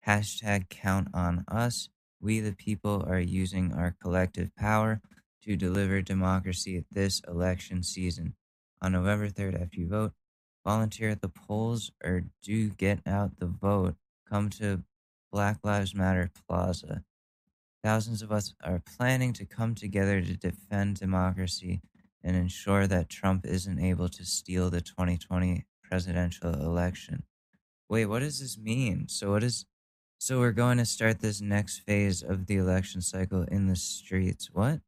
Hashtag 0.05 0.67
count 0.69 1.07
on 1.13 1.45
us. 1.47 1.87
We, 2.19 2.41
the 2.41 2.53
people, 2.53 3.05
are 3.07 3.19
using 3.19 3.73
our 3.73 3.95
collective 4.01 4.53
power 4.55 4.99
to 5.43 5.55
deliver 5.55 6.01
democracy 6.01 6.83
this 6.91 7.21
election 7.25 7.83
season. 7.83 8.35
On 8.81 8.91
November 8.91 9.29
3rd, 9.29 9.61
after 9.61 9.79
you 9.79 9.87
vote, 9.87 10.11
volunteer 10.65 11.09
at 11.09 11.21
the 11.21 11.29
polls 11.29 11.91
or 12.03 12.23
do 12.43 12.69
get 12.69 12.99
out 13.05 13.39
the 13.39 13.45
vote. 13.45 13.95
Come 14.29 14.49
to 14.51 14.83
Black 15.31 15.59
Lives 15.63 15.95
Matter 15.95 16.31
Plaza. 16.47 17.03
Thousands 17.83 18.21
of 18.21 18.31
us 18.31 18.53
are 18.63 18.81
planning 18.97 19.33
to 19.33 19.45
come 19.45 19.75
together 19.75 20.21
to 20.21 20.35
defend 20.35 20.97
democracy 20.97 21.81
and 22.23 22.35
ensure 22.35 22.87
that 22.87 23.09
Trump 23.09 23.45
isn't 23.45 23.79
able 23.79 24.09
to 24.09 24.25
steal 24.25 24.69
the 24.69 24.81
2020 24.81 25.65
presidential 25.83 26.53
election. 26.53 27.23
Wait, 27.89 28.05
what 28.05 28.19
does 28.19 28.39
this 28.39 28.57
mean? 28.57 29.07
So 29.07 29.31
what 29.31 29.43
is 29.43 29.65
so 30.19 30.39
we're 30.39 30.51
going 30.51 30.79
to 30.79 30.85
start 30.85 31.19
this 31.19 31.41
next 31.41 31.79
phase 31.79 32.23
of 32.23 32.47
the 32.47 32.57
election 32.57 33.01
cycle 33.01 33.43
in 33.43 33.67
the 33.67 33.75
streets. 33.75 34.49
What? 34.51 34.81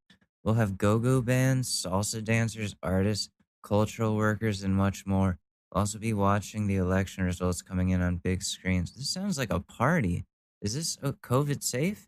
We'll 0.44 0.56
have 0.56 0.78
go-go 0.78 1.22
bands, 1.22 1.70
salsa 1.70 2.24
dancers, 2.24 2.76
artists, 2.82 3.30
cultural 3.62 4.16
workers, 4.16 4.64
and 4.64 4.76
much 4.76 5.06
more. 5.06 5.38
We'll 5.72 5.82
also 5.82 6.00
be 6.00 6.14
watching 6.14 6.66
the 6.66 6.78
election 6.78 7.24
results 7.24 7.62
coming 7.62 7.90
in 7.90 8.02
on 8.02 8.18
big 8.18 8.42
screens. 8.42 8.96
This 8.96 9.12
sounds 9.12 9.38
like 9.38 9.54
a 9.54 9.60
party. 9.60 10.26
Is 10.62 10.74
this 10.74 10.98
uh, 11.04 11.12
COVID 11.22 11.62
safe? 11.62 12.08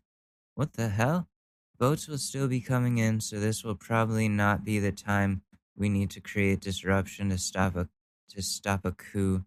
What 0.54 0.74
the 0.74 0.88
hell? 0.88 1.28
Votes 1.78 2.06
will 2.06 2.18
still 2.18 2.46
be 2.46 2.60
coming 2.60 2.98
in, 2.98 3.20
so 3.20 3.40
this 3.40 3.64
will 3.64 3.74
probably 3.74 4.28
not 4.28 4.64
be 4.64 4.78
the 4.78 4.92
time 4.92 5.42
we 5.76 5.88
need 5.88 6.10
to 6.10 6.20
create 6.20 6.60
disruption 6.60 7.30
to 7.30 7.38
stop 7.38 7.74
a 7.76 7.88
to 8.30 8.42
stop 8.42 8.84
a 8.84 8.92
coup 8.92 9.44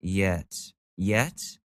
yet. 0.00 0.72
Yet? 0.96 1.58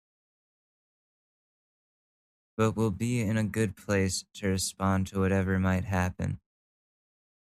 But 2.58 2.76
we'll 2.76 2.92
be 2.92 3.22
in 3.22 3.38
a 3.38 3.44
good 3.44 3.76
place 3.76 4.24
to 4.36 4.48
respond 4.48 5.08
to 5.08 5.20
whatever 5.20 5.60
might 5.60 5.86
happen. 5.86 6.40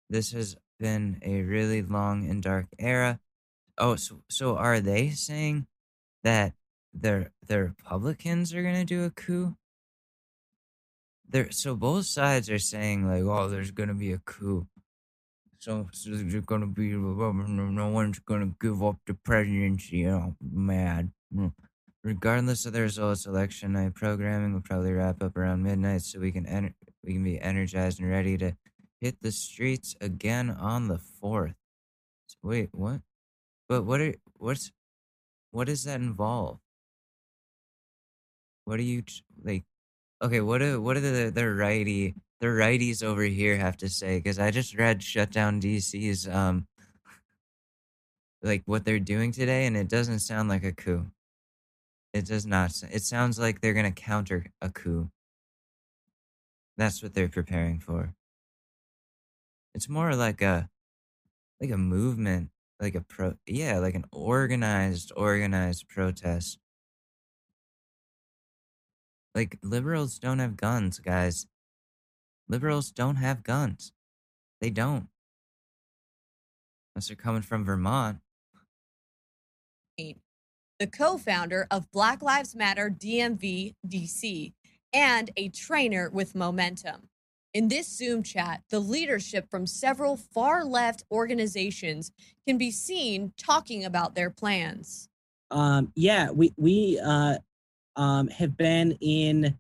This 0.09 0.31
has 0.31 0.57
been 0.79 1.19
a 1.21 1.41
really 1.43 1.81
long 1.81 2.29
and 2.29 2.41
dark 2.41 2.67
era. 2.77 3.19
Oh, 3.77 3.95
so, 3.95 4.21
so 4.29 4.57
are 4.57 4.79
they 4.79 5.09
saying 5.11 5.67
that 6.23 6.53
the 6.93 7.31
the 7.45 7.59
Republicans 7.59 8.53
are 8.53 8.63
gonna 8.63 8.85
do 8.85 9.03
a 9.03 9.09
coup? 9.09 9.55
There, 11.29 11.51
so 11.51 11.75
both 11.75 12.05
sides 12.05 12.49
are 12.49 12.59
saying 12.59 13.07
like, 13.07 13.23
oh, 13.23 13.49
there's 13.49 13.71
gonna 13.71 13.93
be 13.93 14.13
a 14.13 14.19
coup. 14.19 14.67
So, 15.59 15.89
so 15.91 16.11
there's 16.11 16.45
gonna 16.45 16.67
be 16.67 16.91
no 16.91 17.89
one's 17.89 18.19
gonna 18.19 18.53
give 18.61 18.83
up 18.83 18.97
the 19.05 19.13
presidency. 19.13 20.07
Oh, 20.07 20.35
mad. 20.41 21.11
Mm. 21.35 21.53
Regardless 22.03 22.65
of 22.65 22.73
the 22.73 22.81
results, 22.81 23.25
election 23.25 23.73
night 23.73 23.95
programming 23.95 24.53
will 24.53 24.61
probably 24.61 24.93
wrap 24.93 25.21
up 25.21 25.35
around 25.35 25.63
midnight, 25.63 26.03
so 26.03 26.19
we 26.19 26.31
can 26.31 26.45
enter, 26.45 26.73
we 27.03 27.13
can 27.13 27.23
be 27.23 27.41
energized 27.41 27.99
and 27.99 28.09
ready 28.09 28.37
to 28.37 28.55
hit 29.01 29.21
the 29.21 29.31
streets 29.31 29.95
again 29.99 30.49
on 30.49 30.87
the 30.87 30.97
fourth. 30.97 31.55
Wait, 32.43 32.69
what? 32.71 33.01
But 33.67 33.83
what 33.83 33.99
are 33.99 34.13
what's 34.37 34.71
what 35.51 35.67
does 35.67 35.83
that 35.83 35.99
involve? 35.99 36.59
What 38.65 38.79
are 38.79 38.83
you 38.83 39.03
like? 39.43 39.65
Okay, 40.21 40.41
what 40.41 40.59
do 40.59 40.81
what 40.81 40.95
do 40.95 41.01
the 41.01 41.31
the 41.31 41.47
righty 41.49 42.15
the 42.39 42.47
righties 42.47 43.03
over 43.03 43.23
here 43.23 43.57
have 43.57 43.77
to 43.77 43.89
say? 43.89 44.17
Because 44.17 44.39
I 44.39 44.51
just 44.51 44.75
read 44.77 45.03
shut 45.03 45.31
down 45.31 45.61
DC's 45.61 46.27
um 46.27 46.67
like 48.41 48.63
what 48.65 48.85
they're 48.85 48.99
doing 48.99 49.31
today, 49.31 49.65
and 49.65 49.77
it 49.77 49.89
doesn't 49.89 50.19
sound 50.19 50.49
like 50.49 50.63
a 50.63 50.71
coup. 50.73 51.05
It 52.13 52.25
does 52.25 52.45
not. 52.47 52.71
It 52.91 53.03
sounds 53.03 53.37
like 53.37 53.61
they're 53.61 53.73
gonna 53.75 53.91
counter 53.91 54.47
a 54.61 54.69
coup. 54.69 55.11
That's 56.77 57.03
what 57.03 57.13
they're 57.13 57.29
preparing 57.29 57.79
for. 57.79 58.13
It's 59.75 59.89
more 59.89 60.15
like 60.15 60.41
a 60.41 60.69
like 61.61 61.71
a 61.71 61.77
movement, 61.77 62.49
like 62.79 62.95
a 62.95 63.01
pro 63.01 63.35
yeah, 63.45 63.79
like 63.79 63.95
an 63.95 64.05
organized 64.11 65.11
organized 65.15 65.87
protest. 65.89 66.59
Like 69.37 69.59
liberals 69.61 70.17
don't 70.17 70.39
have 70.39 70.57
guns, 70.57 70.97
guys. 70.97 71.45
Liberals 72.49 72.89
don't 72.89 73.17
have 73.17 73.43
guns. 73.43 73.91
They 74.61 74.71
don't. 74.71 75.09
Unless 76.95 77.09
they're 77.09 77.15
coming 77.15 77.43
from 77.43 77.63
Vermont. 77.63 78.17
the 80.79 80.87
co 80.87 81.19
founder 81.19 81.67
of 81.69 81.91
Black 81.91 82.23
Lives 82.23 82.55
Matter 82.55 82.89
DMV 82.89 83.75
DC, 83.87 84.53
and 84.91 85.29
a 85.37 85.49
trainer 85.49 86.09
with 86.09 86.33
momentum. 86.33 87.07
In 87.53 87.67
this 87.67 87.87
Zoom 87.87 88.23
chat, 88.23 88.63
the 88.71 88.79
leadership 88.79 89.51
from 89.51 89.67
several 89.67 90.17
far 90.17 90.65
left 90.65 91.03
organizations 91.11 92.11
can 92.47 92.57
be 92.57 92.71
seen 92.71 93.33
talking 93.37 93.85
about 93.85 94.15
their 94.15 94.31
plans. 94.31 95.09
um, 95.51 95.91
yeah, 95.95 96.31
we 96.31 96.53
we 96.57 96.99
uh, 97.05 97.37
um, 97.97 98.29
have 98.29 98.55
been 98.55 98.97
in 99.01 99.57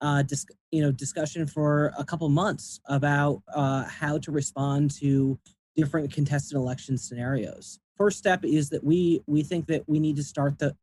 uh, 0.00 0.22
dis- 0.22 0.46
you 0.70 0.80
know 0.80 0.90
discussion 0.90 1.46
for 1.46 1.92
a 1.98 2.04
couple 2.04 2.28
months 2.28 2.80
about 2.86 3.42
uh, 3.54 3.84
how 3.84 4.16
to 4.18 4.30
respond 4.30 4.90
to 4.92 5.38
different 5.76 6.12
contested 6.12 6.56
election 6.56 6.96
scenarios. 6.96 7.78
First 7.96 8.18
step 8.18 8.44
is 8.44 8.70
that 8.70 8.82
we 8.82 9.22
we 9.26 9.42
think 9.42 9.66
that 9.66 9.86
we 9.86 9.98
need 9.98 10.16
to 10.16 10.22
start 10.22 10.58
the 10.58 10.74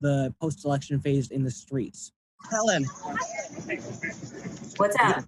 the 0.00 0.34
post 0.40 0.64
election 0.64 1.00
phase 1.00 1.30
in 1.30 1.42
the 1.42 1.50
streets. 1.50 2.12
Helen. 2.50 2.84
What's 4.76 4.96
up? 5.00 5.24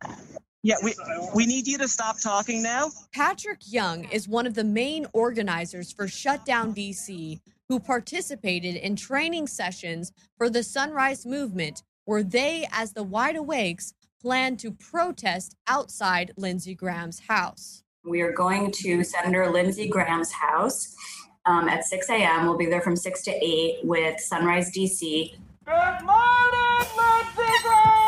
Yeah, 0.62 0.74
we 0.82 0.94
we 1.34 1.46
need 1.46 1.66
you 1.66 1.78
to 1.78 1.88
stop 1.88 2.20
talking 2.20 2.62
now. 2.62 2.90
Patrick 3.14 3.60
Young 3.66 4.04
is 4.10 4.28
one 4.28 4.46
of 4.46 4.54
the 4.54 4.64
main 4.64 5.06
organizers 5.12 5.92
for 5.92 6.08
Shutdown 6.08 6.74
DC, 6.74 7.40
who 7.68 7.78
participated 7.78 8.74
in 8.76 8.96
training 8.96 9.46
sessions 9.46 10.12
for 10.36 10.48
the 10.48 10.62
Sunrise 10.62 11.26
Movement, 11.26 11.82
where 12.06 12.22
they, 12.22 12.66
as 12.72 12.92
the 12.92 13.02
Wide 13.02 13.36
Awakes, 13.36 13.92
plan 14.20 14.56
to 14.56 14.72
protest 14.72 15.54
outside 15.66 16.32
Lindsey 16.36 16.74
Graham's 16.74 17.20
house. 17.20 17.84
We 18.04 18.22
are 18.22 18.32
going 18.32 18.72
to 18.82 19.04
Senator 19.04 19.50
Lindsey 19.50 19.86
Graham's 19.86 20.32
house 20.32 20.96
um, 21.44 21.68
at 21.68 21.84
6 21.84 22.08
a.m. 22.08 22.46
We'll 22.46 22.56
be 22.56 22.66
there 22.66 22.80
from 22.80 22.96
6 22.96 23.22
to 23.24 23.30
8 23.30 23.84
with 23.84 24.18
Sunrise 24.18 24.72
DC. 24.74 25.34
Good 25.64 26.04
morning, 26.04 26.88
Mexico! 26.96 27.98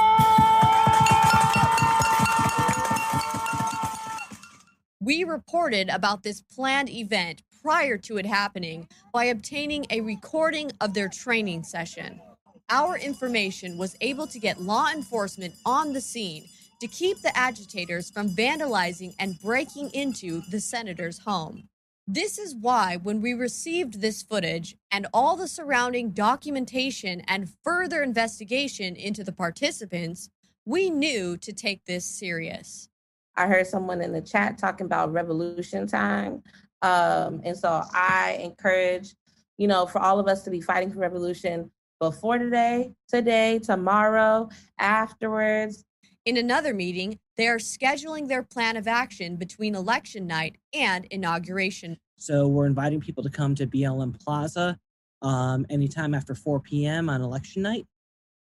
We 5.01 5.25
reported 5.25 5.89
about 5.91 6.23
this 6.23 6.41
planned 6.41 6.89
event 6.89 7.43
prior 7.63 7.99
to 7.99 8.17
it 8.17 8.27
happening 8.27 8.89
by 9.13 9.25
obtaining 9.27 9.87
a 9.91 10.01
recording 10.01 10.71
of 10.81 10.95
their 10.95 11.09
training 11.09 11.63
session. 11.63 12.21
Our 12.69 12.97
information 12.97 13.77
was 13.77 13.97
able 14.01 14.27
to 14.29 14.39
get 14.39 14.63
law 14.63 14.89
enforcement 14.93 15.55
on 15.67 15.93
the 15.93 16.01
scene 16.01 16.47
to 16.81 16.87
keep 16.87 17.21
the 17.21 17.37
agitators 17.37 18.11
from 18.11 18.31
vandalizing 18.31 19.15
and 19.19 19.39
breaking 19.41 19.91
into 19.91 20.43
the 20.51 20.61
senator's 20.61 21.19
home. 21.19 21.69
This 22.07 22.39
is 22.39 22.57
why, 22.57 22.97
when 22.97 23.21
we 23.21 23.35
received 23.35 24.01
this 24.01 24.23
footage 24.23 24.77
and 24.91 25.07
all 25.13 25.37
the 25.37 25.47
surrounding 25.47 26.11
documentation 26.11 27.21
and 27.29 27.53
further 27.63 28.03
investigation 28.03 28.97
into 28.97 29.23
the 29.23 29.33
participants, 29.33 30.31
we 30.65 30.91
knew 30.91 31.37
to 31.37 31.53
take 31.53 31.85
this 31.85 32.05
serious. 32.05 32.89
I 33.37 33.47
heard 33.47 33.67
someone 33.67 34.01
in 34.01 34.13
the 34.13 34.21
chat 34.21 34.59
talking 34.59 34.87
about 34.87 35.13
revolution 35.13 35.87
time. 35.87 36.43
Um, 36.83 37.41
and 37.45 37.57
so 37.57 37.83
I 37.93 38.39
encourage, 38.43 39.15
you 39.59 39.69
know, 39.69 39.87
for 39.87 40.01
all 40.01 40.19
of 40.19 40.29
us 40.29 40.43
to 40.45 40.51
be 40.51 40.61
fighting 40.61 40.91
for 40.91 40.99
revolution 40.99 41.71
before 41.99 42.39
today, 42.39 42.95
today, 43.09 43.59
tomorrow, 43.59 44.49
afterwards. 44.79 45.85
In 46.25 46.37
another 46.37 46.75
meeting, 46.75 47.19
they 47.37 47.49
are 47.49 47.59
scheduling 47.59 48.29
their 48.29 48.43
plan 48.43 48.77
of 48.77 48.87
action 48.87 49.37
between 49.37 49.75
election 49.75 50.27
night 50.27 50.57
and 50.75 51.07
inauguration. 51.07 51.99
So 52.19 52.47
we're 52.47 52.67
inviting 52.67 53.01
people 53.01 53.23
to 53.23 53.31
come 53.31 53.55
to 53.55 53.67
BLM 53.67 54.23
Plaza 54.23 54.79
um, 55.23 55.67
anytime 55.71 56.15
after 56.15 56.35
4 56.35 56.61
p.m. 56.61 57.09
on 57.09 57.23
election 57.23 57.63
night. 57.63 57.87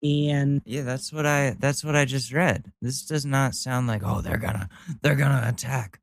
And 0.03 0.63
Yeah, 0.65 0.83
that's 0.83 1.13
what 1.13 1.27
I 1.27 1.57
that's 1.59 1.85
what 1.85 1.97
I 1.97 2.05
just 2.05 2.33
read. 2.33 2.73
This 2.81 3.05
does 3.05 3.27
not 3.27 3.57
sound 3.57 3.89
like 3.89 4.03
oh 4.05 4.21
they're 4.21 4.39
gonna 4.39 4.69
they're 5.03 5.17
gonna 5.17 5.49
attack. 5.49 6.01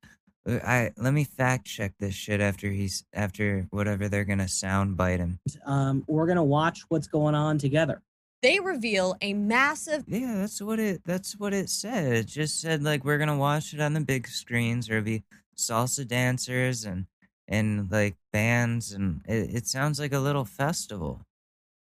Uh, 0.48 0.60
I 0.64 0.92
let 0.98 1.14
me 1.14 1.24
fact 1.24 1.66
check 1.66 1.94
this 2.00 2.14
shit 2.14 2.42
after 2.42 2.70
he's 2.70 3.04
after 3.14 3.68
whatever 3.72 4.08
they're 4.10 4.26
gonna 4.26 4.48
sound 4.48 4.98
bite 4.98 5.20
him. 5.20 5.40
um, 5.66 6.04
we're 6.08 6.26
going 6.26 6.38
to 6.38 6.44
watch 6.44 6.82
what's 6.90 7.08
going 7.08 7.36
on 7.36 7.58
together. 7.58 8.02
They 8.42 8.60
reveal 8.60 9.16
a 9.22 9.34
massive 9.34 10.04
Yeah, 10.08 10.36
that's 10.36 10.62
what 10.62 10.80
it 10.80 11.02
that's 11.06 11.40
what 11.40 11.54
it 11.54 11.70
said. 11.70 12.14
It 12.14 12.28
just 12.28 12.62
said 12.62 12.84
like 12.84 13.04
we're 13.04 13.18
gonna 13.18 13.38
watch 13.38 13.74
it 13.74 13.80
on 13.80 13.94
the 13.94 14.02
big 14.02 14.28
screens. 14.28 14.88
There'll 14.88 15.04
be 15.04 15.24
salsa 15.58 16.08
dancers 16.08 16.86
and 16.86 17.08
and 17.48 17.92
like 17.92 18.16
bands 18.32 18.92
and 18.92 19.22
it, 19.28 19.56
it 19.56 19.68
sounds 19.68 20.00
like 20.00 20.14
a 20.14 20.20
little 20.20 20.46
festival. 20.46 21.22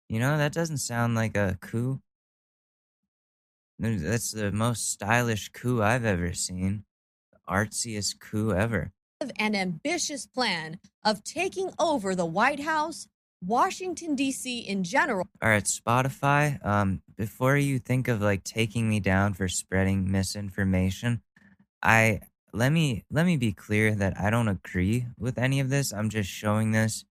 You 0.09 0.19
know, 0.19 0.37
that 0.37 0.53
doesn't 0.53 0.77
sound 0.77 1.15
like 1.15 1.35
a 1.37 1.57
coup. 1.61 2.01
That's 3.77 4.31
the 4.31 4.51
most 4.51 4.89
stylish 4.89 5.49
coup 5.49 5.83
I've 5.83 6.05
ever 6.05 6.33
seen. 6.33 6.85
Artsiest 7.49 8.19
coup 8.19 8.53
ever. 8.53 8.91
An 9.37 9.55
ambitious 9.55 10.25
plan 10.25 10.79
of 11.03 11.23
taking 11.23 11.71
over 11.79 12.13
the 12.13 12.25
White 12.25 12.59
House, 12.59 13.07
Washington, 13.43 14.15
D.C. 14.15 14.59
in 14.59 14.83
general, 14.83 15.27
All 15.41 15.49
right, 15.49 15.63
Spotify. 15.63 16.63
Um, 16.65 17.01
before 17.15 17.57
you 17.57 17.79
think 17.79 18.07
of 18.07 18.21
like 18.21 18.43
taking 18.43 18.89
me 18.89 18.99
down 18.99 19.33
for 19.33 19.47
spreading 19.47 20.11
misinformation, 20.11 21.21
I 21.81 22.21
let 22.53 22.71
me 22.71 23.05
let 23.11 23.25
me 23.25 23.37
be 23.37 23.53
clear 23.53 23.93
that 23.95 24.19
I 24.19 24.29
don't 24.29 24.47
agree 24.47 25.07
with 25.17 25.37
any 25.37 25.59
of 25.59 25.69
this. 25.69 25.93
I'm 25.93 26.09
just 26.09 26.29
showing 26.29 26.71
this 26.71 27.05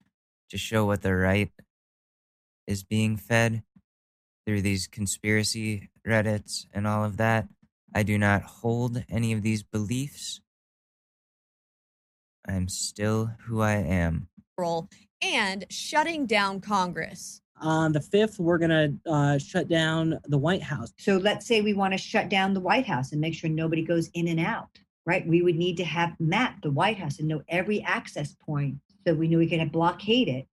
to 0.51 0.59
show 0.59 0.84
what 0.84 1.03
the 1.03 1.14
right 1.14 1.51
is 2.66 2.82
being 2.82 3.16
fed 3.16 3.62
through 4.47 4.62
these 4.62 4.87
conspiracy 4.87 5.91
Reddits 6.07 6.66
and 6.72 6.87
all 6.87 7.05
of 7.05 7.16
that. 7.16 7.49
I 7.95 8.03
do 8.03 8.18
not 8.18 8.43
hold 8.43 9.05
any 9.09 9.32
of 9.32 9.43
these 9.43 9.62
beliefs. 9.62 10.41
I'm 12.49 12.68
still 12.68 13.30
who 13.47 13.61
I 13.61 13.76
am. 13.76 14.28
and 15.22 15.64
shutting 15.70 16.26
down 16.26 16.61
Congress. 16.61 17.41
On 17.61 17.93
the 17.93 18.01
5th, 18.01 18.39
we're 18.39 18.59
going 18.59 18.70
to 19.05 19.11
uh, 19.11 19.39
shut 19.39 19.66
down 19.68 20.18
the 20.24 20.37
White 20.37 20.62
House. 20.62 20.93
So 20.99 21.16
let's 21.16 21.47
say 21.47 21.62
we 21.62 21.72
want 21.72 21.95
to 21.95 21.99
shut 21.99 22.28
down 22.28 22.53
the 22.53 22.61
White 22.61 22.87
House 22.87 23.12
and 23.12 23.20
make 23.20 23.34
sure 23.34 23.49
nobody 23.49 23.82
goes 23.82 24.11
in 24.12 24.28
and 24.28 24.39
out, 24.39 24.68
right? 25.07 25.26
We 25.26 25.41
would 25.41 25.57
need 25.57 25.78
to 25.78 25.84
have 25.84 26.14
map 26.20 26.61
the 26.61 26.70
White 26.70 26.99
House 26.99 27.18
and 27.18 27.28
know 27.28 27.43
every 27.49 27.82
access 27.82 28.34
point 28.34 28.76
so 29.07 29.14
we 29.14 29.26
knew 29.26 29.39
we 29.39 29.49
could 29.49 29.72
blockade 29.72 30.28
it. 30.28 30.47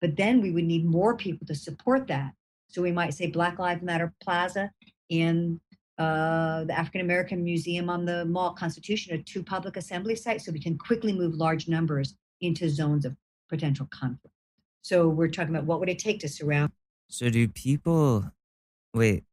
But 0.00 0.16
then 0.16 0.40
we 0.40 0.50
would 0.50 0.64
need 0.64 0.84
more 0.84 1.16
people 1.16 1.46
to 1.46 1.54
support 1.54 2.08
that. 2.08 2.32
So 2.68 2.82
we 2.82 2.92
might 2.92 3.14
say 3.14 3.28
Black 3.28 3.58
Lives 3.58 3.82
Matter 3.82 4.12
Plaza 4.20 4.70
and 5.10 5.60
uh, 5.98 6.64
the 6.64 6.78
African 6.78 7.00
American 7.00 7.42
Museum 7.42 7.90
on 7.90 8.04
the 8.04 8.24
Mall 8.24 8.52
Constitution 8.54 9.14
are 9.14 9.22
two 9.22 9.42
public 9.42 9.76
assembly 9.76 10.14
sites, 10.14 10.46
so 10.46 10.52
we 10.52 10.60
can 10.60 10.78
quickly 10.78 11.12
move 11.12 11.34
large 11.34 11.68
numbers 11.68 12.14
into 12.40 12.68
zones 12.68 13.04
of 13.04 13.16
potential 13.48 13.88
conflict. 13.90 14.34
So 14.82 15.08
we're 15.08 15.28
talking 15.28 15.54
about 15.54 15.66
what 15.66 15.80
would 15.80 15.88
it 15.88 15.98
take 15.98 16.20
to 16.20 16.28
surround 16.28 16.70
So 17.08 17.30
do 17.30 17.48
people 17.48 18.30
wait 18.94 19.24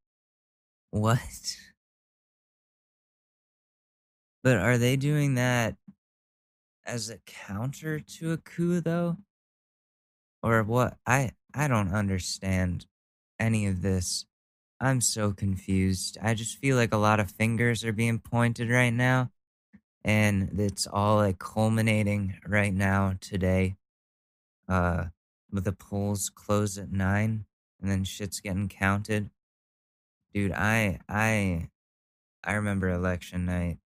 what? 0.91 1.19
But 4.43 4.57
are 4.57 4.77
they 4.77 4.95
doing 4.95 5.35
that 5.35 5.75
as 6.85 7.09
a 7.09 7.17
counter 7.25 7.99
to 7.99 8.31
a 8.31 8.37
coup 8.37 8.81
though? 8.81 9.17
Or 10.41 10.63
what? 10.63 10.97
I 11.05 11.31
I 11.53 11.67
don't 11.67 11.93
understand 11.93 12.85
any 13.39 13.67
of 13.67 13.81
this. 13.81 14.25
I'm 14.79 15.01
so 15.01 15.31
confused. 15.31 16.17
I 16.21 16.33
just 16.33 16.57
feel 16.57 16.75
like 16.75 16.93
a 16.93 16.97
lot 16.97 17.19
of 17.19 17.31
fingers 17.31 17.83
are 17.83 17.93
being 17.93 18.19
pointed 18.19 18.69
right 18.69 18.93
now 18.93 19.31
and 20.03 20.59
it's 20.59 20.87
all 20.87 21.17
like 21.17 21.39
culminating 21.39 22.35
right 22.47 22.73
now 22.73 23.15
today. 23.21 23.77
Uh 24.69 25.05
with 25.51 25.65
the 25.65 25.73
polls 25.73 26.29
close 26.29 26.77
at 26.77 26.91
9 26.91 27.45
and 27.81 27.91
then 27.91 28.03
shit's 28.03 28.41
getting 28.41 28.69
counted. 28.69 29.29
Dude, 30.33 30.51
I 30.51 30.99
I 31.09 31.69
I 32.43 32.53
remember 32.53 32.89
election 32.89 33.45
night 33.45 33.79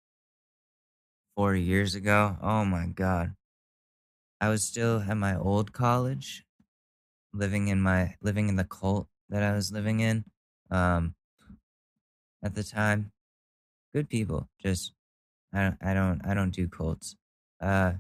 4 1.37 1.55
years 1.55 1.95
ago. 1.95 2.37
Oh 2.43 2.65
my 2.65 2.87
god. 2.87 3.35
I 4.41 4.49
was 4.49 4.65
still 4.65 5.01
at 5.01 5.17
my 5.17 5.37
old 5.37 5.73
college 5.73 6.45
living 7.33 7.69
in 7.69 7.81
my 7.81 8.17
living 8.23 8.49
in 8.49 8.57
the 8.57 8.65
cult 8.65 9.09
that 9.29 9.43
I 9.43 9.53
was 9.55 9.73
living 9.73 10.01
in 10.01 10.25
um 10.71 11.15
at 12.43 12.55
the 12.55 12.65
time. 12.65 13.13
Good 13.95 14.09
people. 14.09 14.49
Just 14.61 14.93
I 15.53 15.63
don't 15.63 15.79
I 15.81 15.95
don't 15.95 16.21
I 16.25 16.35
don't 16.35 16.51
do 16.51 16.69
cults. 16.69 17.17
Uh 17.61 17.95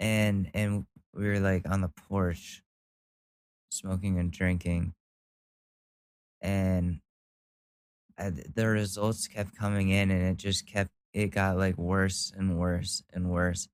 and 0.00 0.50
and 0.54 0.86
we 1.14 1.26
were 1.26 1.40
like 1.40 1.68
on 1.68 1.80
the 1.80 1.88
porch 2.08 2.62
smoking 3.70 4.18
and 4.18 4.30
drinking 4.30 4.94
and 6.40 7.00
I, 8.18 8.30
the 8.30 8.66
results 8.66 9.28
kept 9.28 9.56
coming 9.56 9.90
in 9.90 10.10
and 10.10 10.22
it 10.22 10.36
just 10.36 10.66
kept 10.66 10.90
it 11.12 11.28
got 11.28 11.56
like 11.56 11.76
worse 11.76 12.32
and 12.36 12.58
worse 12.58 13.02
and 13.12 13.30
worse 13.30 13.68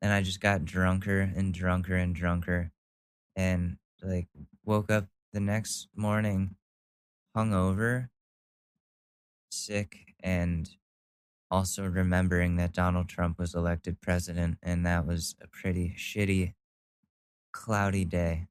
and 0.00 0.12
i 0.12 0.22
just 0.22 0.40
got 0.40 0.64
drunker 0.64 1.20
and 1.20 1.52
drunker 1.52 1.96
and 1.96 2.14
drunker 2.14 2.70
and 3.36 3.76
like 4.02 4.28
woke 4.64 4.90
up 4.90 5.06
the 5.32 5.40
next 5.40 5.88
morning 5.94 6.56
hungover 7.36 8.08
sick 9.50 10.14
and 10.20 10.70
also 11.50 11.84
remembering 11.84 12.56
that 12.56 12.72
donald 12.72 13.08
trump 13.08 13.38
was 13.38 13.54
elected 13.54 14.00
president 14.00 14.58
and 14.62 14.84
that 14.86 15.06
was 15.06 15.34
a 15.42 15.46
pretty 15.48 15.94
shitty 15.96 16.54
cloudy 17.52 18.04
day 18.04 18.46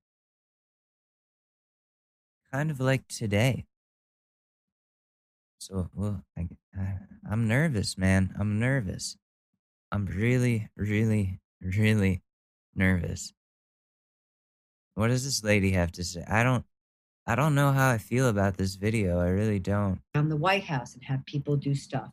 kind 2.52 2.72
of 2.72 2.80
like 2.80 3.08
today 3.08 3.66
so, 5.64 5.90
well, 5.96 6.26
I, 6.38 6.50
I, 6.78 6.98
I'm 7.32 7.48
nervous, 7.48 7.98
man. 7.98 8.36
I'm 8.38 8.60
nervous. 8.60 9.16
I'm 9.94 10.06
really, 10.06 10.68
really, 10.76 11.40
really 11.62 12.22
nervous. 12.76 13.32
What 14.96 15.08
does 15.08 15.24
this 15.24 15.42
lady 15.42 15.72
have 15.72 15.94
to 15.94 16.04
say? 16.04 16.26
I 16.28 16.44
don't, 16.44 16.66
I 17.26 17.36
don't 17.36 17.56
know 17.56 17.72
how 17.72 17.90
I 17.90 17.98
feel 17.98 18.28
about 18.28 18.58
this 18.58 18.76
video. 18.76 19.20
I 19.20 19.30
really 19.30 19.60
don't. 19.60 20.02
around 20.14 20.30
the 20.30 20.36
White 20.36 20.66
House 20.66 20.94
and 20.94 21.04
have 21.06 21.26
people 21.26 21.56
do 21.56 21.74
stuff. 21.74 22.12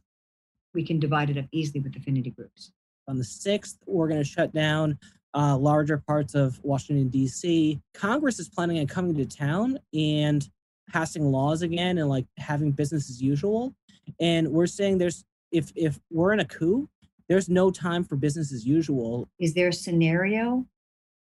We 0.72 0.84
can 0.84 1.00
divide 1.00 1.30
it 1.30 1.38
up 1.38 1.46
easily 1.50 1.80
with 1.80 1.96
affinity 1.96 2.30
groups. 2.30 2.70
On 3.08 3.18
the 3.18 3.24
6th, 3.24 3.78
we're 3.86 4.06
going 4.06 4.20
to 4.20 4.28
shut 4.28 4.54
down 4.54 4.98
uh, 5.34 5.56
larger 5.56 5.98
parts 5.98 6.34
of 6.34 6.60
Washington, 6.62 7.08
D.C. 7.08 7.80
Congress 7.92 8.38
is 8.38 8.48
planning 8.48 8.78
on 8.78 8.86
coming 8.86 9.16
to 9.16 9.26
town 9.26 9.78
and 9.92 10.48
passing 10.88 11.24
laws 11.24 11.62
again 11.62 11.98
and 11.98 12.08
like 12.08 12.26
having 12.36 12.70
business 12.70 13.10
as 13.10 13.20
usual. 13.20 13.74
And 14.20 14.48
we're 14.48 14.66
saying 14.66 14.98
there's, 14.98 15.24
if, 15.50 15.72
if 15.74 15.98
we're 16.10 16.32
in 16.32 16.40
a 16.40 16.44
coup, 16.44 16.88
there's 17.28 17.48
no 17.48 17.72
time 17.72 18.04
for 18.04 18.14
business 18.14 18.52
as 18.52 18.64
usual. 18.64 19.28
Is 19.40 19.54
there 19.54 19.68
a 19.68 19.72
scenario 19.72 20.66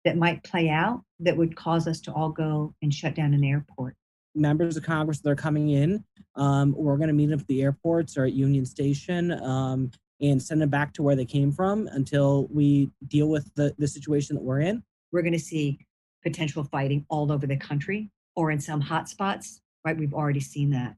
that 0.05 0.17
might 0.17 0.43
play 0.43 0.69
out 0.69 1.03
that 1.19 1.35
would 1.35 1.55
cause 1.55 1.87
us 1.87 1.99
to 2.01 2.13
all 2.13 2.29
go 2.29 2.73
and 2.81 2.93
shut 2.93 3.15
down 3.15 3.33
an 3.33 3.43
airport? 3.43 3.95
members 4.35 4.77
of 4.77 4.83
Congress 4.83 5.19
that 5.19 5.29
are 5.29 5.35
coming 5.35 5.69
in. 5.69 6.03
Um, 6.35 6.73
we're 6.77 6.97
going 6.97 7.09
to 7.09 7.13
meet 7.13 7.29
them 7.29 7.39
at 7.39 7.47
the 7.47 7.61
airports 7.61 8.17
or 8.17 8.25
at 8.25 8.33
Union 8.33 8.65
Station 8.65 9.31
um, 9.43 9.91
and 10.21 10.41
send 10.41 10.61
them 10.61 10.69
back 10.69 10.93
to 10.93 11.03
where 11.03 11.15
they 11.15 11.25
came 11.25 11.51
from 11.51 11.87
until 11.87 12.47
we 12.47 12.89
deal 13.07 13.29
with 13.29 13.49
the, 13.55 13.73
the 13.77 13.87
situation 13.87 14.35
that 14.35 14.43
we're 14.43 14.61
in. 14.61 14.83
We're 15.11 15.21
going 15.21 15.33
to 15.33 15.39
see 15.39 15.79
potential 16.23 16.63
fighting 16.63 17.05
all 17.09 17.31
over 17.31 17.47
the 17.47 17.57
country 17.57 18.09
or 18.35 18.51
in 18.51 18.59
some 18.59 18.81
hot 18.81 19.09
spots, 19.09 19.61
right? 19.85 19.97
We've 19.97 20.13
already 20.13 20.39
seen 20.39 20.71
that. 20.71 20.95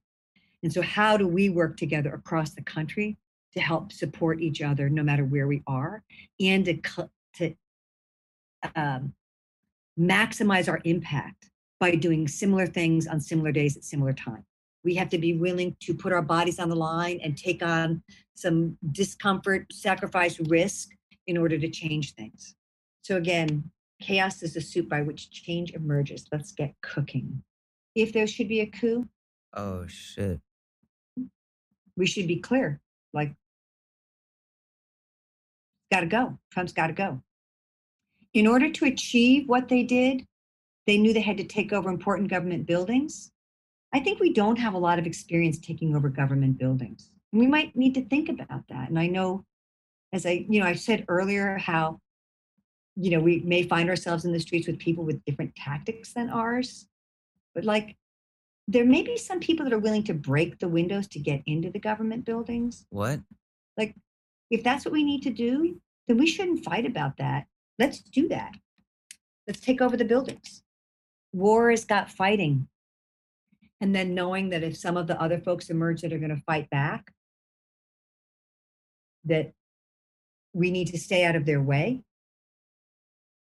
And 0.63 0.71
so, 0.71 0.81
how 0.81 1.17
do 1.17 1.27
we 1.27 1.49
work 1.49 1.77
together 1.77 2.13
across 2.13 2.51
the 2.51 2.61
country 2.61 3.17
to 3.53 3.59
help 3.59 3.91
support 3.91 4.41
each 4.41 4.61
other, 4.61 4.89
no 4.89 5.03
matter 5.03 5.25
where 5.25 5.47
we 5.47 5.63
are, 5.65 6.03
and 6.39 6.65
to, 6.65 7.09
to 7.35 7.55
um, 8.75 9.13
maximize 9.99 10.67
our 10.69 10.79
impact 10.85 11.49
by 11.79 11.95
doing 11.95 12.27
similar 12.27 12.67
things 12.67 13.07
on 13.07 13.19
similar 13.19 13.51
days 13.51 13.75
at 13.77 13.83
similar 13.83 14.13
time. 14.13 14.45
We 14.83 14.95
have 14.95 15.09
to 15.09 15.17
be 15.17 15.33
willing 15.33 15.75
to 15.81 15.93
put 15.93 16.11
our 16.13 16.21
bodies 16.21 16.59
on 16.59 16.69
the 16.69 16.75
line 16.75 17.19
and 17.23 17.37
take 17.37 17.61
on 17.63 18.01
some 18.35 18.77
discomfort, 18.91 19.67
sacrifice, 19.71 20.39
risk 20.39 20.89
in 21.27 21.37
order 21.37 21.57
to 21.57 21.69
change 21.69 22.13
things. 22.15 22.55
So, 23.03 23.17
again, 23.17 23.69
chaos 24.01 24.41
is 24.41 24.55
the 24.55 24.61
soup 24.61 24.89
by 24.89 25.01
which 25.03 25.29
change 25.31 25.71
emerges. 25.73 26.25
Let's 26.31 26.51
get 26.51 26.73
cooking. 26.81 27.43
If 27.93 28.13
there 28.13 28.25
should 28.25 28.47
be 28.47 28.61
a 28.61 28.65
coup, 28.65 29.07
Oh 29.53 29.85
shit. 29.87 30.39
we 31.97 32.05
should 32.07 32.27
be 32.27 32.37
clear 32.37 32.79
like, 33.13 33.33
got 35.91 35.99
to 36.01 36.05
go. 36.07 36.39
Trump's 36.51 36.71
got 36.73 36.87
to 36.87 36.93
go. 36.93 37.21
In 38.33 38.47
order 38.47 38.69
to 38.69 38.85
achieve 38.85 39.47
what 39.47 39.67
they 39.67 39.83
did, 39.83 40.25
they 40.87 40.97
knew 40.97 41.13
they 41.13 41.21
had 41.21 41.37
to 41.37 41.43
take 41.43 41.73
over 41.73 41.89
important 41.89 42.29
government 42.29 42.65
buildings. 42.65 43.31
I 43.93 43.99
think 43.99 44.19
we 44.19 44.33
don't 44.33 44.57
have 44.57 44.73
a 44.73 44.79
lot 44.79 44.99
of 44.99 45.05
experience 45.05 45.59
taking 45.59 45.95
over 45.95 46.09
government 46.09 46.57
buildings. 46.57 47.09
And 47.31 47.39
we 47.41 47.47
might 47.47 47.75
need 47.75 47.93
to 47.95 48.05
think 48.05 48.29
about 48.29 48.67
that. 48.69 48.89
And 48.89 48.97
I 48.97 49.07
know, 49.07 49.45
as 50.13 50.25
I, 50.25 50.45
you 50.49 50.59
know, 50.59 50.65
I 50.65 50.75
said 50.75 51.05
earlier 51.07 51.57
how, 51.57 51.99
you 52.95 53.11
know, 53.11 53.19
we 53.19 53.41
may 53.41 53.63
find 53.63 53.89
ourselves 53.89 54.25
in 54.25 54.31
the 54.31 54.39
streets 54.39 54.67
with 54.67 54.79
people 54.79 55.03
with 55.03 55.23
different 55.25 55.55
tactics 55.55 56.13
than 56.13 56.29
ours. 56.29 56.87
But 57.53 57.65
like, 57.65 57.97
there 58.67 58.85
may 58.85 59.01
be 59.01 59.17
some 59.17 59.39
people 59.39 59.65
that 59.65 59.73
are 59.73 59.79
willing 59.79 60.03
to 60.05 60.13
break 60.13 60.59
the 60.59 60.67
windows 60.69 61.07
to 61.09 61.19
get 61.19 61.41
into 61.45 61.69
the 61.69 61.79
government 61.79 62.25
buildings. 62.25 62.85
What? 62.89 63.19
Like, 63.77 63.95
if 64.49 64.63
that's 64.63 64.85
what 64.85 64.93
we 64.93 65.03
need 65.03 65.23
to 65.23 65.31
do, 65.31 65.79
then 66.07 66.17
we 66.17 66.27
shouldn't 66.27 66.63
fight 66.63 66.85
about 66.85 67.17
that. 67.17 67.47
Let's 67.81 67.99
do 67.99 68.27
that. 68.27 68.53
Let's 69.47 69.59
take 69.59 69.81
over 69.81 69.97
the 69.97 70.05
buildings. 70.05 70.61
War 71.33 71.71
has 71.71 71.83
got 71.83 72.11
fighting. 72.11 72.67
And 73.81 73.95
then 73.95 74.13
knowing 74.13 74.49
that 74.49 74.61
if 74.61 74.77
some 74.77 74.97
of 74.97 75.07
the 75.07 75.19
other 75.19 75.39
folks 75.39 75.71
emerge 75.71 76.01
that 76.01 76.13
are 76.13 76.19
going 76.19 76.35
to 76.35 76.43
fight 76.45 76.69
back, 76.69 77.11
that 79.25 79.53
we 80.53 80.69
need 80.69 80.89
to 80.89 80.99
stay 80.99 81.25
out 81.25 81.35
of 81.35 81.47
their 81.47 81.59
way. 81.59 82.03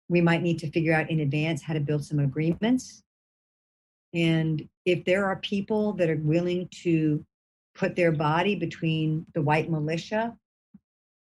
We 0.10 0.20
might 0.20 0.42
need 0.42 0.58
to 0.60 0.72
figure 0.72 0.96
out 0.96 1.12
in 1.12 1.20
advance 1.20 1.62
how 1.62 1.76
to 1.76 1.80
build 1.80 2.04
some 2.04 2.18
agreements. 2.18 3.04
And 4.16 4.68
if 4.84 5.06
there 5.06 5.26
are 5.28 5.36
people 5.36 5.94
that 5.94 6.10
are 6.10 6.18
willing 6.18 6.70
to 6.82 7.24
put 7.76 7.96
their 7.96 8.12
body 8.12 8.56
between 8.56 9.28
the 9.36 9.44
white 9.44 9.70
militia 9.70 10.36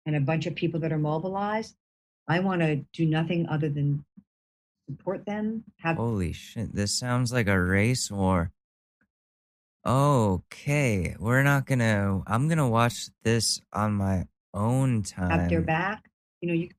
and 0.06 0.16
a 0.16 0.20
bunch 0.20 0.46
of 0.46 0.54
people 0.54 0.80
that 0.80 0.92
are 0.92 0.98
mobilized, 0.98 1.76
I 2.28 2.40
want 2.40 2.62
to 2.62 2.76
do 2.92 3.06
nothing 3.06 3.46
other 3.48 3.68
than 3.68 4.04
support 4.88 5.26
them. 5.26 5.64
Have 5.80 5.96
Holy 5.96 6.32
shit, 6.32 6.74
this 6.74 6.92
sounds 6.98 7.32
like 7.32 7.48
a 7.48 7.60
race 7.60 8.10
war. 8.10 8.50
Okay, 9.86 11.14
we're 11.18 11.42
not 11.42 11.66
gonna. 11.66 12.22
I'm 12.26 12.48
gonna 12.48 12.68
watch 12.68 13.10
this 13.22 13.60
on 13.72 13.92
my 13.92 14.26
own 14.54 15.02
time. 15.02 15.30
have 15.40 15.50
their 15.50 15.60
back. 15.60 16.08
You 16.40 16.48
know, 16.48 16.54
you 16.54 16.70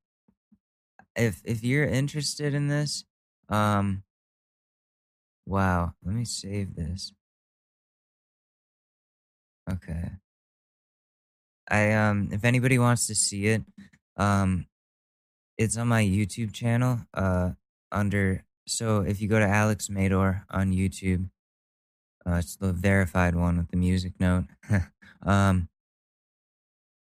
If 1.14 1.40
if 1.44 1.62
you're 1.62 1.86
interested 1.86 2.52
in 2.54 2.66
this, 2.66 3.04
um, 3.48 4.02
wow, 5.46 5.94
let 6.04 6.14
me 6.16 6.24
save 6.24 6.74
this. 6.74 7.12
Okay. 9.70 10.10
I 11.68 11.92
um, 11.92 12.28
if 12.32 12.44
anybody 12.44 12.78
wants 12.78 13.06
to 13.08 13.14
see 13.14 13.46
it, 13.46 13.62
um, 14.16 14.66
it's 15.58 15.76
on 15.76 15.88
my 15.88 16.02
YouTube 16.02 16.52
channel. 16.52 17.00
Uh, 17.14 17.50
under 17.92 18.44
so 18.66 19.00
if 19.00 19.20
you 19.20 19.28
go 19.28 19.38
to 19.38 19.46
Alex 19.46 19.88
Mador 19.88 20.42
on 20.50 20.72
YouTube, 20.72 21.30
uh, 22.26 22.34
it's 22.34 22.56
the 22.56 22.72
verified 22.72 23.36
one 23.36 23.56
with 23.56 23.70
the 23.70 23.76
music 23.76 24.14
note. 24.18 24.46
um, 25.22 25.68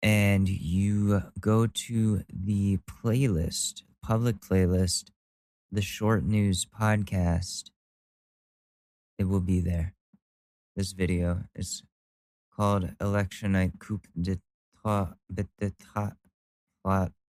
and 0.02 0.48
you 0.48 1.22
go 1.40 1.66
to 1.66 2.22
the 2.32 2.78
playlist, 2.88 3.82
public 4.02 4.36
playlist, 4.40 5.10
the 5.72 5.82
short 5.82 6.24
news 6.24 6.64
podcast. 6.64 7.70
It 9.18 9.24
will 9.24 9.40
be 9.40 9.60
there. 9.60 9.94
This 10.76 10.92
video 10.92 11.44
is 11.54 11.82
called 12.56 12.94
Election 13.00 13.52
Night 13.52 13.72
Coup 13.78 14.00
d'etat, 14.18 15.16
d'etat, 15.30 16.16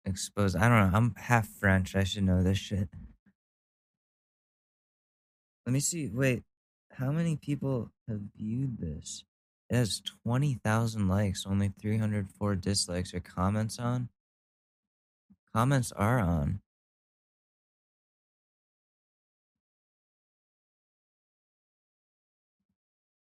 exposed. 0.06 0.56
I 0.56 0.68
don't 0.68 0.90
know. 0.90 0.96
I'm 0.96 1.14
half 1.16 1.48
French. 1.48 1.94
I 1.94 2.04
should 2.04 2.24
know 2.24 2.42
this 2.42 2.58
shit. 2.58 2.88
Let 5.66 5.72
me 5.72 5.80
see. 5.80 6.08
Wait, 6.08 6.44
how 6.92 7.10
many 7.10 7.36
people 7.36 7.90
have 8.08 8.20
viewed 8.36 8.78
this? 8.78 9.24
It 9.68 9.76
has 9.76 10.00
20,000 10.24 11.08
likes, 11.08 11.44
only 11.44 11.72
304 11.80 12.54
dislikes 12.54 13.12
or 13.12 13.20
comments 13.20 13.78
on. 13.80 14.08
Comments 15.52 15.90
are 15.92 16.20
on. 16.20 16.60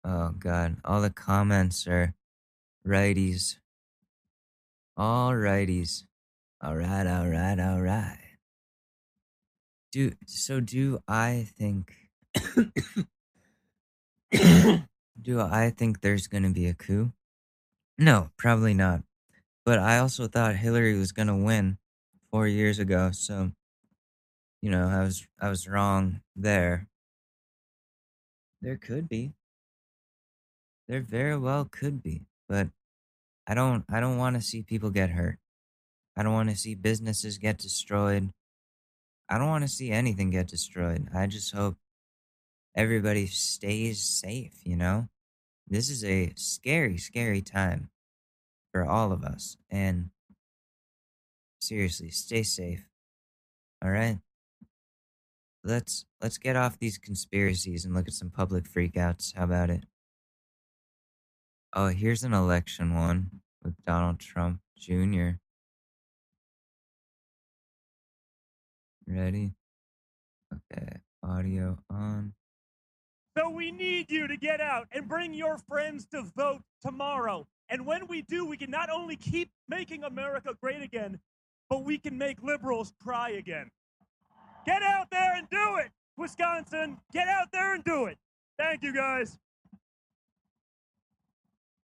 Oh, 0.05 0.29
God. 0.39 0.77
All 0.85 1.01
the 1.01 1.09
comments 1.09 1.85
are 1.87 2.13
righties. 2.87 3.57
All 4.95 5.31
righties. 5.33 6.05
All 6.61 6.75
right, 6.75 7.07
all 7.07 7.27
right, 7.27 7.57
all 7.57 7.81
right. 7.81 8.17
Do 9.93 10.11
so 10.27 10.59
do 10.59 10.99
I 11.07 11.47
think 11.55 11.93
do 15.21 15.39
I 15.39 15.69
think 15.69 16.01
there's 16.01 16.27
going 16.27 16.43
to 16.43 16.49
be 16.49 16.67
a 16.67 16.73
coup? 16.73 17.13
No, 17.97 18.31
probably 18.37 18.73
not. 18.73 19.03
But 19.65 19.79
I 19.79 19.99
also 19.99 20.27
thought 20.27 20.55
Hillary 20.55 20.97
was 20.97 21.11
going 21.13 21.27
to 21.29 21.35
win 21.35 21.77
4 22.31 22.47
years 22.47 22.77
ago, 22.77 23.11
so 23.13 23.51
you 24.61 24.69
know, 24.69 24.87
I 24.89 25.03
was 25.03 25.25
I 25.39 25.49
was 25.49 25.67
wrong 25.67 26.21
there. 26.35 26.87
There 28.61 28.77
could 28.77 29.07
be. 29.07 29.31
There 30.89 31.01
very 31.01 31.37
well 31.37 31.65
could 31.65 32.03
be, 32.03 32.27
but 32.49 32.67
I 33.47 33.53
don't 33.53 33.85
I 33.89 34.01
don't 34.01 34.17
want 34.17 34.35
to 34.35 34.41
see 34.41 34.61
people 34.61 34.89
get 34.89 35.11
hurt. 35.11 35.39
I 36.19 36.23
don't 36.23 36.33
want 36.33 36.49
to 36.49 36.57
see 36.57 36.75
businesses 36.75 37.37
get 37.37 37.57
destroyed. 37.59 38.33
I 39.29 39.37
don't 39.37 39.47
want 39.47 39.63
to 39.63 39.69
see 39.69 39.89
anything 39.89 40.31
get 40.31 40.49
destroyed. 40.49 41.07
I 41.15 41.27
just 41.27 41.55
hope 41.55 41.77
everybody 42.75 43.25
stays 43.27 44.01
safe, 44.01 44.51
you 44.65 44.75
know? 44.75 45.07
This 45.65 45.89
is 45.89 46.03
a 46.03 46.33
scary, 46.35 46.97
scary 46.97 47.41
time 47.41 47.89
for 48.73 48.83
all 48.83 49.13
of 49.13 49.23
us. 49.23 49.55
And 49.69 50.09
seriously, 51.61 52.09
stay 52.09 52.43
safe. 52.43 52.83
All 53.81 53.91
right? 53.91 54.19
Let's 55.63 56.05
let's 56.21 56.37
get 56.37 56.57
off 56.57 56.79
these 56.79 56.97
conspiracies 56.97 57.85
and 57.85 57.93
look 57.93 58.09
at 58.09 58.13
some 58.13 58.29
public 58.29 58.65
freakouts. 58.65 59.37
How 59.37 59.45
about 59.45 59.69
it? 59.69 59.85
Oh, 61.71 61.87
here's 61.87 62.23
an 62.23 62.33
election 62.33 62.93
one 62.93 63.39
with 63.63 63.75
Donald 63.85 64.19
Trump 64.19 64.59
Jr. 64.77 65.37
Ready? 69.09 69.53
Okay, 70.53 70.87
audio 71.23 71.79
on. 71.89 72.33
So 73.35 73.49
we 73.49 73.71
need 73.71 74.11
you 74.11 74.27
to 74.27 74.37
get 74.37 74.61
out 74.61 74.87
and 74.91 75.07
bring 75.07 75.33
your 75.33 75.57
friends 75.57 76.05
to 76.11 76.21
vote 76.37 76.61
tomorrow. 76.79 77.47
And 77.69 77.87
when 77.87 78.05
we 78.05 78.21
do, 78.21 78.45
we 78.45 78.55
can 78.55 78.69
not 78.69 78.91
only 78.91 79.15
keep 79.15 79.49
making 79.67 80.03
America 80.03 80.51
great 80.61 80.83
again, 80.83 81.17
but 81.71 81.83
we 81.83 81.97
can 81.97 82.19
make 82.19 82.43
liberals 82.43 82.93
cry 83.01 83.31
again. 83.31 83.71
Get 84.67 84.83
out 84.83 85.09
there 85.09 85.33
and 85.35 85.49
do 85.49 85.77
it, 85.77 85.89
Wisconsin. 86.15 86.97
Get 87.11 87.27
out 87.27 87.47
there 87.51 87.73
and 87.73 87.83
do 87.83 88.05
it. 88.05 88.17
Thank 88.59 88.83
you, 88.83 88.93
guys. 88.93 89.39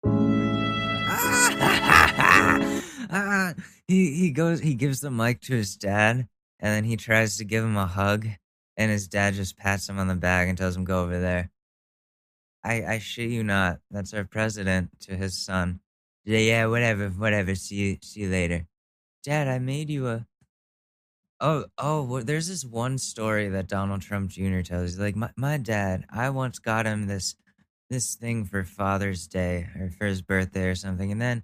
Ah, 3.07 3.53
he 3.87 4.15
he 4.15 4.31
goes 4.31 4.59
he 4.59 4.73
gives 4.73 4.99
the 4.99 5.11
mic 5.11 5.39
to 5.41 5.53
his 5.53 5.75
dad 5.75 6.27
and 6.65 6.73
then 6.73 6.83
he 6.83 6.97
tries 6.97 7.37
to 7.37 7.45
give 7.45 7.63
him 7.63 7.77
a 7.77 7.85
hug, 7.85 8.27
and 8.75 8.89
his 8.89 9.07
dad 9.07 9.35
just 9.35 9.55
pats 9.55 9.87
him 9.87 9.99
on 9.99 10.07
the 10.07 10.15
back 10.15 10.47
and 10.47 10.57
tells 10.57 10.75
him 10.75 10.83
go 10.83 11.03
over 11.03 11.19
there. 11.19 11.51
I 12.63 12.83
I 12.85 12.97
shit 12.97 13.29
you 13.29 13.43
not. 13.43 13.81
That's 13.91 14.15
our 14.15 14.23
president 14.23 14.89
to 15.01 15.15
his 15.15 15.37
son. 15.37 15.81
Yeah, 16.23 16.65
whatever, 16.65 17.09
whatever. 17.09 17.53
See 17.53 17.75
you, 17.75 17.97
see 18.01 18.21
you 18.21 18.31
later. 18.31 18.65
Dad, 19.23 19.47
I 19.47 19.59
made 19.59 19.91
you 19.91 20.07
a. 20.07 20.25
Oh, 21.39 21.65
oh, 21.77 22.01
well, 22.01 22.23
there's 22.23 22.47
this 22.47 22.65
one 22.65 22.97
story 22.97 23.47
that 23.49 23.67
Donald 23.67 24.01
Trump 24.01 24.31
Jr. 24.31 24.61
tells. 24.61 24.89
He's 24.89 24.99
like, 24.99 25.15
my, 25.15 25.29
my 25.37 25.57
dad, 25.57 26.05
I 26.09 26.31
once 26.31 26.57
got 26.57 26.87
him 26.87 27.05
this 27.05 27.35
this 27.91 28.15
thing 28.15 28.43
for 28.43 28.63
Father's 28.63 29.27
Day 29.27 29.69
or 29.79 29.91
for 29.91 30.07
his 30.07 30.23
birthday 30.23 30.69
or 30.69 30.75
something, 30.75 31.11
and 31.11 31.21
then 31.21 31.43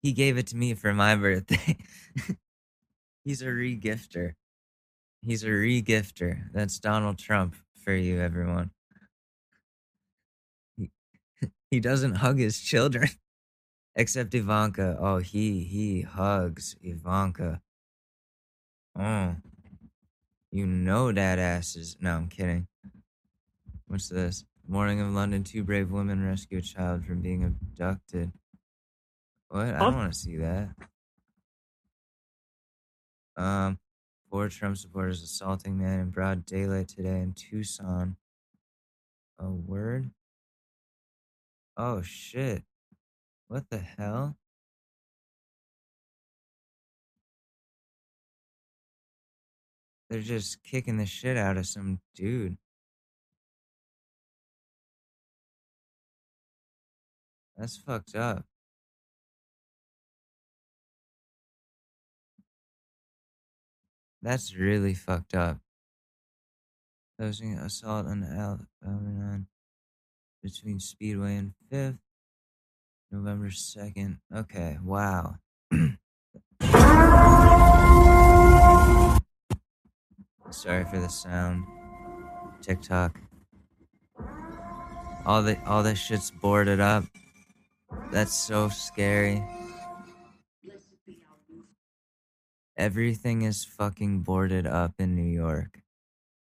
he 0.00 0.12
gave 0.12 0.38
it 0.38 0.46
to 0.48 0.56
me 0.56 0.74
for 0.74 0.92
my 0.92 1.16
birthday. 1.16 1.76
He's 3.24 3.42
a 3.42 3.46
regifter. 3.46 4.34
He's 5.22 5.44
a 5.44 5.48
regifter. 5.48 6.52
That's 6.52 6.78
Donald 6.78 7.18
Trump 7.18 7.54
for 7.84 7.94
you, 7.94 8.20
everyone. 8.20 8.70
He, 10.76 10.90
he 11.70 11.80
doesn't 11.80 12.16
hug 12.16 12.38
his 12.38 12.60
children. 12.60 13.08
Except 13.94 14.34
Ivanka. 14.34 14.96
Oh, 14.98 15.18
he 15.18 15.64
he 15.64 16.00
hugs 16.00 16.76
Ivanka. 16.82 17.60
Oh. 18.98 19.36
You 20.50 20.66
know 20.66 21.12
that 21.12 21.38
ass 21.38 21.76
is 21.76 21.96
no, 22.00 22.16
I'm 22.16 22.28
kidding. 22.28 22.66
What's 23.86 24.08
this? 24.08 24.44
Morning 24.66 25.00
of 25.00 25.12
London, 25.12 25.44
two 25.44 25.62
brave 25.62 25.90
women 25.90 26.24
rescue 26.24 26.58
a 26.58 26.62
child 26.62 27.04
from 27.04 27.20
being 27.20 27.44
abducted. 27.44 28.32
What? 29.48 29.66
I 29.66 29.78
don't 29.78 29.96
want 29.96 30.12
to 30.12 30.18
see 30.18 30.36
that. 30.36 30.70
Um, 33.36 33.78
four 34.30 34.48
Trump 34.48 34.76
supporters 34.76 35.22
assaulting 35.22 35.78
man 35.78 36.00
in 36.00 36.10
broad 36.10 36.44
daylight 36.44 36.88
today 36.88 37.20
in 37.20 37.32
Tucson. 37.34 38.16
A 39.38 39.48
word? 39.48 40.10
Oh 41.76 42.02
shit. 42.02 42.62
What 43.48 43.68
the 43.70 43.78
hell? 43.78 44.36
They're 50.08 50.20
just 50.20 50.62
kicking 50.62 50.98
the 50.98 51.06
shit 51.06 51.38
out 51.38 51.56
of 51.56 51.66
some 51.66 52.00
dude. 52.14 52.58
That's 57.56 57.78
fucked 57.78 58.14
up. 58.14 58.44
That's 64.22 64.54
really 64.54 64.94
fucked 64.94 65.34
up. 65.34 65.58
Closing 67.18 67.54
assault 67.54 68.06
on 68.06 68.22
Al 68.22 68.60
Alvernon 68.86 69.48
between 70.42 70.78
Speedway 70.78 71.36
and 71.36 71.54
Fifth, 71.68 71.98
November 73.10 73.50
second. 73.50 74.18
Okay, 74.34 74.78
wow. 74.84 75.36
Sorry 80.50 80.84
for 80.84 80.98
the 81.00 81.08
sound. 81.08 81.64
TikTok. 82.60 83.18
All 85.26 85.42
the 85.42 85.58
all 85.66 85.82
this 85.82 85.98
shit's 85.98 86.30
boarded 86.30 86.78
up. 86.78 87.04
That's 88.12 88.34
so 88.34 88.68
scary. 88.68 89.42
Everything 92.82 93.42
is 93.42 93.64
fucking 93.64 94.22
boarded 94.22 94.66
up 94.66 94.94
in 94.98 95.14
New 95.14 95.22
York. 95.22 95.80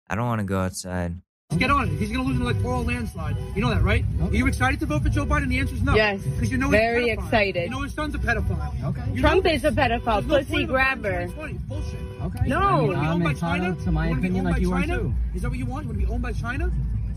I 0.08 0.14
don't 0.14 0.28
want 0.28 0.38
to 0.38 0.44
go 0.44 0.60
outside. 0.60 1.16
Get 1.58 1.68
on 1.68 1.88
it. 1.88 1.98
He's 1.98 2.12
going 2.12 2.22
to 2.22 2.28
lose 2.28 2.36
in 2.36 2.42
an 2.42 2.48
electoral 2.48 2.84
landslide. 2.84 3.36
You 3.56 3.60
know 3.60 3.70
that, 3.70 3.82
right? 3.82 4.04
Are 4.22 4.32
you 4.32 4.46
excited 4.46 4.78
to 4.80 4.86
vote 4.86 5.02
for 5.02 5.08
Joe 5.08 5.26
Biden? 5.26 5.48
The 5.48 5.58
answer 5.58 5.74
is 5.74 5.82
no. 5.82 5.96
Yes, 5.96 6.20
Because 6.22 6.52
you 6.52 6.58
know 6.58 6.68
very 6.68 7.08
he's 7.08 7.10
a 7.10 7.12
excited. 7.14 7.64
You 7.64 7.70
know 7.70 7.82
his 7.82 7.92
son's 7.92 8.14
a 8.14 8.18
pedophile. 8.18 8.84
Okay. 8.84 9.02
You 9.12 9.20
Trump 9.20 9.46
is 9.46 9.64
a 9.64 9.72
pedophile, 9.72 10.24
There's 10.24 10.26
no 10.28 10.38
pussy 10.38 10.50
point 10.50 10.62
of 10.62 10.68
a 10.68 10.72
grabber. 10.72 11.26
Bullshit. 11.66 12.00
Okay. 12.22 12.38
You 12.44 12.48
No. 12.50 12.60
want 12.60 12.80
to 12.82 12.88
be 12.92 12.94
I'm 12.94 13.12
owned 13.14 13.24
by 13.24 13.30
entitled 13.30 13.74
China? 13.78 13.84
to 13.84 13.90
my 13.90 14.04
You 14.04 14.10
wanna 14.10 14.20
be 14.22 14.26
opinion 14.28 14.46
owned 14.46 14.52
like 14.54 14.54
by 14.54 14.60
you 14.62 14.72
are 14.72 14.80
China? 14.80 14.98
too. 15.00 15.14
Is 15.34 15.42
that 15.42 15.48
what 15.48 15.58
you 15.58 15.66
want? 15.66 15.84
You 15.86 15.88
want 15.90 16.00
to 16.00 16.06
be 16.06 16.12
owned 16.12 16.22
by 16.22 16.32
China? 16.32 16.70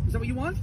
Is 0.07 0.13
that 0.13 0.19
what 0.19 0.27
you 0.27 0.35
want? 0.35 0.57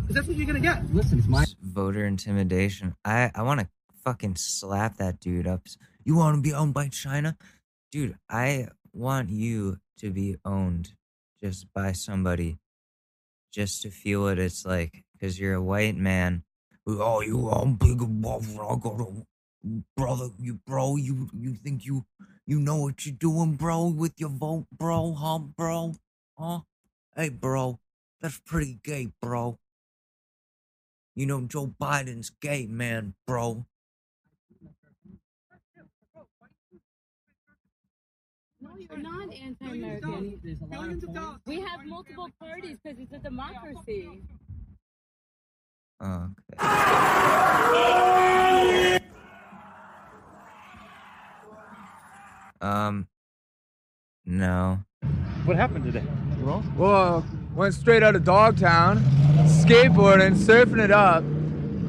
Because 0.00 0.14
that's 0.16 0.26
what 0.26 0.36
you're 0.38 0.46
going 0.46 0.60
to 0.62 0.66
get. 0.66 0.94
Listen, 0.94 1.18
it's 1.18 1.28
my 1.28 1.44
voter 1.62 2.06
intimidation. 2.06 2.94
I 3.04 3.30
I 3.34 3.42
want 3.42 3.60
to 3.60 3.68
fucking 4.02 4.36
slap 4.36 4.96
that 4.96 5.20
dude 5.20 5.46
up. 5.46 5.66
You 6.06 6.14
want 6.16 6.34
to 6.36 6.42
be 6.42 6.52
owned 6.52 6.74
by 6.74 6.88
China, 6.88 7.36
dude? 7.94 8.18
I 8.28 8.66
want 8.92 9.30
you 9.30 9.78
to 9.98 10.10
be 10.10 10.34
owned 10.44 10.94
just 11.40 11.72
by 11.72 11.92
somebody, 11.92 12.58
just 13.52 13.82
to 13.82 13.90
feel 13.90 14.22
what 14.22 14.40
it's 14.40 14.66
like, 14.66 15.04
because 15.12 15.38
you're 15.38 15.54
a 15.54 15.62
white 15.62 15.96
man. 15.96 16.42
Oh, 16.88 17.20
you 17.20 17.48
I'm 17.50 17.76
big 17.76 18.02
above. 18.02 18.50
I 18.58 18.76
got 18.82 19.00
a 19.00 19.06
brother. 19.96 20.30
You 20.40 20.58
bro, 20.66 20.96
you 20.96 21.30
you 21.32 21.54
think 21.54 21.86
you 21.86 22.04
you 22.44 22.58
know 22.58 22.78
what 22.78 23.06
you're 23.06 23.14
doing, 23.14 23.54
bro, 23.54 23.86
with 23.86 24.14
your 24.18 24.30
vote, 24.30 24.66
bro, 24.76 25.14
huh, 25.14 25.38
bro, 25.56 25.94
huh? 26.36 26.60
Hey, 27.14 27.28
bro, 27.28 27.78
that's 28.20 28.40
pretty 28.44 28.80
gay, 28.82 29.12
bro. 29.22 29.60
You 31.14 31.26
know 31.26 31.42
Joe 31.42 31.72
Biden's 31.80 32.30
gay, 32.42 32.66
man, 32.66 33.14
bro. 33.24 33.66
You're 38.78 38.98
not 38.98 39.32
anti-American. 39.34 40.40
We 41.46 41.60
have 41.60 41.84
multiple 41.86 42.28
parties 42.40 42.78
because 42.82 42.98
it's 42.98 43.12
a 43.12 43.18
democracy. 43.18 44.08
Okay. 46.02 46.58
Um, 52.60 53.06
no. 54.24 54.78
What 55.44 55.56
happened 55.56 55.84
today? 55.84 56.04
Well, 56.76 57.24
went 57.54 57.74
straight 57.74 58.02
out 58.02 58.16
of 58.16 58.24
Dogtown, 58.24 58.98
skateboarding, 59.44 60.34
surfing 60.36 60.82
it 60.82 60.90
up. 60.90 61.22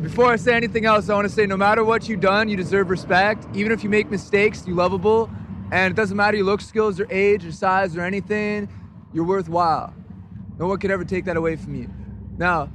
Before 0.01 0.31
I 0.31 0.35
say 0.35 0.53
anything 0.53 0.85
else, 0.85 1.09
I 1.09 1.15
want 1.15 1.27
to 1.27 1.33
say 1.33 1.45
no 1.45 1.57
matter 1.57 1.83
what 1.83 2.07
you've 2.07 2.19
done, 2.19 2.47
you 2.47 2.55
deserve 2.55 2.89
respect. 2.89 3.47
Even 3.55 3.71
if 3.71 3.83
you 3.83 3.89
make 3.89 4.11
mistakes, 4.11 4.63
you're 4.67 4.75
lovable. 4.75 5.29
And 5.71 5.91
it 5.91 5.95
doesn't 5.95 6.15
matter 6.15 6.37
your 6.37 6.45
look, 6.45 6.61
skills, 6.61 6.99
or 6.99 7.07
age, 7.11 7.45
or 7.45 7.51
size, 7.51 7.95
or 7.97 8.01
anything, 8.01 8.69
you're 9.13 9.25
worthwhile. 9.25 9.93
No 10.59 10.67
one 10.67 10.77
could 10.79 10.91
ever 10.91 11.03
take 11.03 11.25
that 11.25 11.37
away 11.37 11.55
from 11.55 11.75
you. 11.75 11.89
Now, 12.37 12.69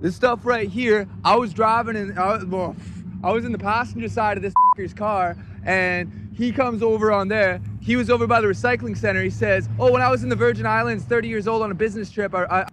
this 0.00 0.14
stuff 0.14 0.46
right 0.46 0.68
here, 0.68 1.08
I 1.24 1.36
was 1.36 1.52
driving 1.52 1.96
and 1.96 2.18
I 2.18 2.36
was, 2.36 2.44
well, 2.44 2.76
I 3.22 3.32
was 3.32 3.44
in 3.44 3.52
the 3.52 3.58
passenger 3.58 4.08
side 4.08 4.36
of 4.36 4.42
this 4.76 4.94
car, 4.94 5.36
and 5.64 6.30
he 6.36 6.52
comes 6.52 6.82
over 6.82 7.10
on 7.10 7.26
there. 7.26 7.60
He 7.80 7.96
was 7.96 8.10
over 8.10 8.26
by 8.26 8.40
the 8.40 8.46
recycling 8.46 8.96
center. 8.96 9.22
He 9.22 9.30
says, 9.30 9.68
"Oh, 9.78 9.90
when 9.90 10.02
I 10.02 10.08
was 10.08 10.22
in 10.22 10.28
the 10.28 10.36
Virgin 10.36 10.66
Islands, 10.66 11.04
30 11.04 11.26
years 11.26 11.48
old 11.48 11.62
on 11.62 11.70
a 11.72 11.74
business 11.74 12.10
trip, 12.10 12.32
I, 12.34 12.44
I 12.44 12.66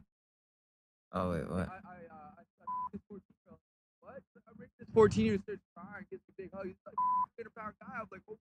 Oh 1.13 1.31
wait, 1.31 1.49
what? 1.49 1.67
I 1.67 1.77
uh, 2.11 2.35
this 2.93 3.01
14 4.93 5.25
years 5.25 5.39
starts 5.41 5.61
crying, 5.75 6.05
gives 6.11 6.21
me 6.27 6.33
a 6.37 6.41
big 6.43 6.51
hug. 6.53 6.67
He's 6.67 6.75
like, 6.85 6.95
"100 7.37 7.55
pound 7.55 7.73
guy." 7.81 7.95
I'm 7.99 8.07
like, 8.11 8.21
"Oh, 8.29 8.37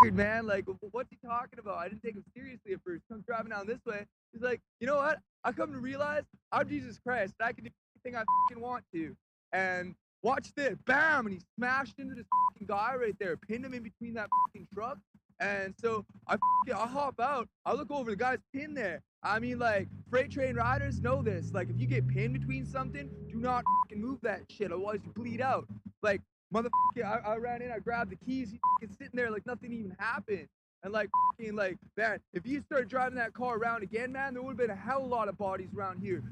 weird, 0.00 0.14
man. 0.14 0.46
Like, 0.46 0.64
wh- 0.66 0.94
what's 0.94 1.10
he 1.10 1.18
talking 1.24 1.58
about?" 1.58 1.78
I 1.78 1.88
didn't 1.88 2.02
take 2.02 2.14
him 2.14 2.24
seriously 2.34 2.72
at 2.72 2.80
first. 2.84 3.02
I'm 3.10 3.22
driving 3.22 3.50
down 3.50 3.66
this 3.66 3.84
way. 3.86 4.06
He's 4.32 4.42
like, 4.42 4.60
"You 4.80 4.86
know 4.86 4.96
what? 4.96 5.18
I 5.44 5.52
come 5.52 5.72
to 5.72 5.78
realize 5.78 6.24
I'm 6.52 6.68
Jesus 6.68 6.98
Christ. 6.98 7.34
I 7.40 7.52
can 7.52 7.64
do 7.64 7.70
anything 8.04 8.18
I 8.18 8.24
want 8.58 8.84
to." 8.94 9.16
And 9.52 9.94
watch 10.22 10.52
this, 10.54 10.76
bam! 10.86 11.26
And 11.26 11.34
he 11.34 11.40
smashed 11.56 11.98
into 11.98 12.14
this 12.14 12.26
guy 12.66 12.94
right 12.94 13.16
there, 13.18 13.36
pinned 13.36 13.64
him 13.64 13.74
in 13.74 13.82
between 13.82 14.14
that 14.14 14.28
truck. 14.72 14.98
And 15.40 15.74
so 15.80 16.04
I, 16.26 16.36
I 16.74 16.86
hop 16.86 17.18
out. 17.18 17.48
I 17.64 17.72
look 17.72 17.90
over, 17.90 18.10
the 18.10 18.16
guy's 18.16 18.38
pinned 18.54 18.76
there. 18.76 19.00
I 19.22 19.38
mean, 19.38 19.58
like, 19.58 19.88
freight 20.10 20.30
train 20.30 20.54
riders 20.54 21.00
know 21.00 21.22
this. 21.22 21.52
Like, 21.52 21.70
if 21.70 21.78
you 21.78 21.86
get 21.86 22.06
pinned 22.06 22.34
between 22.34 22.66
something, 22.66 23.10
do 23.30 23.38
not 23.38 23.64
move 23.94 24.18
that 24.22 24.42
shit, 24.50 24.70
otherwise 24.70 25.00
you 25.04 25.12
bleed 25.12 25.40
out. 25.40 25.66
Like, 26.02 26.20
motherfucker, 26.52 27.04
I, 27.04 27.32
I 27.32 27.36
ran 27.36 27.62
in, 27.62 27.70
I 27.70 27.78
grabbed 27.78 28.10
the 28.10 28.16
keys, 28.16 28.52
he's 28.80 28.90
sitting 28.98 29.14
there 29.14 29.30
like 29.30 29.46
nothing 29.46 29.72
even 29.72 29.96
happened. 29.98 30.48
And 30.82 30.92
like, 30.94 31.10
fucking, 31.38 31.54
like, 31.56 31.76
man, 31.96 32.20
if 32.32 32.46
you 32.46 32.62
started 32.62 32.88
driving 32.88 33.18
that 33.18 33.34
car 33.34 33.58
around 33.58 33.82
again, 33.82 34.12
man, 34.12 34.32
there 34.32 34.42
would 34.42 34.52
have 34.52 34.56
been 34.56 34.70
a 34.70 34.74
hell 34.74 35.00
of 35.00 35.04
a 35.04 35.14
lot 35.14 35.28
of 35.28 35.36
bodies 35.36 35.68
around 35.76 36.00
here. 36.00 36.22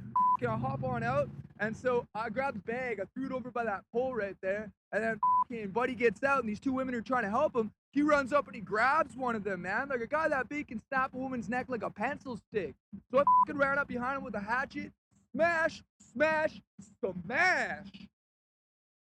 Can 0.40 0.48
I 0.48 0.56
hop 0.56 0.84
on 0.84 1.02
out, 1.02 1.28
and 1.60 1.76
so 1.76 2.06
I 2.14 2.30
grabbed 2.30 2.56
the 2.56 2.60
bag, 2.60 3.00
I 3.00 3.04
threw 3.14 3.26
it 3.26 3.32
over 3.32 3.50
by 3.50 3.64
that 3.64 3.82
pole 3.92 4.14
right 4.14 4.36
there, 4.40 4.70
and 4.92 5.04
then 5.04 5.20
fucking 5.50 5.70
Buddy 5.70 5.94
gets 5.94 6.22
out, 6.22 6.40
and 6.40 6.48
these 6.48 6.60
two 6.60 6.72
women 6.72 6.94
are 6.94 7.02
trying 7.02 7.24
to 7.24 7.30
help 7.30 7.54
him. 7.54 7.70
He 7.92 8.02
runs 8.02 8.32
up 8.32 8.46
and 8.46 8.54
he 8.54 8.60
grabs 8.60 9.16
one 9.16 9.34
of 9.34 9.44
them, 9.44 9.62
man. 9.62 9.88
Like 9.88 10.00
a 10.00 10.06
guy 10.06 10.28
that 10.28 10.48
big 10.48 10.68
can 10.68 10.80
snap 10.88 11.14
a 11.14 11.16
woman's 11.16 11.48
neck 11.48 11.66
like 11.68 11.82
a 11.82 11.90
pencil 11.90 12.36
stick. 12.36 12.74
So 13.10 13.18
I 13.18 13.24
fucking 13.46 13.58
ran 13.58 13.78
up 13.78 13.88
behind 13.88 14.18
him 14.18 14.24
with 14.24 14.34
a 14.34 14.40
hatchet, 14.40 14.92
smash, 15.34 15.82
smash, 16.12 16.60
smash. 17.00 17.86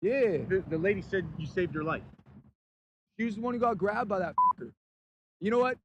Yeah. 0.00 0.38
The, 0.48 0.64
the 0.68 0.78
lady 0.78 1.02
said 1.02 1.26
you 1.38 1.46
saved 1.46 1.74
her 1.74 1.82
life. 1.82 2.02
She 3.18 3.24
was 3.24 3.34
the 3.34 3.40
one 3.40 3.54
who 3.54 3.60
got 3.60 3.78
grabbed 3.78 4.08
by 4.08 4.20
that 4.20 4.34
fucker. 4.36 4.70
You 5.40 5.50
know 5.50 5.58
what? 5.58 5.78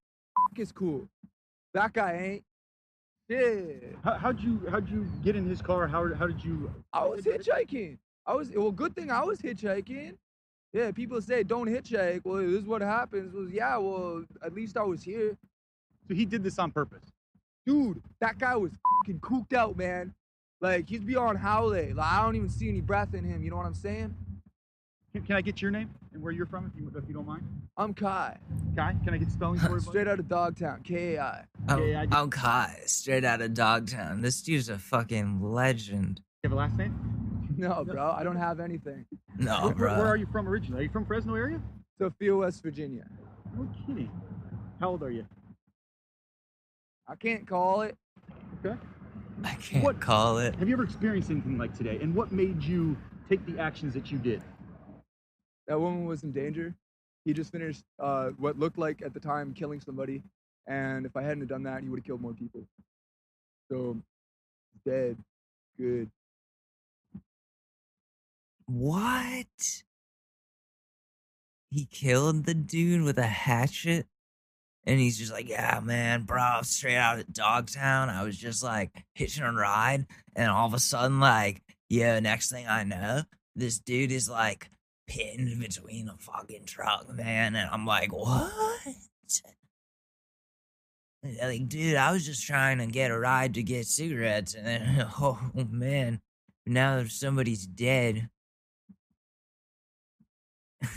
is 0.58 0.72
cool. 0.72 1.08
That 1.74 1.94
guy 1.94 2.14
ain't. 2.14 2.44
Yeah. 3.28 3.88
How, 4.04 4.14
how'd 4.14 4.40
you 4.40 4.62
how'd 4.70 4.88
you 4.90 5.08
get 5.24 5.36
in 5.36 5.48
his 5.48 5.62
car? 5.62 5.88
How 5.88 6.14
how 6.14 6.28
did 6.28 6.44
you? 6.44 6.72
I 6.92 7.06
was 7.06 7.22
hitchhiking. 7.26 7.98
I 8.28 8.36
was 8.36 8.52
well. 8.52 8.72
Good 8.72 8.96
thing 8.96 9.10
I 9.10 9.24
was 9.24 9.40
hitchhiking. 9.40 10.16
Yeah, 10.74 10.92
people 10.92 11.22
say 11.22 11.44
don't 11.44 11.68
hitchhike. 11.68 12.22
Well, 12.24 12.38
this 12.38 12.62
is 12.62 12.66
what 12.66 12.82
happens. 12.82 13.34
Was 13.34 13.52
yeah. 13.52 13.78
Well, 13.78 14.26
at 14.44 14.54
least 14.54 14.78
I 14.78 14.84
was 14.84 15.02
here. 15.02 15.38
So 16.08 16.14
he 16.14 16.26
did 16.26 16.44
this 16.44 16.60
on 16.60 16.72
purpose. 16.72 17.06
Dude, 17.66 18.02
that 18.20 18.38
guy 18.38 18.56
was 18.56 18.72
fucking 19.02 19.22
cooked 19.22 19.54
out, 19.54 19.78
man. 19.78 20.14
Like 20.64 20.88
he's 20.88 21.02
beyond 21.02 21.38
howley. 21.40 21.92
Like 21.94 22.08
I 22.10 22.24
don't 22.24 22.38
even 22.38 22.50
see 22.50 22.70
any 22.70 22.80
breath 22.80 23.14
in 23.14 23.26
him. 23.26 23.44
You 23.44 23.50
know 23.52 23.58
what 23.58 23.66
I'm 23.66 23.74
saying? 23.74 24.16
Can, 25.12 25.22
can 25.24 25.36
I 25.36 25.42
get 25.42 25.62
your 25.62 25.72
name 25.72 25.90
and 26.14 26.24
where 26.24 26.32
you're 26.32 26.46
from, 26.46 26.72
if 26.74 26.80
you 26.80 26.90
if 26.98 27.04
you 27.06 27.14
don't 27.14 27.28
mind? 27.28 27.44
I'm 27.76 27.94
Kai. 27.94 28.38
Kai, 28.74 28.96
can 29.04 29.14
I 29.14 29.18
get 29.18 29.30
spelling 29.30 29.60
for 29.60 29.72
you? 29.74 29.80
Straight 29.82 30.08
out 30.08 30.20
of 30.20 30.30
Dogtown, 30.30 30.82
K 30.84 31.16
A 31.16 31.22
I. 31.22 31.44
I'm, 31.68 32.08
I'm 32.14 32.30
Kai, 32.30 32.80
straight 32.86 33.26
out 33.26 33.42
of 33.42 33.54
Dogtown. 33.54 34.22
This 34.22 34.42
dude's 34.42 34.70
a 34.70 34.78
fucking 34.80 35.42
legend. 35.42 36.22
You 36.44 36.50
have 36.50 36.54
a 36.54 36.56
last 36.56 36.78
name? 36.78 37.10
No, 37.56 37.84
bro, 37.86 38.16
I 38.18 38.24
don't 38.24 38.36
have 38.38 38.60
anything. 38.60 39.06
No, 39.38 39.52
where, 39.54 39.62
where- 39.68 39.76
bro. 39.76 39.98
where 40.00 40.08
are 40.08 40.16
you 40.16 40.26
from 40.32 40.50
originally? 40.50 40.80
Are 40.80 40.84
you 40.84 40.90
from 40.90 41.06
Fresno 41.06 41.36
area? 41.36 41.62
Sophia, 42.00 42.36
West 42.36 42.64
Virginia. 42.64 43.06
No 43.56 43.70
kidding. 43.86 44.10
How 44.80 44.90
old 44.90 45.04
are 45.04 45.12
you? 45.12 45.24
I 47.08 47.14
can't 47.16 47.48
call 47.48 47.84
it. 47.84 47.96
Okay. 48.66 48.76
I 49.44 49.56
can't 49.56 49.84
What- 49.84 50.00
call 50.02 50.38
it. 50.38 50.56
Have 50.56 50.68
you 50.68 50.74
ever 50.76 50.84
experienced 50.84 51.30
anything 51.32 51.58
like 51.58 51.74
today? 51.76 52.00
And 52.02 52.14
what 52.16 52.32
made 52.32 52.64
you 52.64 52.98
take 53.30 53.46
the 53.46 53.60
actions 53.60 53.94
that 53.94 54.12
you 54.12 54.18
did? 54.18 54.42
That 55.68 55.80
woman 55.80 56.06
was 56.06 56.24
in 56.24 56.32
danger. 56.32 56.76
He 57.26 57.34
just 57.34 57.52
finished 57.52 57.84
uh, 58.00 58.30
what 58.32 58.60
looked 58.60 58.78
like 58.78 59.02
at 59.02 59.14
the 59.14 59.20
time 59.20 59.54
killing 59.54 59.80
somebody, 59.80 60.22
and 60.68 61.06
if 61.06 61.16
I 61.16 61.22
hadn't 61.22 61.40
have 61.40 61.50
done 61.50 61.64
that, 61.64 61.82
he 61.82 61.90
would 61.90 62.00
have 62.00 62.06
killed 62.06 62.22
more 62.22 62.34
people. 62.34 62.68
So, 63.72 63.98
dead. 64.86 65.18
Good. 65.78 66.12
What? 68.66 69.48
He 71.70 71.86
killed 71.86 72.46
the 72.46 72.54
dude 72.54 73.02
with 73.04 73.18
a 73.18 73.24
hatchet? 73.28 74.08
And 74.86 75.00
he's 75.00 75.18
just 75.18 75.32
like, 75.32 75.48
yeah, 75.48 75.80
man, 75.82 76.24
bro, 76.24 76.60
straight 76.64 76.98
out 76.98 77.20
of 77.20 77.32
Dogtown. 77.32 78.10
I 78.10 78.24
was 78.24 78.38
just 78.38 78.64
like 78.64 78.92
hitching 79.14 79.44
a 79.44 79.54
ride. 79.54 80.06
And 80.36 80.50
all 80.50 80.68
of 80.68 80.74
a 80.74 80.80
sudden, 80.80 81.20
like, 81.20 81.62
yeah, 81.90 82.20
next 82.20 82.52
thing 82.52 82.68
I 82.68 82.84
know, 82.84 83.22
this 83.56 83.80
dude 83.80 84.12
is 84.12 84.30
like 84.30 84.70
pinned 85.08 85.60
between 85.60 86.10
a 86.10 86.18
fucking 86.18 86.66
truck, 86.66 87.08
man. 87.14 87.56
And 87.56 87.70
I'm 87.70 87.86
like, 87.86 88.12
what? 88.12 88.52
Like, 91.42 91.70
dude, 91.70 91.96
I 91.96 92.12
was 92.12 92.26
just 92.26 92.46
trying 92.46 92.80
to 92.80 92.86
get 92.86 93.12
a 93.12 93.18
ride 93.18 93.54
to 93.54 93.64
get 93.64 93.86
cigarettes. 93.86 94.54
And 94.56 94.68
then, 94.68 95.08
oh, 95.22 95.40
man, 95.70 96.20
now 96.66 97.06
somebody's 97.08 97.66
dead. 97.66 98.30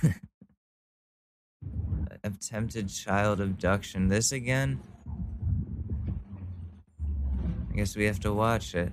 Attempted 2.27 2.89
child 2.89 3.41
abduction. 3.41 4.09
This 4.09 4.33
again? 4.33 4.81
I 7.71 7.77
guess 7.77 7.95
we 7.95 8.05
have 8.07 8.19
to 8.21 8.33
watch 8.33 8.75
it. 8.75 8.91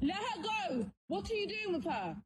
Let 0.00 0.16
her 0.16 0.42
go. 0.42 0.86
What 1.08 1.30
are 1.30 1.34
you 1.34 1.46
doing 1.46 1.74
with 1.74 1.84
her? 1.84 2.16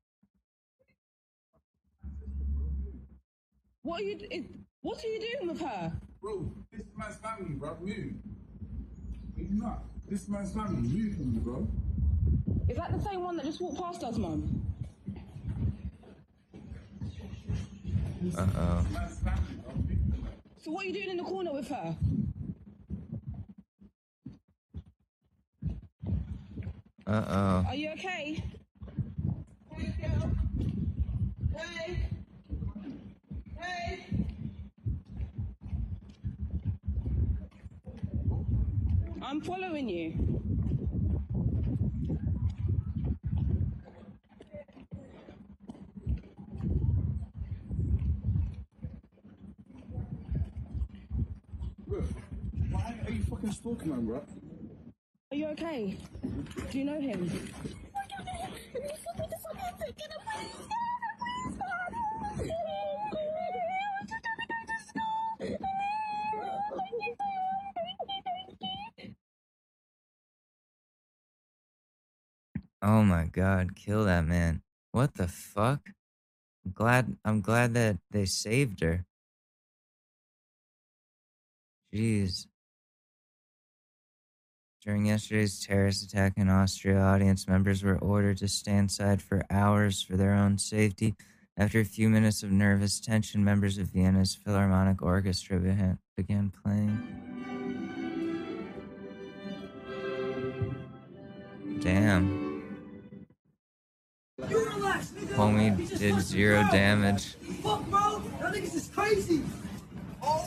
What 3.82 4.00
are 4.00 4.04
you? 4.04 4.18
It, 4.30 4.44
what 4.82 5.04
are 5.04 5.08
you 5.08 5.20
doing 5.20 5.48
with 5.48 5.60
her? 5.62 5.92
Bro, 6.22 6.52
this 6.72 6.86
man's 6.96 7.16
family, 7.16 7.54
bro. 7.54 7.76
Move. 7.80 8.12
He's 9.36 9.50
not. 9.50 9.82
This 10.08 10.28
man's 10.28 10.52
family. 10.52 10.82
Move 10.82 11.16
from 11.16 11.32
me, 11.32 11.40
bro. 11.40 11.66
Is 12.68 12.76
that 12.76 12.92
the 12.96 13.02
same 13.02 13.24
one 13.24 13.36
that 13.38 13.44
just 13.44 13.60
walked 13.60 13.78
past 13.78 14.04
us, 14.04 14.16
mum? 14.16 14.69
Uh 18.22 18.46
oh. 18.58 18.86
So 20.62 20.70
what 20.72 20.84
are 20.84 20.88
you 20.88 20.92
doing 20.92 21.10
in 21.10 21.16
the 21.16 21.22
corner 21.22 21.52
with 21.54 21.68
her? 21.68 21.96
Uh 27.06 27.24
oh. 27.28 27.64
Are 27.68 27.74
you 27.74 27.90
okay? 27.92 28.44
Hey. 31.56 31.98
Hey. 33.58 34.06
I'm 39.22 39.40
following 39.40 39.88
you. 39.88 40.12
Bro, 51.86 52.02
why 52.70 52.94
are 53.06 53.10
you 53.10 53.19
fucking 53.30 53.52
stalking 53.52 53.90
man, 53.90 54.06
bro? 54.06 54.22
Are 55.30 55.36
you 55.36 55.46
okay? 55.48 55.96
Do 56.70 56.78
you 56.78 56.84
know 56.84 57.00
him? 57.00 57.30
Oh 72.82 73.02
my 73.04 73.26
god, 73.26 73.76
kill 73.76 74.04
that 74.06 74.26
man. 74.26 74.62
What 74.90 75.14
the 75.14 75.28
fuck? 75.28 75.90
I'm 76.64 76.72
glad 76.72 77.16
I'm 77.24 77.40
glad 77.40 77.74
that 77.74 77.98
they 78.10 78.24
saved 78.24 78.80
her. 78.80 79.04
Jeez. 81.94 82.46
During 84.82 85.04
yesterday's 85.04 85.60
terrorist 85.60 86.02
attack 86.02 86.32
in 86.38 86.48
Austria, 86.48 86.98
audience 86.98 87.46
members 87.46 87.82
were 87.82 87.98
ordered 87.98 88.38
to 88.38 88.48
stand 88.48 88.90
side 88.90 89.20
for 89.20 89.44
hours 89.50 90.00
for 90.00 90.16
their 90.16 90.32
own 90.32 90.56
safety. 90.56 91.14
After 91.58 91.80
a 91.80 91.84
few 91.84 92.08
minutes 92.08 92.42
of 92.42 92.50
nervous 92.50 92.98
tension, 92.98 93.44
members 93.44 93.76
of 93.76 93.88
Vienna's 93.88 94.34
Philharmonic 94.34 95.02
Orchestra 95.02 95.58
began, 96.16 96.50
playing. 96.64 96.98
Damn. 101.80 102.62
Homie 104.40 105.98
did 105.98 106.22
zero 106.22 106.64
damage. 106.72 107.34
Fuck, 107.62 107.86
bro. 107.90 108.22
That 108.40 108.54
nigga's 108.54 108.72
just 108.72 108.94
crazy. 108.94 109.42
Ah, 110.22 110.38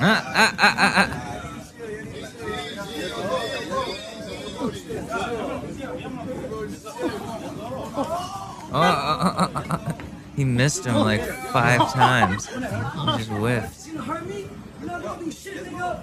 ah, 0.00 0.54
ah, 0.58 0.74
ah, 0.78 0.94
ah. 0.96 1.30
Oh, 8.76 8.80
oh, 8.80 9.20
oh, 9.22 9.50
oh, 9.54 9.70
oh. 9.70 9.94
He 10.36 10.44
missed 10.44 10.84
him 10.84 10.96
like 10.96 11.22
five 11.52 11.92
times. 11.92 12.46
He 12.46 12.60
just 12.60 13.30
whiffed. 13.30 13.86
You 13.86 13.98
hurt 13.98 14.26
me? 14.26 14.48
You're 14.80 14.90
not 14.90 15.02
gonna 15.02 15.24
do 15.24 15.30
shit, 15.30 15.64
nigga. 15.64 16.02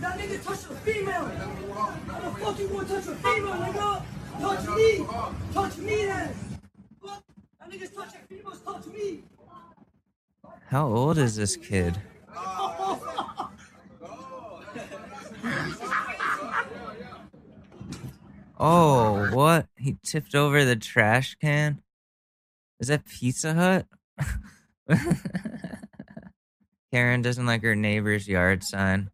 That 0.00 0.18
nigga 0.18 0.44
touched 0.44 0.64
a 0.64 0.74
female. 0.76 1.24
How 1.24 2.20
the 2.20 2.38
fuck 2.38 2.58
you 2.58 2.68
gonna 2.68 2.88
touch 2.88 3.06
a 3.06 3.14
female, 3.16 3.54
nigga? 3.54 4.02
Touch 4.40 4.68
me. 4.76 5.06
Touch 5.54 5.78
me 5.78 6.04
then. 6.04 6.34
Fuck. 7.02 7.22
That 7.60 7.70
nigga's 7.70 7.90
touching 7.90 8.20
females. 8.28 8.60
Touch 8.60 8.86
me. 8.86 9.22
How 10.66 10.86
old 10.86 11.18
is 11.18 11.36
this 11.36 11.56
kid? 11.56 12.00
Oh, 18.62 19.30
what? 19.32 19.68
He 19.78 19.96
tipped 20.04 20.34
over 20.34 20.66
the 20.66 20.76
trash 20.76 21.34
can? 21.36 21.80
Is 22.80 22.88
that 22.88 23.04
Pizza 23.04 23.54
Hut? 23.54 23.86
Karen 26.92 27.22
doesn't 27.22 27.46
like 27.46 27.62
her 27.62 27.76
neighbor's 27.76 28.26
yard 28.26 28.64
sign. 28.64 29.10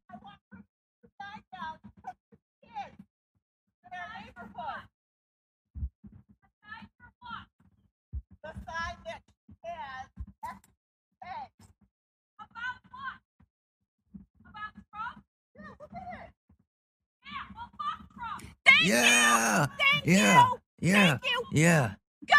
Yeah. 18.86 19.66
yeah. 20.04 20.46
Yeah. 20.78 21.18
Yeah. 21.52 21.94
Go. 22.28 22.36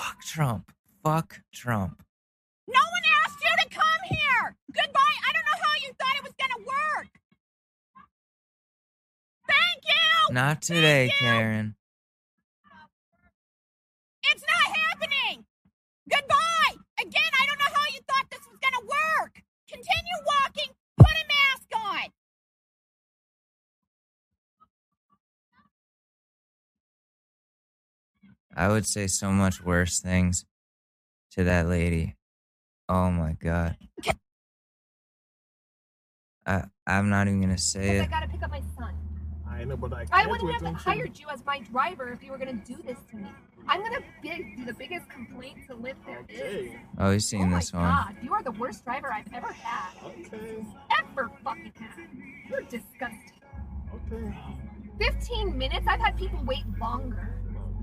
Fuck 0.00 0.22
Trump. 0.22 0.72
Fuck 1.04 1.40
Trump. 1.52 2.02
No 2.66 2.80
one 2.80 3.02
asked 3.22 3.38
you 3.44 3.52
to 3.62 3.68
come 3.68 4.02
here. 4.08 4.56
Goodbye. 4.72 5.18
I 5.28 5.32
don't 5.34 5.44
know 5.44 5.60
how 5.60 5.74
you 5.84 5.92
thought 5.92 6.16
it 6.16 6.22
was 6.22 6.32
gonna 6.40 6.64
work. 6.64 7.08
Thank 9.46 9.84
you. 9.84 10.34
Not 10.34 10.62
today, 10.62 11.12
Karen. 11.18 11.74
It's 14.24 14.42
not 14.42 14.74
happening. 14.74 15.44
Goodbye. 16.08 16.76
Again, 16.98 17.32
I 17.38 17.46
don't 17.46 17.58
know 17.58 17.74
how 17.74 17.86
you 17.92 18.00
thought 18.08 18.24
this 18.30 18.46
was 18.48 18.58
gonna 18.58 18.86
work. 18.86 19.42
Continue 19.68 20.18
walking. 20.24 20.72
Put 20.96 21.12
a 21.12 21.26
mask 21.28 21.68
on. 21.76 22.08
I 28.60 28.68
would 28.68 28.86
say 28.86 29.06
so 29.06 29.30
much 29.30 29.64
worse 29.64 30.00
things 30.00 30.44
to 31.32 31.44
that 31.44 31.66
lady. 31.66 32.16
Oh 32.90 33.10
my 33.10 33.32
god. 33.32 33.78
I 36.46 36.64
I'm 36.86 37.08
not 37.08 37.26
even 37.26 37.40
gonna 37.40 37.56
say 37.56 37.96
it. 37.96 38.00
I 38.02 38.04
it. 38.04 38.10
gotta 38.10 38.28
pick 38.28 38.42
up 38.42 38.50
my 38.50 38.60
son. 38.78 38.94
I 39.48 39.64
know, 39.64 39.78
but 39.78 39.94
I 39.94 40.02
I 40.02 40.04
can't 40.04 40.30
wouldn't 40.30 40.52
have 40.52 40.62
until- 40.62 40.74
hired 40.92 41.18
you 41.18 41.28
as 41.32 41.42
my 41.46 41.60
driver 41.60 42.12
if 42.12 42.22
you 42.22 42.32
were 42.32 42.36
gonna 42.36 42.52
do 42.52 42.76
this 42.86 42.98
to 43.12 43.16
me. 43.16 43.28
I'm 43.66 43.80
gonna 43.82 44.00
be, 44.22 44.28
be 44.56 44.64
the 44.66 44.74
biggest 44.74 45.08
complaint 45.08 45.66
to 45.68 45.74
live 45.74 45.96
there 46.04 46.22
is. 46.28 46.40
Okay. 46.68 46.80
Oh, 46.98 47.10
he's 47.12 47.26
seen 47.26 47.50
oh 47.50 47.56
this 47.56 47.72
my 47.72 47.80
one. 47.80 47.88
god, 47.90 48.16
you 48.22 48.34
are 48.34 48.42
the 48.42 48.52
worst 48.52 48.84
driver 48.84 49.10
I've 49.10 49.32
ever 49.32 49.52
had. 49.54 50.04
Okay. 50.04 50.66
Ever 50.98 51.30
fucking 51.42 51.72
had. 51.78 52.08
You're 52.50 52.60
disgusting. 52.62 53.32
Okay. 54.12 54.36
15 54.98 55.56
minutes? 55.56 55.86
I've 55.88 56.00
had 56.00 56.18
people 56.18 56.42
wait 56.44 56.64
longer. 56.78 57.39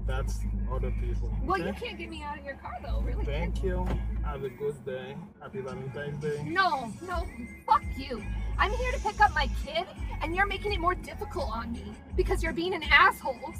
That's 0.07 0.39
other 0.71 0.91
people. 1.01 1.29
Well, 1.43 1.59
you 1.59 1.73
can't 1.73 1.97
get 1.97 2.09
me 2.09 2.23
out 2.23 2.39
of 2.39 2.45
your 2.45 2.55
car 2.55 2.77
though, 2.81 3.01
really. 3.01 3.25
Thank 3.25 3.61
you. 3.61 3.85
Have 4.23 4.43
a 4.43 4.49
good 4.49 4.83
day. 4.85 5.15
Happy 5.41 5.59
Valentine's 5.59 6.23
Day. 6.23 6.43
No, 6.47 6.91
no, 7.05 7.27
fuck 7.65 7.83
you. 7.97 8.23
I'm 8.57 8.71
here 8.71 8.91
to 8.93 8.99
pick 8.99 9.19
up 9.19 9.33
my 9.35 9.49
kid, 9.65 9.85
and 10.21 10.33
you're 10.33 10.47
making 10.47 10.71
it 10.71 10.79
more 10.79 10.95
difficult 10.95 11.49
on 11.51 11.73
me 11.73 11.93
because 12.15 12.41
you're 12.41 12.53
being 12.53 12.73
an 12.73 12.83
asshole. 12.83 13.53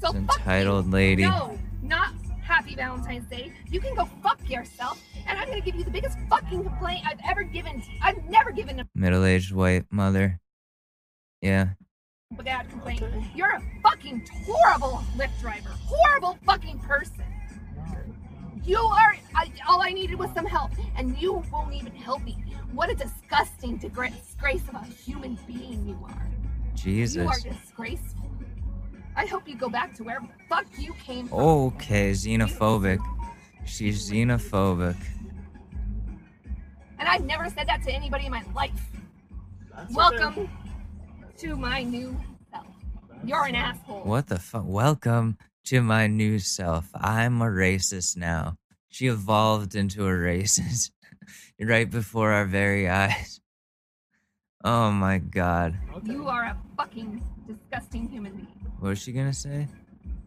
So 0.00 0.12
fuck 0.12 0.16
entitled 0.16 0.86
you. 0.86 0.92
lady. 0.92 1.22
No, 1.22 1.58
not 1.82 2.14
happy 2.42 2.74
Valentine's 2.74 3.28
Day. 3.28 3.52
You 3.70 3.80
can 3.80 3.94
go 3.94 4.06
fuck 4.22 4.38
yourself, 4.48 5.02
and 5.26 5.38
I'm 5.38 5.48
gonna 5.48 5.60
give 5.60 5.76
you 5.76 5.84
the 5.84 5.90
biggest 5.90 6.18
fucking 6.30 6.64
complaint 6.64 7.06
I've 7.06 7.20
ever 7.28 7.42
given. 7.42 7.82
I've 8.02 8.24
never 8.30 8.50
given 8.50 8.80
a 8.80 8.88
Middle-aged 8.94 9.52
white 9.52 9.84
mother. 9.90 10.40
Yeah. 11.42 11.70
bad 12.44 12.70
complaint. 12.70 13.02
You're 13.34 13.50
a 13.50 13.62
fucking 14.02 14.26
horrible 14.44 15.02
Lyft 15.16 15.38
driver. 15.40 15.70
Horrible 15.86 16.38
fucking 16.44 16.78
person. 16.80 17.24
You 18.64 18.78
are. 18.78 19.16
I, 19.34 19.52
all 19.68 19.82
I 19.82 19.90
needed 19.90 20.18
was 20.18 20.30
some 20.34 20.46
help, 20.46 20.70
and 20.96 21.16
you 21.18 21.42
won't 21.52 21.74
even 21.74 21.94
help 21.94 22.22
me. 22.22 22.36
What 22.72 22.90
a 22.90 22.94
disgusting 22.94 23.76
disgrace 23.76 24.68
of 24.68 24.74
a 24.74 24.84
human 24.84 25.38
being 25.46 25.86
you 25.86 25.98
are. 26.04 26.28
Jesus. 26.74 27.16
You 27.16 27.28
are 27.28 27.54
disgraceful. 27.54 28.30
I 29.14 29.26
hope 29.26 29.48
you 29.48 29.56
go 29.56 29.68
back 29.68 29.94
to 29.96 30.04
where 30.04 30.20
the 30.20 30.28
fuck 30.48 30.66
you 30.78 30.94
came 30.94 31.28
from. 31.28 31.38
Okay, 31.38 32.12
xenophobic. 32.12 32.98
She's 33.66 34.10
xenophobic. 34.10 34.96
And 36.98 37.08
I've 37.08 37.24
never 37.24 37.48
said 37.50 37.66
that 37.66 37.82
to 37.82 37.92
anybody 37.92 38.26
in 38.26 38.30
my 38.30 38.44
life. 38.54 38.90
That's 39.74 39.94
Welcome 39.94 40.38
okay. 40.38 40.50
to 41.38 41.56
my 41.56 41.82
new 41.82 42.12
self. 42.12 42.31
You're 43.24 43.44
an 43.44 43.54
asshole. 43.54 44.02
What 44.04 44.26
the 44.28 44.38
fuck? 44.38 44.64
Welcome 44.66 45.38
to 45.66 45.80
my 45.80 46.06
new 46.06 46.38
self. 46.38 46.88
I'm 46.94 47.40
a 47.40 47.46
racist 47.46 48.16
now. 48.16 48.56
She 48.88 49.06
evolved 49.06 49.74
into 49.74 50.04
a 50.06 50.10
racist 50.10 50.90
right 51.60 51.88
before 51.88 52.32
our 52.32 52.44
very 52.44 52.88
eyes. 52.88 53.40
Oh 54.64 54.90
my 54.90 55.18
god. 55.18 55.76
You 56.04 56.26
are 56.28 56.44
a 56.44 56.56
fucking 56.76 57.22
disgusting 57.46 58.08
human 58.08 58.32
being. 58.34 58.66
What 58.78 58.90
was 58.90 59.02
she 59.02 59.12
gonna 59.12 59.32
say? 59.32 59.68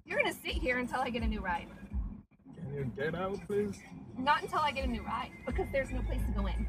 You're 0.06 0.20
gonna 0.22 0.34
sit 0.34 0.54
here 0.54 0.78
until 0.80 1.02
I 1.02 1.10
get 1.10 1.24
a 1.24 1.28
new 1.28 1.42
ride. 1.42 1.68
Can 2.56 2.74
you 2.74 2.92
get 2.98 3.16
out, 3.16 3.40
please? 3.48 3.78
Not 4.18 4.42
until 4.42 4.60
I 4.60 4.72
get 4.72 4.86
a 4.86 4.90
new 4.90 5.04
ride, 5.04 5.32
because 5.46 5.68
there's 5.72 5.92
no 5.92 6.02
place 6.02 6.22
to 6.28 6.32
go 6.40 6.48
in. 6.48 6.68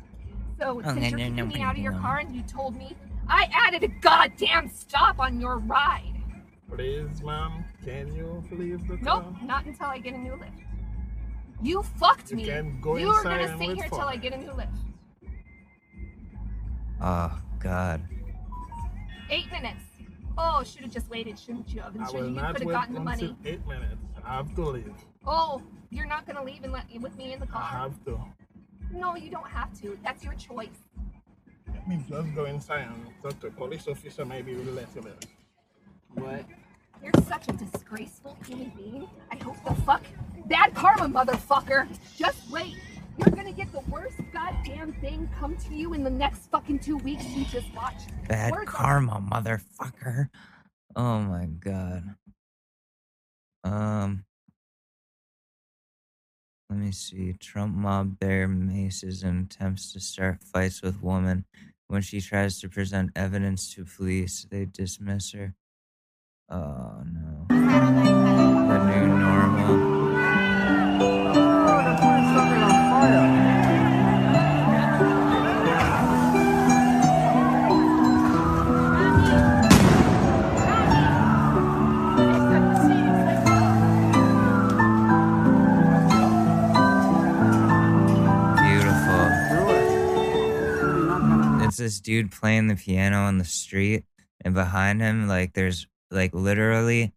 So 0.59 0.81
Oh, 0.85 0.95
since 0.95 0.97
no, 1.13 1.19
you're 1.19 1.19
no, 1.19 1.25
kicking 1.25 1.37
no, 1.37 1.47
me 1.47 1.59
no, 1.61 1.65
out 1.65 1.77
of 1.77 1.83
your 1.83 1.93
no. 1.93 2.01
car 2.01 2.19
and 2.19 2.35
you 2.35 2.43
told 2.43 2.77
me, 2.77 2.97
I 3.29 3.49
added 3.53 3.85
a 3.85 3.89
goddamn 3.89 4.69
stop 4.69 5.19
on 5.21 5.41
your 5.41 5.59
ride. 5.59 6.16
Please, 6.71 7.23
mom, 7.23 7.65
Can 7.85 8.15
you 8.15 8.43
leave 8.51 8.87
the 8.89 8.97
Nope, 8.97 9.23
car? 9.25 9.37
not 9.45 9.65
until 9.67 9.87
I 9.87 9.99
get 9.99 10.15
a 10.15 10.19
new 10.19 10.33
lift. 10.33 10.59
You 11.63 11.83
fucked 11.83 12.31
You 12.31 12.37
me. 12.37 12.45
can 12.45 12.81
go 12.81 12.97
you 12.97 13.09
are 13.09 13.19
inside 13.19 13.39
gonna 13.39 13.51
and 13.53 13.59
sit 13.61 13.69
wait 13.69 13.77
here 13.77 13.89
for 13.89 13.97
till 13.99 14.09
I 14.09 14.13
me. 14.17 14.19
get 14.19 14.33
a 14.35 14.37
new 14.39 14.53
lift. 14.53 14.73
Oh 17.01 17.39
god. 17.61 18.03
Eight 19.31 19.51
minutes. 19.51 19.85
Oh, 20.39 20.63
should 20.65 20.83
have 20.83 20.93
just 20.93 21.09
waited, 21.09 21.39
shouldn't 21.39 21.73
you 21.73 21.81
have? 21.81 21.95
And 21.95 22.05
I 22.05 22.11
sure 22.11 22.21
will 22.21 22.29
you 22.29 22.35
not 22.35 22.53
could 22.57 22.61
have 22.63 22.67
wait 22.67 22.73
gotten 22.75 22.95
the 22.95 23.01
until 23.01 23.29
money. 23.29 23.37
eight 23.47 23.67
minutes. 23.67 23.97
I 24.25 24.37
have 24.37 24.55
to 24.57 24.63
leave. 24.69 24.93
Oh, 25.27 25.63
you're 25.91 26.07
not 26.07 26.27
gonna 26.27 26.43
leave 26.45 26.63
and 26.65 26.73
let 26.73 26.85
with 27.01 27.17
me 27.17 27.33
in 27.33 27.41
the 27.41 27.47
I 27.47 27.51
car? 27.51 27.63
have 27.63 28.05
to. 28.07 28.21
No, 28.93 29.15
you 29.17 29.31
don't 29.31 29.49
have 29.49 29.73
to. 29.81 29.97
That's 30.05 30.23
your 30.25 30.35
choice. 30.35 30.81
Let 31.73 31.89
me 31.89 32.05
just 32.09 32.35
go 32.35 32.45
inside 32.45 32.89
and 32.89 33.07
talk 33.23 33.39
to 33.41 33.47
a 33.47 33.51
police 33.51 33.87
officer. 33.89 34.25
Maybe 34.25 34.55
we'll 34.55 34.75
let 34.75 34.89
you 34.95 35.03
live. 35.03 35.19
What? 36.17 36.45
You're 37.03 37.13
such 37.29 37.49
a 37.49 37.53
disgraceful 37.53 38.37
human 38.47 38.73
being. 38.77 39.09
I 39.31 39.37
hope 39.43 39.57
the 39.67 39.75
fuck 39.83 40.03
bad 40.47 40.75
karma, 40.75 41.09
motherfucker. 41.09 41.87
Just 42.17 42.51
wait. 42.51 42.75
You're 43.19 43.35
gonna 43.35 43.53
get 43.53 43.71
the 43.73 43.81
worst 43.91 44.17
goddamn 44.33 44.93
thing 44.95 45.29
come 45.39 45.57
to 45.57 45.75
you 45.75 45.95
in 45.95 46.03
the 46.05 46.11
next 46.11 46.51
fucking 46.51 46.81
two 46.81 46.97
weeks. 46.99 47.25
You 47.35 47.45
just 47.47 47.73
watch. 47.75 48.03
Bad 48.29 48.53
Words 48.53 48.69
are- 48.69 48.73
karma, 48.73 49.21
motherfucker. 49.31 50.29
Oh 50.95 51.21
my 51.21 51.47
god. 51.47 52.15
Um 53.65 54.25
let 56.69 56.79
me 56.81 56.91
see. 56.93 57.33
Trump 57.35 57.75
mob 57.77 58.19
bear 58.19 58.49
maces 58.49 59.23
and 59.23 59.47
attempts 59.51 59.93
to 59.93 60.01
start 60.01 60.43
fights 60.43 60.83
with 60.83 61.03
woman. 61.03 61.45
When 61.89 62.03
she 62.03 62.21
tries 62.21 62.59
to 62.61 62.69
present 62.69 63.13
evidence 63.15 63.73
to 63.75 63.85
police, 63.85 64.45
they 64.51 64.65
dismiss 64.65 65.33
her. 65.33 65.55
Oh 66.49 67.03
no. 67.13 67.47
The 67.49 68.79
new 68.87 69.07
normal. 69.09 69.97
Beautiful. 88.63 89.25
It's 91.67 91.79
this 91.79 91.99
dude 92.01 92.31
playing 92.31 92.69
the 92.69 92.77
piano 92.77 93.25
on 93.25 93.39
the 93.39 93.45
street, 93.45 94.05
and 94.45 94.55
behind 94.55 95.01
him, 95.01 95.27
like, 95.27 95.55
there's 95.55 95.89
like 96.11 96.35
literally, 96.35 97.13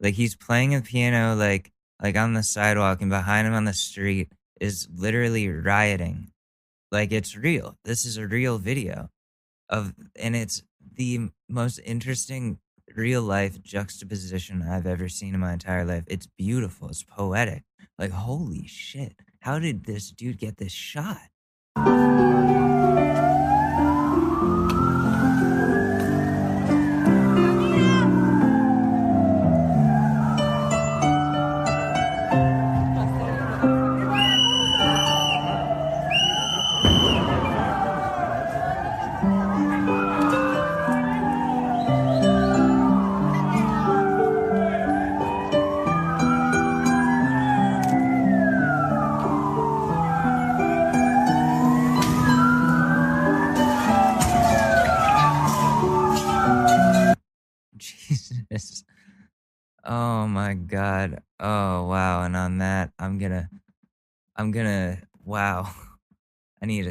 like 0.00 0.14
he's 0.14 0.34
playing 0.34 0.74
a 0.74 0.80
piano, 0.80 1.34
like, 1.34 1.72
like 2.02 2.16
on 2.16 2.32
the 2.32 2.42
sidewalk, 2.42 3.00
and 3.00 3.10
behind 3.10 3.46
him 3.46 3.54
on 3.54 3.64
the 3.64 3.74
street 3.74 4.32
is 4.60 4.88
literally 4.94 5.48
rioting. 5.48 6.32
Like 6.90 7.12
it's 7.12 7.36
real. 7.36 7.76
This 7.84 8.04
is 8.04 8.16
a 8.16 8.26
real 8.26 8.58
video 8.58 9.10
of, 9.68 9.94
and 10.16 10.34
it's 10.34 10.62
the 10.96 11.30
most 11.48 11.78
interesting 11.84 12.58
real 12.96 13.22
life 13.22 13.62
juxtaposition 13.62 14.62
I've 14.62 14.86
ever 14.86 15.08
seen 15.08 15.34
in 15.34 15.40
my 15.40 15.52
entire 15.52 15.84
life. 15.84 16.04
It's 16.08 16.26
beautiful. 16.26 16.88
It's 16.88 17.04
poetic. 17.04 17.62
Like, 17.98 18.10
holy 18.10 18.66
shit. 18.66 19.14
How 19.40 19.58
did 19.58 19.84
this 19.84 20.10
dude 20.10 20.38
get 20.38 20.56
this 20.56 20.72
shot? 20.72 21.28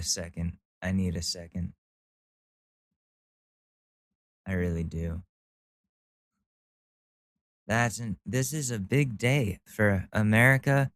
Second. 0.09 0.57
I 0.81 0.91
need 0.91 1.15
a 1.15 1.21
second. 1.21 1.73
I 4.47 4.53
really 4.53 4.83
do. 4.83 5.21
That's 7.67 7.99
an, 7.99 8.17
this 8.25 8.51
is 8.51 8.71
a 8.71 8.79
big 8.79 9.17
day 9.17 9.59
for 9.65 10.07
America. 10.11 10.91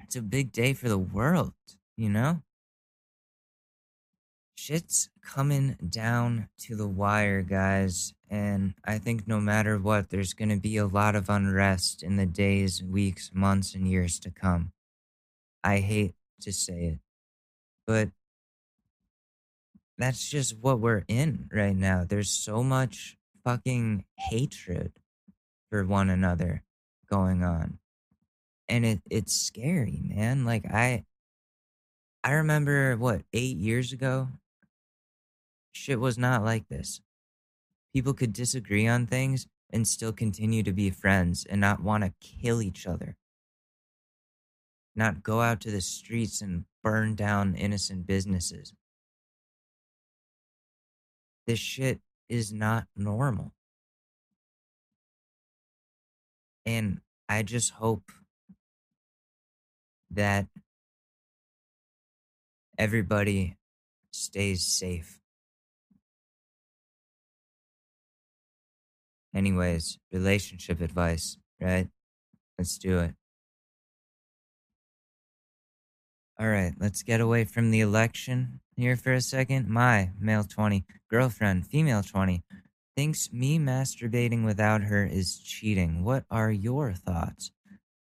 it's 0.00 0.16
a 0.16 0.22
big 0.22 0.50
day 0.50 0.74
for 0.74 0.88
the 0.88 0.98
world, 0.98 1.54
you 1.96 2.08
know? 2.08 2.42
Shit's 4.56 5.08
coming 5.22 5.76
down 5.88 6.48
to 6.62 6.74
the 6.74 6.88
wire, 6.88 7.42
guys. 7.42 8.12
And 8.28 8.74
I 8.84 8.98
think 8.98 9.28
no 9.28 9.38
matter 9.38 9.78
what, 9.78 10.10
there's 10.10 10.32
going 10.34 10.48
to 10.48 10.60
be 10.60 10.78
a 10.78 10.86
lot 10.86 11.14
of 11.14 11.30
unrest 11.30 12.02
in 12.02 12.16
the 12.16 12.26
days, 12.26 12.82
weeks, 12.82 13.30
months, 13.32 13.74
and 13.76 13.86
years 13.86 14.18
to 14.20 14.32
come. 14.32 14.72
I 15.62 15.78
hate 15.78 16.14
to 16.42 16.52
say 16.52 16.84
it, 16.84 16.98
but 17.86 18.10
that's 19.96 20.28
just 20.28 20.56
what 20.58 20.78
we're 20.78 21.04
in 21.08 21.50
right 21.52 21.74
now. 21.74 22.04
There's 22.08 22.30
so 22.30 22.62
much 22.62 23.16
fucking 23.44 24.04
hatred 24.16 24.92
for 25.70 25.84
one 25.84 26.08
another 26.08 26.62
going 27.10 27.42
on. 27.42 27.78
And 28.68 28.84
it 28.84 29.00
it's 29.10 29.34
scary, 29.34 30.00
man. 30.04 30.44
Like 30.44 30.66
I 30.66 31.04
I 32.22 32.32
remember 32.32 32.96
what, 32.96 33.22
8 33.32 33.56
years 33.56 33.92
ago 33.92 34.28
shit 35.72 35.98
was 35.98 36.18
not 36.18 36.44
like 36.44 36.68
this. 36.68 37.00
People 37.94 38.12
could 38.14 38.32
disagree 38.32 38.86
on 38.86 39.06
things 39.06 39.46
and 39.70 39.86
still 39.86 40.12
continue 40.12 40.62
to 40.62 40.72
be 40.72 40.90
friends 40.90 41.46
and 41.48 41.60
not 41.60 41.82
want 41.82 42.04
to 42.04 42.12
kill 42.20 42.60
each 42.62 42.86
other. 42.86 43.16
Not 44.98 45.22
go 45.22 45.40
out 45.40 45.60
to 45.60 45.70
the 45.70 45.80
streets 45.80 46.40
and 46.42 46.64
burn 46.82 47.14
down 47.14 47.54
innocent 47.54 48.04
businesses. 48.04 48.74
This 51.46 51.60
shit 51.60 52.00
is 52.28 52.52
not 52.52 52.88
normal. 52.96 53.52
And 56.66 57.00
I 57.28 57.44
just 57.44 57.74
hope 57.74 58.10
that 60.10 60.48
everybody 62.76 63.56
stays 64.10 64.66
safe. 64.66 65.20
Anyways, 69.32 70.00
relationship 70.10 70.80
advice, 70.80 71.38
right? 71.60 71.86
Let's 72.58 72.78
do 72.78 72.98
it. 72.98 73.17
All 76.40 76.46
right, 76.46 76.72
let's 76.78 77.02
get 77.02 77.20
away 77.20 77.44
from 77.44 77.72
the 77.72 77.80
election 77.80 78.60
here 78.76 78.94
for 78.94 79.12
a 79.12 79.20
second. 79.20 79.68
My 79.68 80.10
male 80.20 80.44
20, 80.44 80.84
girlfriend, 81.10 81.66
female 81.66 82.04
20, 82.04 82.44
thinks 82.96 83.32
me 83.32 83.58
masturbating 83.58 84.44
without 84.44 84.82
her 84.82 85.04
is 85.04 85.40
cheating. 85.40 86.04
What 86.04 86.26
are 86.30 86.52
your 86.52 86.92
thoughts? 86.92 87.50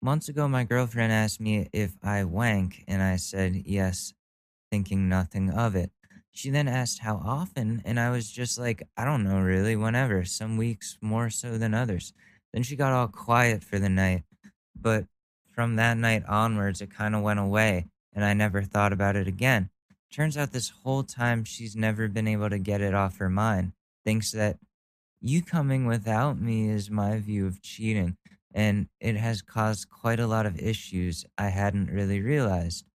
Months 0.01 0.29
ago, 0.29 0.47
my 0.47 0.63
girlfriend 0.63 1.11
asked 1.11 1.41
me 1.41 1.67
if 1.73 1.91
I 2.01 2.23
wank, 2.23 2.85
and 2.87 3.03
I 3.03 3.17
said 3.17 3.63
yes, 3.65 4.13
thinking 4.71 5.09
nothing 5.09 5.49
of 5.49 5.75
it. 5.75 5.91
She 6.31 6.49
then 6.51 6.69
asked 6.69 6.99
how 6.99 7.17
often, 7.17 7.81
and 7.83 7.99
I 7.99 8.11
was 8.11 8.31
just 8.31 8.57
like, 8.57 8.87
I 8.95 9.03
don't 9.03 9.25
know 9.25 9.41
really, 9.41 9.75
whenever, 9.75 10.23
some 10.23 10.55
weeks 10.55 10.97
more 11.01 11.29
so 11.29 11.57
than 11.57 11.73
others. 11.73 12.13
Then 12.53 12.63
she 12.63 12.77
got 12.77 12.93
all 12.93 13.09
quiet 13.09 13.61
for 13.61 13.77
the 13.77 13.89
night, 13.89 14.23
but 14.73 15.03
from 15.53 15.75
that 15.75 15.97
night 15.97 16.23
onwards, 16.29 16.79
it 16.79 16.95
kind 16.95 17.13
of 17.13 17.23
went 17.23 17.41
away, 17.41 17.87
and 18.13 18.25
I 18.25 18.33
never 18.33 18.63
thought 18.63 18.93
about 18.93 19.15
it 19.15 19.27
again. 19.27 19.69
Turns 20.11 20.35
out 20.35 20.51
this 20.51 20.73
whole 20.83 21.03
time 21.03 21.43
she's 21.43 21.75
never 21.75 22.07
been 22.07 22.27
able 22.27 22.49
to 22.49 22.59
get 22.59 22.81
it 22.81 22.93
off 22.93 23.17
her 23.17 23.29
mind. 23.29 23.71
Thinks 24.03 24.31
that 24.31 24.57
you 25.21 25.41
coming 25.41 25.85
without 25.85 26.39
me 26.39 26.69
is 26.69 26.89
my 26.89 27.19
view 27.19 27.47
of 27.47 27.61
cheating, 27.61 28.17
and 28.53 28.87
it 28.99 29.15
has 29.15 29.41
caused 29.41 29.89
quite 29.89 30.19
a 30.19 30.27
lot 30.27 30.45
of 30.45 30.59
issues 30.59 31.25
I 31.37 31.49
hadn't 31.49 31.91
really 31.91 32.19
realized. 32.19 32.85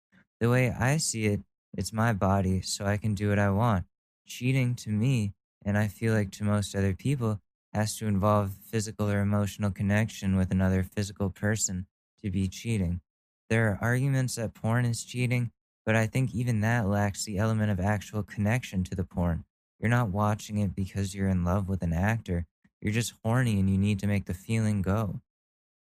The 0.41 0.51
way 0.51 0.71
I 0.71 0.99
see 0.99 1.27
it, 1.27 1.41
it's 1.73 1.93
my 1.93 2.13
body, 2.13 2.61
so 2.63 2.85
I 2.85 2.97
can 2.97 3.15
do 3.15 3.31
what 3.31 3.39
I 3.39 3.51
want. 3.51 3.87
Cheating 4.27 4.75
to 4.77 4.91
me, 4.91 5.33
and 5.65 5.79
I 5.79 5.89
feel 5.89 6.13
like 6.13 6.33
to 6.33 6.45
most 6.45 6.75
other 6.75 6.95
people, 6.95 7.41
has 7.73 7.97
to 7.97 8.07
involve 8.07 8.53
physical 8.71 9.09
or 9.11 9.21
emotional 9.21 9.71
connection 9.71 10.37
with 10.37 10.51
another 10.51 10.83
physical 10.83 11.31
person 11.31 11.87
to 12.23 12.31
be 12.31 12.49
cheating. 12.49 13.01
There 13.49 13.69
are 13.69 13.79
arguments 13.81 14.35
that 14.35 14.55
porn 14.55 14.85
is 14.85 15.05
cheating, 15.05 15.53
but 15.85 15.95
I 15.95 16.07
think 16.07 16.35
even 16.35 16.61
that 16.63 16.89
lacks 16.89 17.25
the 17.25 17.39
element 17.39 17.71
of 17.71 17.79
actual 17.79 18.23
connection 18.23 18.83
to 18.85 18.97
the 18.97 19.05
porn. 19.05 19.45
You're 19.79 19.91
not 19.91 20.11
watching 20.11 20.59
it 20.59 20.75
because 20.75 21.15
you're 21.15 21.29
in 21.29 21.45
love 21.45 21.69
with 21.69 21.83
an 21.83 21.93
actor. 21.93 22.47
You're 22.81 22.93
just 22.93 23.15
horny 23.23 23.61
and 23.61 23.71
you 23.71 23.79
need 23.79 24.01
to 24.01 24.07
make 24.07 24.27
the 24.27 24.35
feeling 24.35 24.83
go. 24.83 25.21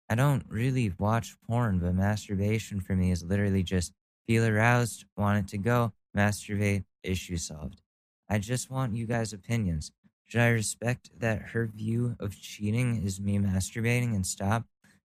I 0.09 0.15
don't 0.15 0.45
really 0.49 0.93
watch 0.99 1.37
porn, 1.47 1.79
but 1.79 1.95
masturbation 1.95 2.81
for 2.81 2.95
me 2.95 3.11
is 3.11 3.25
literally 3.25 3.63
just 3.63 3.93
feel 4.27 4.45
aroused, 4.45 5.05
want 5.17 5.39
it 5.39 5.49
to 5.49 5.59
go, 5.59 5.93
masturbate, 6.17 6.85
issue 7.03 7.37
solved. 7.37 7.81
I 8.29 8.39
just 8.39 8.71
want 8.71 8.95
you 8.95 9.07
guys' 9.07 9.33
opinions. 9.33 9.93
Should 10.27 10.41
I 10.41 10.49
respect 10.49 11.11
that 11.19 11.43
her 11.51 11.67
view 11.67 12.17
of 12.21 12.41
cheating 12.41 13.03
is 13.05 13.21
me 13.21 13.39
masturbating 13.39 14.15
and 14.15 14.25
stop? 14.25 14.67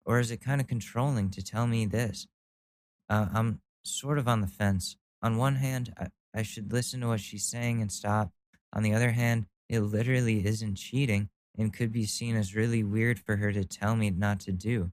Or 0.06 0.20
is 0.20 0.30
it 0.30 0.40
kind 0.40 0.60
of 0.60 0.68
controlling 0.68 1.30
to 1.30 1.42
tell 1.42 1.66
me 1.66 1.84
this? 1.84 2.26
Uh, 3.10 3.26
I'm 3.34 3.60
sort 3.82 4.18
of 4.18 4.28
on 4.28 4.40
the 4.40 4.46
fence. 4.46 4.96
On 5.20 5.36
one 5.36 5.56
hand, 5.56 5.92
I, 5.98 6.06
I 6.34 6.42
should 6.42 6.72
listen 6.72 7.00
to 7.00 7.08
what 7.08 7.20
she's 7.20 7.44
saying 7.44 7.82
and 7.82 7.90
stop. 7.90 8.30
On 8.72 8.82
the 8.82 8.94
other 8.94 9.10
hand, 9.10 9.46
it 9.68 9.80
literally 9.80 10.46
isn't 10.46 10.76
cheating 10.76 11.28
and 11.58 11.72
could 11.72 11.90
be 11.90 12.06
seen 12.06 12.36
as 12.36 12.54
really 12.54 12.84
weird 12.84 13.18
for 13.18 13.36
her 13.36 13.52
to 13.52 13.64
tell 13.64 13.96
me 13.96 14.10
not 14.10 14.40
to 14.40 14.52
do. 14.52 14.92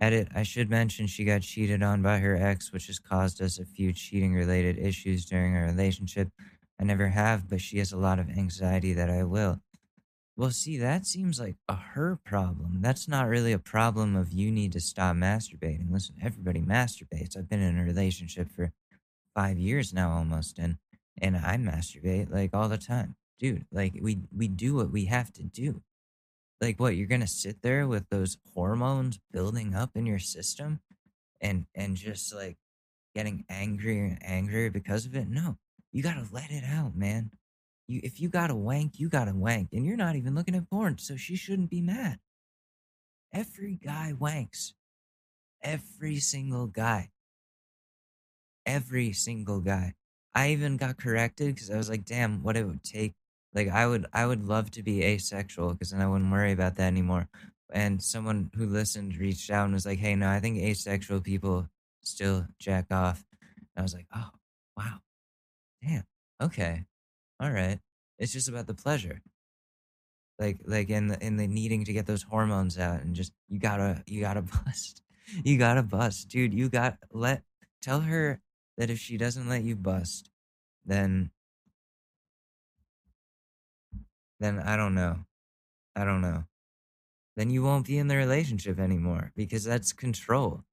Edit, 0.00 0.28
I 0.34 0.42
should 0.42 0.68
mention 0.68 1.06
she 1.06 1.24
got 1.24 1.42
cheated 1.42 1.82
on 1.82 2.02
by 2.02 2.18
her 2.18 2.36
ex, 2.36 2.72
which 2.72 2.88
has 2.88 2.98
caused 2.98 3.40
us 3.40 3.58
a 3.58 3.64
few 3.64 3.92
cheating 3.92 4.34
related 4.34 4.78
issues 4.78 5.24
during 5.24 5.56
our 5.56 5.64
relationship. 5.64 6.28
I 6.80 6.84
never 6.84 7.08
have, 7.08 7.48
but 7.48 7.60
she 7.60 7.78
has 7.78 7.92
a 7.92 7.96
lot 7.96 8.18
of 8.18 8.28
anxiety 8.28 8.92
that 8.94 9.08
I 9.08 9.22
will. 9.22 9.60
Well, 10.36 10.50
see, 10.50 10.78
that 10.78 11.06
seems 11.06 11.38
like 11.38 11.56
a 11.68 11.76
her 11.76 12.18
problem. 12.24 12.80
That's 12.82 13.06
not 13.06 13.28
really 13.28 13.52
a 13.52 13.58
problem 13.58 14.16
of 14.16 14.32
you 14.32 14.50
need 14.50 14.72
to 14.72 14.80
stop 14.80 15.14
masturbating. 15.16 15.92
Listen, 15.92 16.16
everybody 16.20 16.60
masturbates. 16.60 17.36
I've 17.36 17.48
been 17.48 17.62
in 17.62 17.78
a 17.78 17.84
relationship 17.84 18.50
for 18.50 18.72
five 19.34 19.58
years 19.58 19.92
now 19.92 20.10
almost, 20.10 20.58
and 20.58 20.78
and 21.20 21.36
I 21.36 21.56
masturbate 21.56 22.30
like 22.32 22.52
all 22.54 22.68
the 22.68 22.78
time. 22.78 23.16
Dude, 23.38 23.66
like 23.72 23.94
we 24.00 24.18
we 24.36 24.48
do 24.48 24.74
what 24.74 24.90
we 24.90 25.04
have 25.06 25.32
to 25.34 25.44
do. 25.44 25.82
Like 26.60 26.80
what, 26.80 26.96
you're 26.96 27.06
gonna 27.08 27.26
sit 27.28 27.62
there 27.62 27.86
with 27.86 28.08
those 28.10 28.38
hormones 28.54 29.20
building 29.32 29.74
up 29.74 29.96
in 29.96 30.06
your 30.06 30.18
system 30.18 30.80
and 31.40 31.66
and 31.74 31.96
just 31.96 32.34
like 32.34 32.56
getting 33.14 33.44
angrier 33.48 34.04
and 34.06 34.18
angrier 34.22 34.70
because 34.70 35.06
of 35.06 35.14
it? 35.16 35.28
No. 35.28 35.58
You 35.92 36.02
gotta 36.02 36.26
let 36.32 36.50
it 36.50 36.64
out, 36.64 36.96
man. 36.96 37.30
You 37.86 38.00
if 38.02 38.20
you 38.20 38.28
got 38.28 38.48
to 38.48 38.54
wank, 38.54 38.98
you 38.98 39.08
got 39.08 39.26
to 39.26 39.34
wank, 39.34 39.68
and 39.72 39.84
you're 39.84 39.96
not 39.96 40.16
even 40.16 40.34
looking 40.34 40.54
at 40.54 40.68
porn, 40.70 40.98
so 40.98 41.16
she 41.16 41.36
shouldn't 41.36 41.70
be 41.70 41.80
mad. 41.80 42.18
Every 43.32 43.78
guy 43.84 44.14
wanks. 44.18 44.72
Every 45.62 46.18
single 46.18 46.66
guy. 46.66 47.10
Every 48.64 49.12
single 49.12 49.60
guy. 49.60 49.94
I 50.34 50.50
even 50.50 50.76
got 50.76 50.96
corrected 50.96 51.54
because 51.54 51.70
I 51.70 51.76
was 51.76 51.90
like, 51.90 52.04
damn, 52.04 52.42
what 52.42 52.56
it 52.56 52.66
would 52.66 52.82
take. 52.82 53.14
Like 53.54 53.68
I 53.68 53.86
would 53.86 54.06
I 54.12 54.26
would 54.26 54.44
love 54.44 54.70
to 54.72 54.82
be 54.82 55.04
asexual 55.04 55.72
because 55.72 55.90
then 55.90 56.00
I 56.00 56.08
wouldn't 56.08 56.32
worry 56.32 56.52
about 56.52 56.76
that 56.76 56.86
anymore. 56.86 57.28
And 57.72 58.02
someone 58.02 58.50
who 58.54 58.66
listened 58.66 59.16
reached 59.16 59.50
out 59.50 59.64
and 59.64 59.74
was 59.74 59.86
like, 59.86 59.98
hey, 59.98 60.14
no, 60.14 60.28
I 60.28 60.40
think 60.40 60.58
asexual 60.58 61.20
people 61.20 61.68
still 62.02 62.46
jack 62.58 62.86
off. 62.90 63.24
And 63.40 63.68
I 63.76 63.82
was 63.82 63.94
like, 63.94 64.06
oh, 64.14 64.30
wow. 64.76 64.98
Damn. 65.82 66.04
Okay 66.42 66.84
all 67.40 67.50
right. 67.50 67.78
It's 68.18 68.32
just 68.32 68.48
about 68.48 68.66
the 68.66 68.74
pleasure. 68.74 69.20
Like 70.38 70.58
like 70.64 70.90
in 70.90 71.08
the 71.08 71.24
in 71.24 71.36
the 71.36 71.46
needing 71.46 71.84
to 71.84 71.92
get 71.92 72.06
those 72.06 72.22
hormones 72.22 72.78
out 72.78 73.02
and 73.02 73.14
just 73.14 73.32
you 73.48 73.58
gotta 73.58 74.02
you 74.06 74.20
gotta 74.20 74.42
bust. 74.64 75.02
You 75.44 75.58
gotta 75.58 75.82
bust 75.82 76.28
dude. 76.28 76.54
You 76.54 76.68
got 76.68 76.98
let 77.12 77.42
tell 77.82 78.00
her 78.00 78.40
that 78.76 78.90
if 78.90 78.98
she 78.98 79.16
doesn't 79.16 79.48
let 79.48 79.62
you 79.62 79.76
bust 79.76 80.30
then 80.86 81.30
then 84.40 84.58
i 84.58 84.76
don't 84.76 84.94
know. 84.94 85.24
I 85.96 86.04
don't 86.04 86.20
know. 86.20 86.44
Then 87.36 87.50
you 87.50 87.62
won't 87.62 87.86
be 87.86 87.98
in 87.98 88.08
the 88.08 88.16
relationship 88.16 88.78
anymore 88.78 89.32
because 89.36 89.64
that's 89.64 89.92
control 89.92 90.64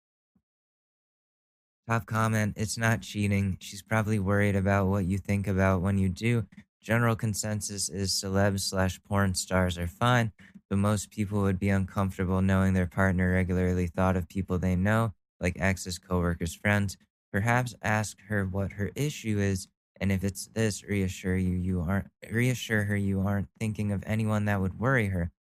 Top 1.88 2.06
comment, 2.06 2.54
it's 2.58 2.78
not 2.78 3.02
cheating. 3.02 3.58
She's 3.60 3.82
probably 3.82 4.20
worried 4.20 4.56
about 4.56 4.88
what 4.88 5.06
you 5.06 5.18
think 5.18 5.48
about 5.48 5.82
when 5.82 5.98
you 5.98 6.10
do. 6.10 6.46
General 6.82 7.16
consensus 7.16 7.90
is 7.90 8.12
celebs 8.12 8.62
slash 8.62 9.00
porn 9.04 9.34
stars 9.34 9.78
are 9.78 9.88
fine, 9.88 10.32
but 10.70 10.78
most 10.78 11.12
people 11.12 11.42
would 11.42 11.60
be 11.60 11.70
uncomfortable 11.70 12.42
knowing 12.42 12.74
their 12.74 12.88
partner 12.88 13.34
regularly 13.34 13.88
thought 13.88 14.16
of 14.16 14.30
people 14.30 14.58
they 14.58 14.76
know, 14.76 15.14
like 15.40 15.60
exes, 15.60 16.00
coworkers, 16.00 16.56
friends. 16.56 16.98
Perhaps 17.32 17.76
ask 17.82 18.18
her 18.28 18.46
what 18.46 18.74
her 18.74 18.92
issue 18.96 19.40
is, 19.40 19.68
and 20.00 20.12
if 20.12 20.24
it's 20.24 20.48
this, 20.48 20.84
reassure 20.84 21.38
you 21.38 21.56
you 21.56 21.82
aren't 21.82 22.08
reassure 22.32 22.84
her 22.84 22.96
you 22.96 23.22
aren't 23.22 23.48
thinking 23.60 23.92
of 23.92 24.04
anyone 24.06 24.46
that 24.46 24.62
would 24.62 24.80
worry 24.80 25.08
her, 25.08 25.32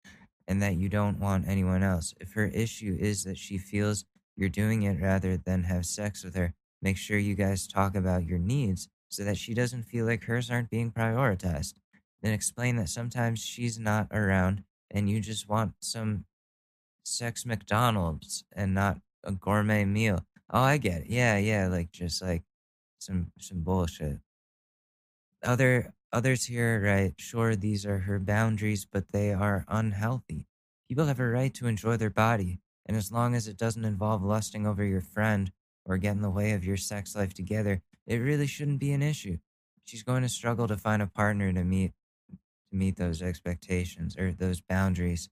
and 0.47 0.61
that 0.61 0.75
you 0.75 0.89
don't 0.89 1.19
want 1.19 1.47
anyone 1.47 1.83
else. 1.83 2.13
If 2.19 2.33
her 2.33 2.47
issue 2.47 2.97
is 2.99 3.23
that 3.23 3.37
she 3.37 3.57
feels 3.57 4.05
you're 4.41 4.49
doing 4.49 4.83
it 4.83 4.99
rather 4.99 5.37
than 5.37 5.63
have 5.63 5.85
sex 5.85 6.23
with 6.23 6.35
her, 6.35 6.55
make 6.81 6.97
sure 6.97 7.17
you 7.17 7.35
guys 7.35 7.67
talk 7.67 7.95
about 7.95 8.25
your 8.25 8.39
needs 8.39 8.89
so 9.07 9.23
that 9.23 9.37
she 9.37 9.53
doesn't 9.53 9.83
feel 9.83 10.05
like 10.05 10.23
hers 10.23 10.49
aren't 10.49 10.71
being 10.71 10.91
prioritized. 10.91 11.75
Then 12.23 12.33
explain 12.33 12.75
that 12.77 12.89
sometimes 12.89 13.39
she's 13.39 13.77
not 13.77 14.07
around 14.11 14.63
and 14.89 15.09
you 15.09 15.21
just 15.21 15.47
want 15.47 15.73
some 15.79 16.25
sex 17.03 17.45
McDonald's 17.45 18.43
and 18.51 18.73
not 18.73 18.99
a 19.23 19.31
gourmet 19.31 19.85
meal. 19.85 20.25
Oh, 20.49 20.61
I 20.61 20.77
get 20.77 21.01
it. 21.01 21.07
Yeah, 21.07 21.37
yeah, 21.37 21.67
like 21.67 21.91
just 21.91 22.21
like 22.21 22.43
some 22.99 23.31
some 23.39 23.61
bullshit. 23.61 24.19
Other 25.43 25.93
others 26.11 26.45
here, 26.45 26.81
right? 26.83 27.13
Sure, 27.17 27.55
these 27.55 27.85
are 27.85 27.99
her 27.99 28.19
boundaries, 28.19 28.85
but 28.91 29.11
they 29.11 29.33
are 29.33 29.65
unhealthy. 29.67 30.47
People 30.89 31.05
have 31.05 31.19
a 31.19 31.27
right 31.27 31.53
to 31.53 31.67
enjoy 31.67 31.97
their 31.97 32.09
body, 32.09 32.59
and 32.85 32.97
as 32.97 33.11
long 33.11 33.35
as 33.35 33.47
it 33.47 33.57
doesn't 33.57 33.85
involve 33.85 34.23
lusting 34.23 34.65
over 34.67 34.83
your 34.83 35.01
friend 35.01 35.51
or 35.85 35.97
get 35.97 36.15
in 36.15 36.21
the 36.21 36.29
way 36.29 36.51
of 36.53 36.65
your 36.65 36.77
sex 36.77 37.15
life 37.15 37.33
together, 37.33 37.81
it 38.07 38.17
really 38.17 38.47
shouldn't 38.47 38.79
be 38.79 38.91
an 38.91 39.01
issue. 39.01 39.37
She's 39.85 40.03
going 40.03 40.21
to 40.23 40.29
struggle 40.29 40.67
to 40.67 40.77
find 40.77 41.01
a 41.01 41.07
partner 41.07 41.51
to 41.53 41.63
meet 41.63 41.93
to 42.71 42.77
meet 42.77 42.97
those 42.97 43.21
expectations 43.21 44.17
or 44.17 44.33
those 44.33 44.61
boundaries. 44.61 45.29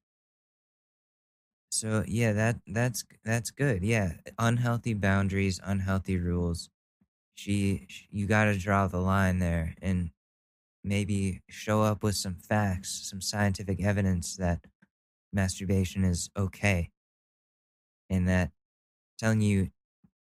So 1.71 2.03
yeah, 2.07 2.33
that 2.33 2.61
that's 2.67 3.03
that's 3.23 3.51
good. 3.51 3.83
Yeah, 3.83 4.13
unhealthy 4.37 4.93
boundaries, 4.93 5.59
unhealthy 5.63 6.17
rules. 6.17 6.69
She, 7.35 7.87
sh 7.89 8.07
you 8.11 8.27
got 8.27 8.45
to 8.45 8.57
draw 8.57 8.87
the 8.87 8.99
line 8.99 9.39
there 9.39 9.75
and 9.81 10.11
maybe 10.83 11.43
show 11.49 11.83
up 11.83 12.03
with 12.03 12.15
some 12.15 12.35
facts, 12.37 13.09
some 13.09 13.21
scientific 13.21 13.81
evidence 13.83 14.37
that 14.37 14.65
masturbation 15.33 16.03
is 16.05 16.29
okay 16.37 16.91
and 18.09 18.27
that 18.27 18.51
telling 19.17 19.41
you 19.41 19.69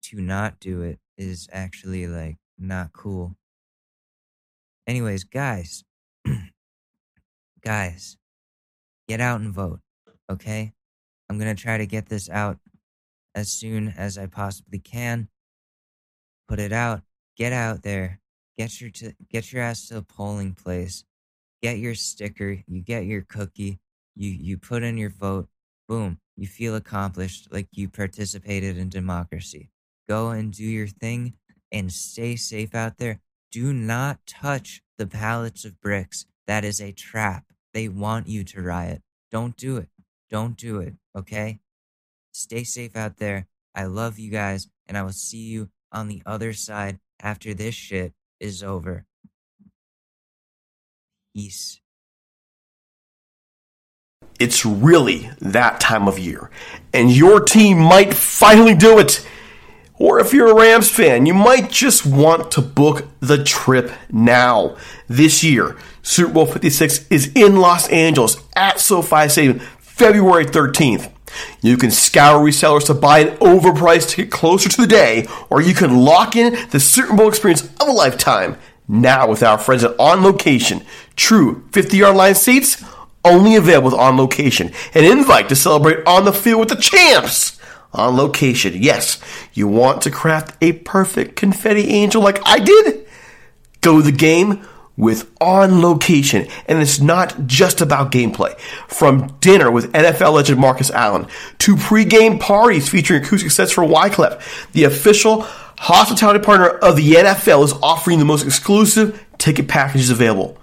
to 0.01 0.21
not 0.21 0.59
do 0.59 0.81
it 0.81 0.99
is 1.17 1.47
actually 1.51 2.07
like 2.07 2.37
not 2.57 2.93
cool. 2.93 3.35
Anyways, 4.87 5.23
guys, 5.23 5.83
guys, 7.63 8.17
get 9.07 9.21
out 9.21 9.41
and 9.41 9.53
vote, 9.53 9.81
okay? 10.31 10.73
I'm 11.29 11.37
going 11.37 11.55
to 11.55 11.61
try 11.61 11.77
to 11.77 11.85
get 11.85 12.09
this 12.09 12.29
out 12.29 12.57
as 13.35 13.51
soon 13.51 13.89
as 13.89 14.17
I 14.17 14.25
possibly 14.25 14.79
can. 14.79 15.29
Put 16.47 16.59
it 16.59 16.73
out, 16.73 17.01
get 17.37 17.53
out 17.53 17.83
there, 17.83 18.19
get 18.57 18.81
your 18.81 18.89
to, 18.89 19.13
get 19.29 19.53
your 19.53 19.61
ass 19.61 19.87
to 19.89 19.97
a 19.97 20.01
polling 20.01 20.55
place, 20.55 21.03
get 21.61 21.77
your 21.77 21.93
sticker, 21.93 22.57
you 22.67 22.81
get 22.81 23.05
your 23.05 23.21
cookie, 23.21 23.79
you 24.15 24.31
you 24.31 24.57
put 24.57 24.81
in 24.81 24.97
your 24.97 25.11
vote, 25.11 25.47
boom, 25.87 26.19
you 26.39 26.47
feel 26.47 26.75
accomplished 26.75 27.49
like 27.51 27.67
you 27.73 27.89
participated 27.89 28.77
in 28.77 28.87
democracy. 28.87 29.69
Go 30.07 30.29
and 30.29 30.53
do 30.53 30.63
your 30.63 30.87
thing 30.87 31.33
and 31.71 31.91
stay 31.91 32.35
safe 32.35 32.73
out 32.73 32.97
there. 32.97 33.19
Do 33.51 33.73
not 33.73 34.19
touch 34.25 34.81
the 34.97 35.05
pallets 35.05 35.65
of 35.65 35.81
bricks. 35.81 36.25
That 36.47 36.63
is 36.63 36.79
a 36.79 36.93
trap. 36.93 37.43
They 37.73 37.89
want 37.89 38.27
you 38.27 38.43
to 38.45 38.61
riot. 38.61 39.01
Don't 39.31 39.57
do 39.57 39.77
it. 39.77 39.89
Don't 40.29 40.55
do 40.55 40.79
it, 40.79 40.93
okay? 41.15 41.59
Stay 42.31 42.63
safe 42.63 42.95
out 42.95 43.17
there. 43.17 43.47
I 43.75 43.83
love 43.85 44.17
you 44.17 44.31
guys, 44.31 44.67
and 44.87 44.97
I 44.97 45.03
will 45.03 45.11
see 45.11 45.43
you 45.43 45.69
on 45.91 46.07
the 46.07 46.21
other 46.25 46.53
side 46.53 46.99
after 47.19 47.53
this 47.53 47.75
shit 47.75 48.13
is 48.39 48.63
over. 48.63 49.05
Peace. 51.35 51.81
It's 54.39 54.65
really 54.65 55.29
that 55.39 55.81
time 55.81 56.07
of 56.07 56.17
year, 56.17 56.49
and 56.93 57.11
your 57.11 57.41
team 57.41 57.77
might 57.77 58.13
finally 58.13 58.73
do 58.73 58.97
it. 58.97 59.25
Or 59.95 60.17
if 60.19 60.31
you're 60.31 60.51
a 60.51 60.55
Rams 60.55 60.89
fan, 60.89 61.25
you 61.25 61.33
might 61.33 61.69
just 61.69 62.05
want 62.05 62.51
to 62.51 62.61
book 62.61 63.05
the 63.19 63.43
trip 63.43 63.91
now. 64.09 64.77
This 65.09 65.43
year, 65.43 65.75
Super 66.01 66.31
Bowl 66.31 66.45
56 66.45 67.05
is 67.09 67.33
in 67.35 67.57
Los 67.57 67.89
Angeles 67.89 68.37
at 68.55 68.79
SoFi 68.79 69.27
Stadium, 69.27 69.59
February 69.79 70.45
13th. 70.45 71.11
You 71.61 71.75
can 71.75 71.91
scour 71.91 72.39
resellers 72.43 72.85
to 72.85 72.93
buy 72.93 73.19
an 73.19 73.37
overpriced 73.37 74.11
ticket 74.11 74.31
closer 74.31 74.69
to 74.69 74.81
the 74.81 74.87
day, 74.87 75.27
or 75.49 75.61
you 75.61 75.73
can 75.73 75.97
lock 75.97 76.37
in 76.37 76.57
the 76.69 76.79
Super 76.79 77.13
Bowl 77.15 77.27
experience 77.27 77.65
of 77.81 77.89
a 77.89 77.91
lifetime 77.91 78.57
now 78.87 79.27
with 79.27 79.43
our 79.43 79.57
friends 79.57 79.83
at 79.83 79.99
On 79.99 80.23
Location. 80.23 80.81
True 81.17 81.67
50 81.73 81.97
yard 81.97 82.15
line 82.15 82.35
seats 82.35 82.81
only 83.25 83.55
available 83.55 83.91
with 83.91 83.99
On 83.99 84.17
Location. 84.17 84.71
An 84.93 85.03
invite 85.03 85.49
to 85.49 85.55
celebrate 85.55 86.05
on 86.05 86.25
the 86.25 86.33
field 86.33 86.59
with 86.59 86.69
the 86.69 86.75
champs. 86.75 87.59
On 87.93 88.15
location, 88.15 88.73
yes. 88.75 89.19
You 89.53 89.67
want 89.67 90.03
to 90.03 90.11
craft 90.11 90.55
a 90.61 90.73
perfect 90.73 91.35
confetti 91.35 91.87
angel 91.87 92.21
like 92.21 92.39
I 92.45 92.59
did? 92.59 93.07
Go 93.81 93.97
to 93.97 94.03
the 94.03 94.11
game 94.11 94.63
with 94.95 95.31
On 95.41 95.81
Location. 95.81 96.47
And 96.67 96.79
it's 96.79 96.99
not 96.99 97.47
just 97.47 97.81
about 97.81 98.11
gameplay. 98.11 98.59
From 98.87 99.35
dinner 99.39 99.71
with 99.71 99.91
NFL 99.93 100.33
legend 100.33 100.59
Marcus 100.59 100.91
Allen 100.91 101.25
to 101.59 101.75
pregame 101.75 102.39
parties 102.39 102.89
featuring 102.89 103.23
acoustic 103.23 103.49
sets 103.49 103.71
for 103.71 103.83
Wyclef, 103.83 104.71
the 104.73 104.83
official 104.83 105.47
hospitality 105.79 106.39
partner 106.39 106.67
of 106.67 106.95
the 106.95 107.13
NFL 107.13 107.63
is 107.63 107.73
offering 107.81 108.19
the 108.19 108.25
most 108.25 108.45
exclusive 108.45 109.25
ticket 109.39 109.67
packages 109.67 110.11
available. 110.11 110.57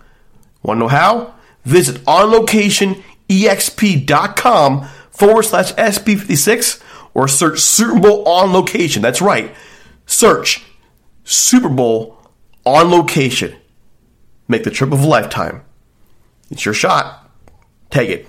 Want 0.62 0.76
to 0.78 0.80
know 0.80 0.88
how? 0.88 1.34
Visit 1.66 1.96
onlocationexp.com 2.04 4.88
forward 5.10 5.42
slash 5.42 5.72
SB56 5.74 6.80
or 7.12 7.26
search 7.26 7.58
Super 7.58 7.98
Bowl 7.98 8.22
on 8.28 8.52
location. 8.52 9.02
That's 9.02 9.20
right. 9.20 9.52
Search 10.06 10.64
Super 11.24 11.68
Bowl 11.68 12.16
on 12.64 12.88
location. 12.90 13.56
Make 14.46 14.62
the 14.62 14.70
trip 14.70 14.92
of 14.92 15.02
a 15.02 15.06
lifetime. 15.06 15.64
It's 16.52 16.64
your 16.64 16.74
shot. 16.74 17.28
Take 17.90 18.10
it. 18.10 18.28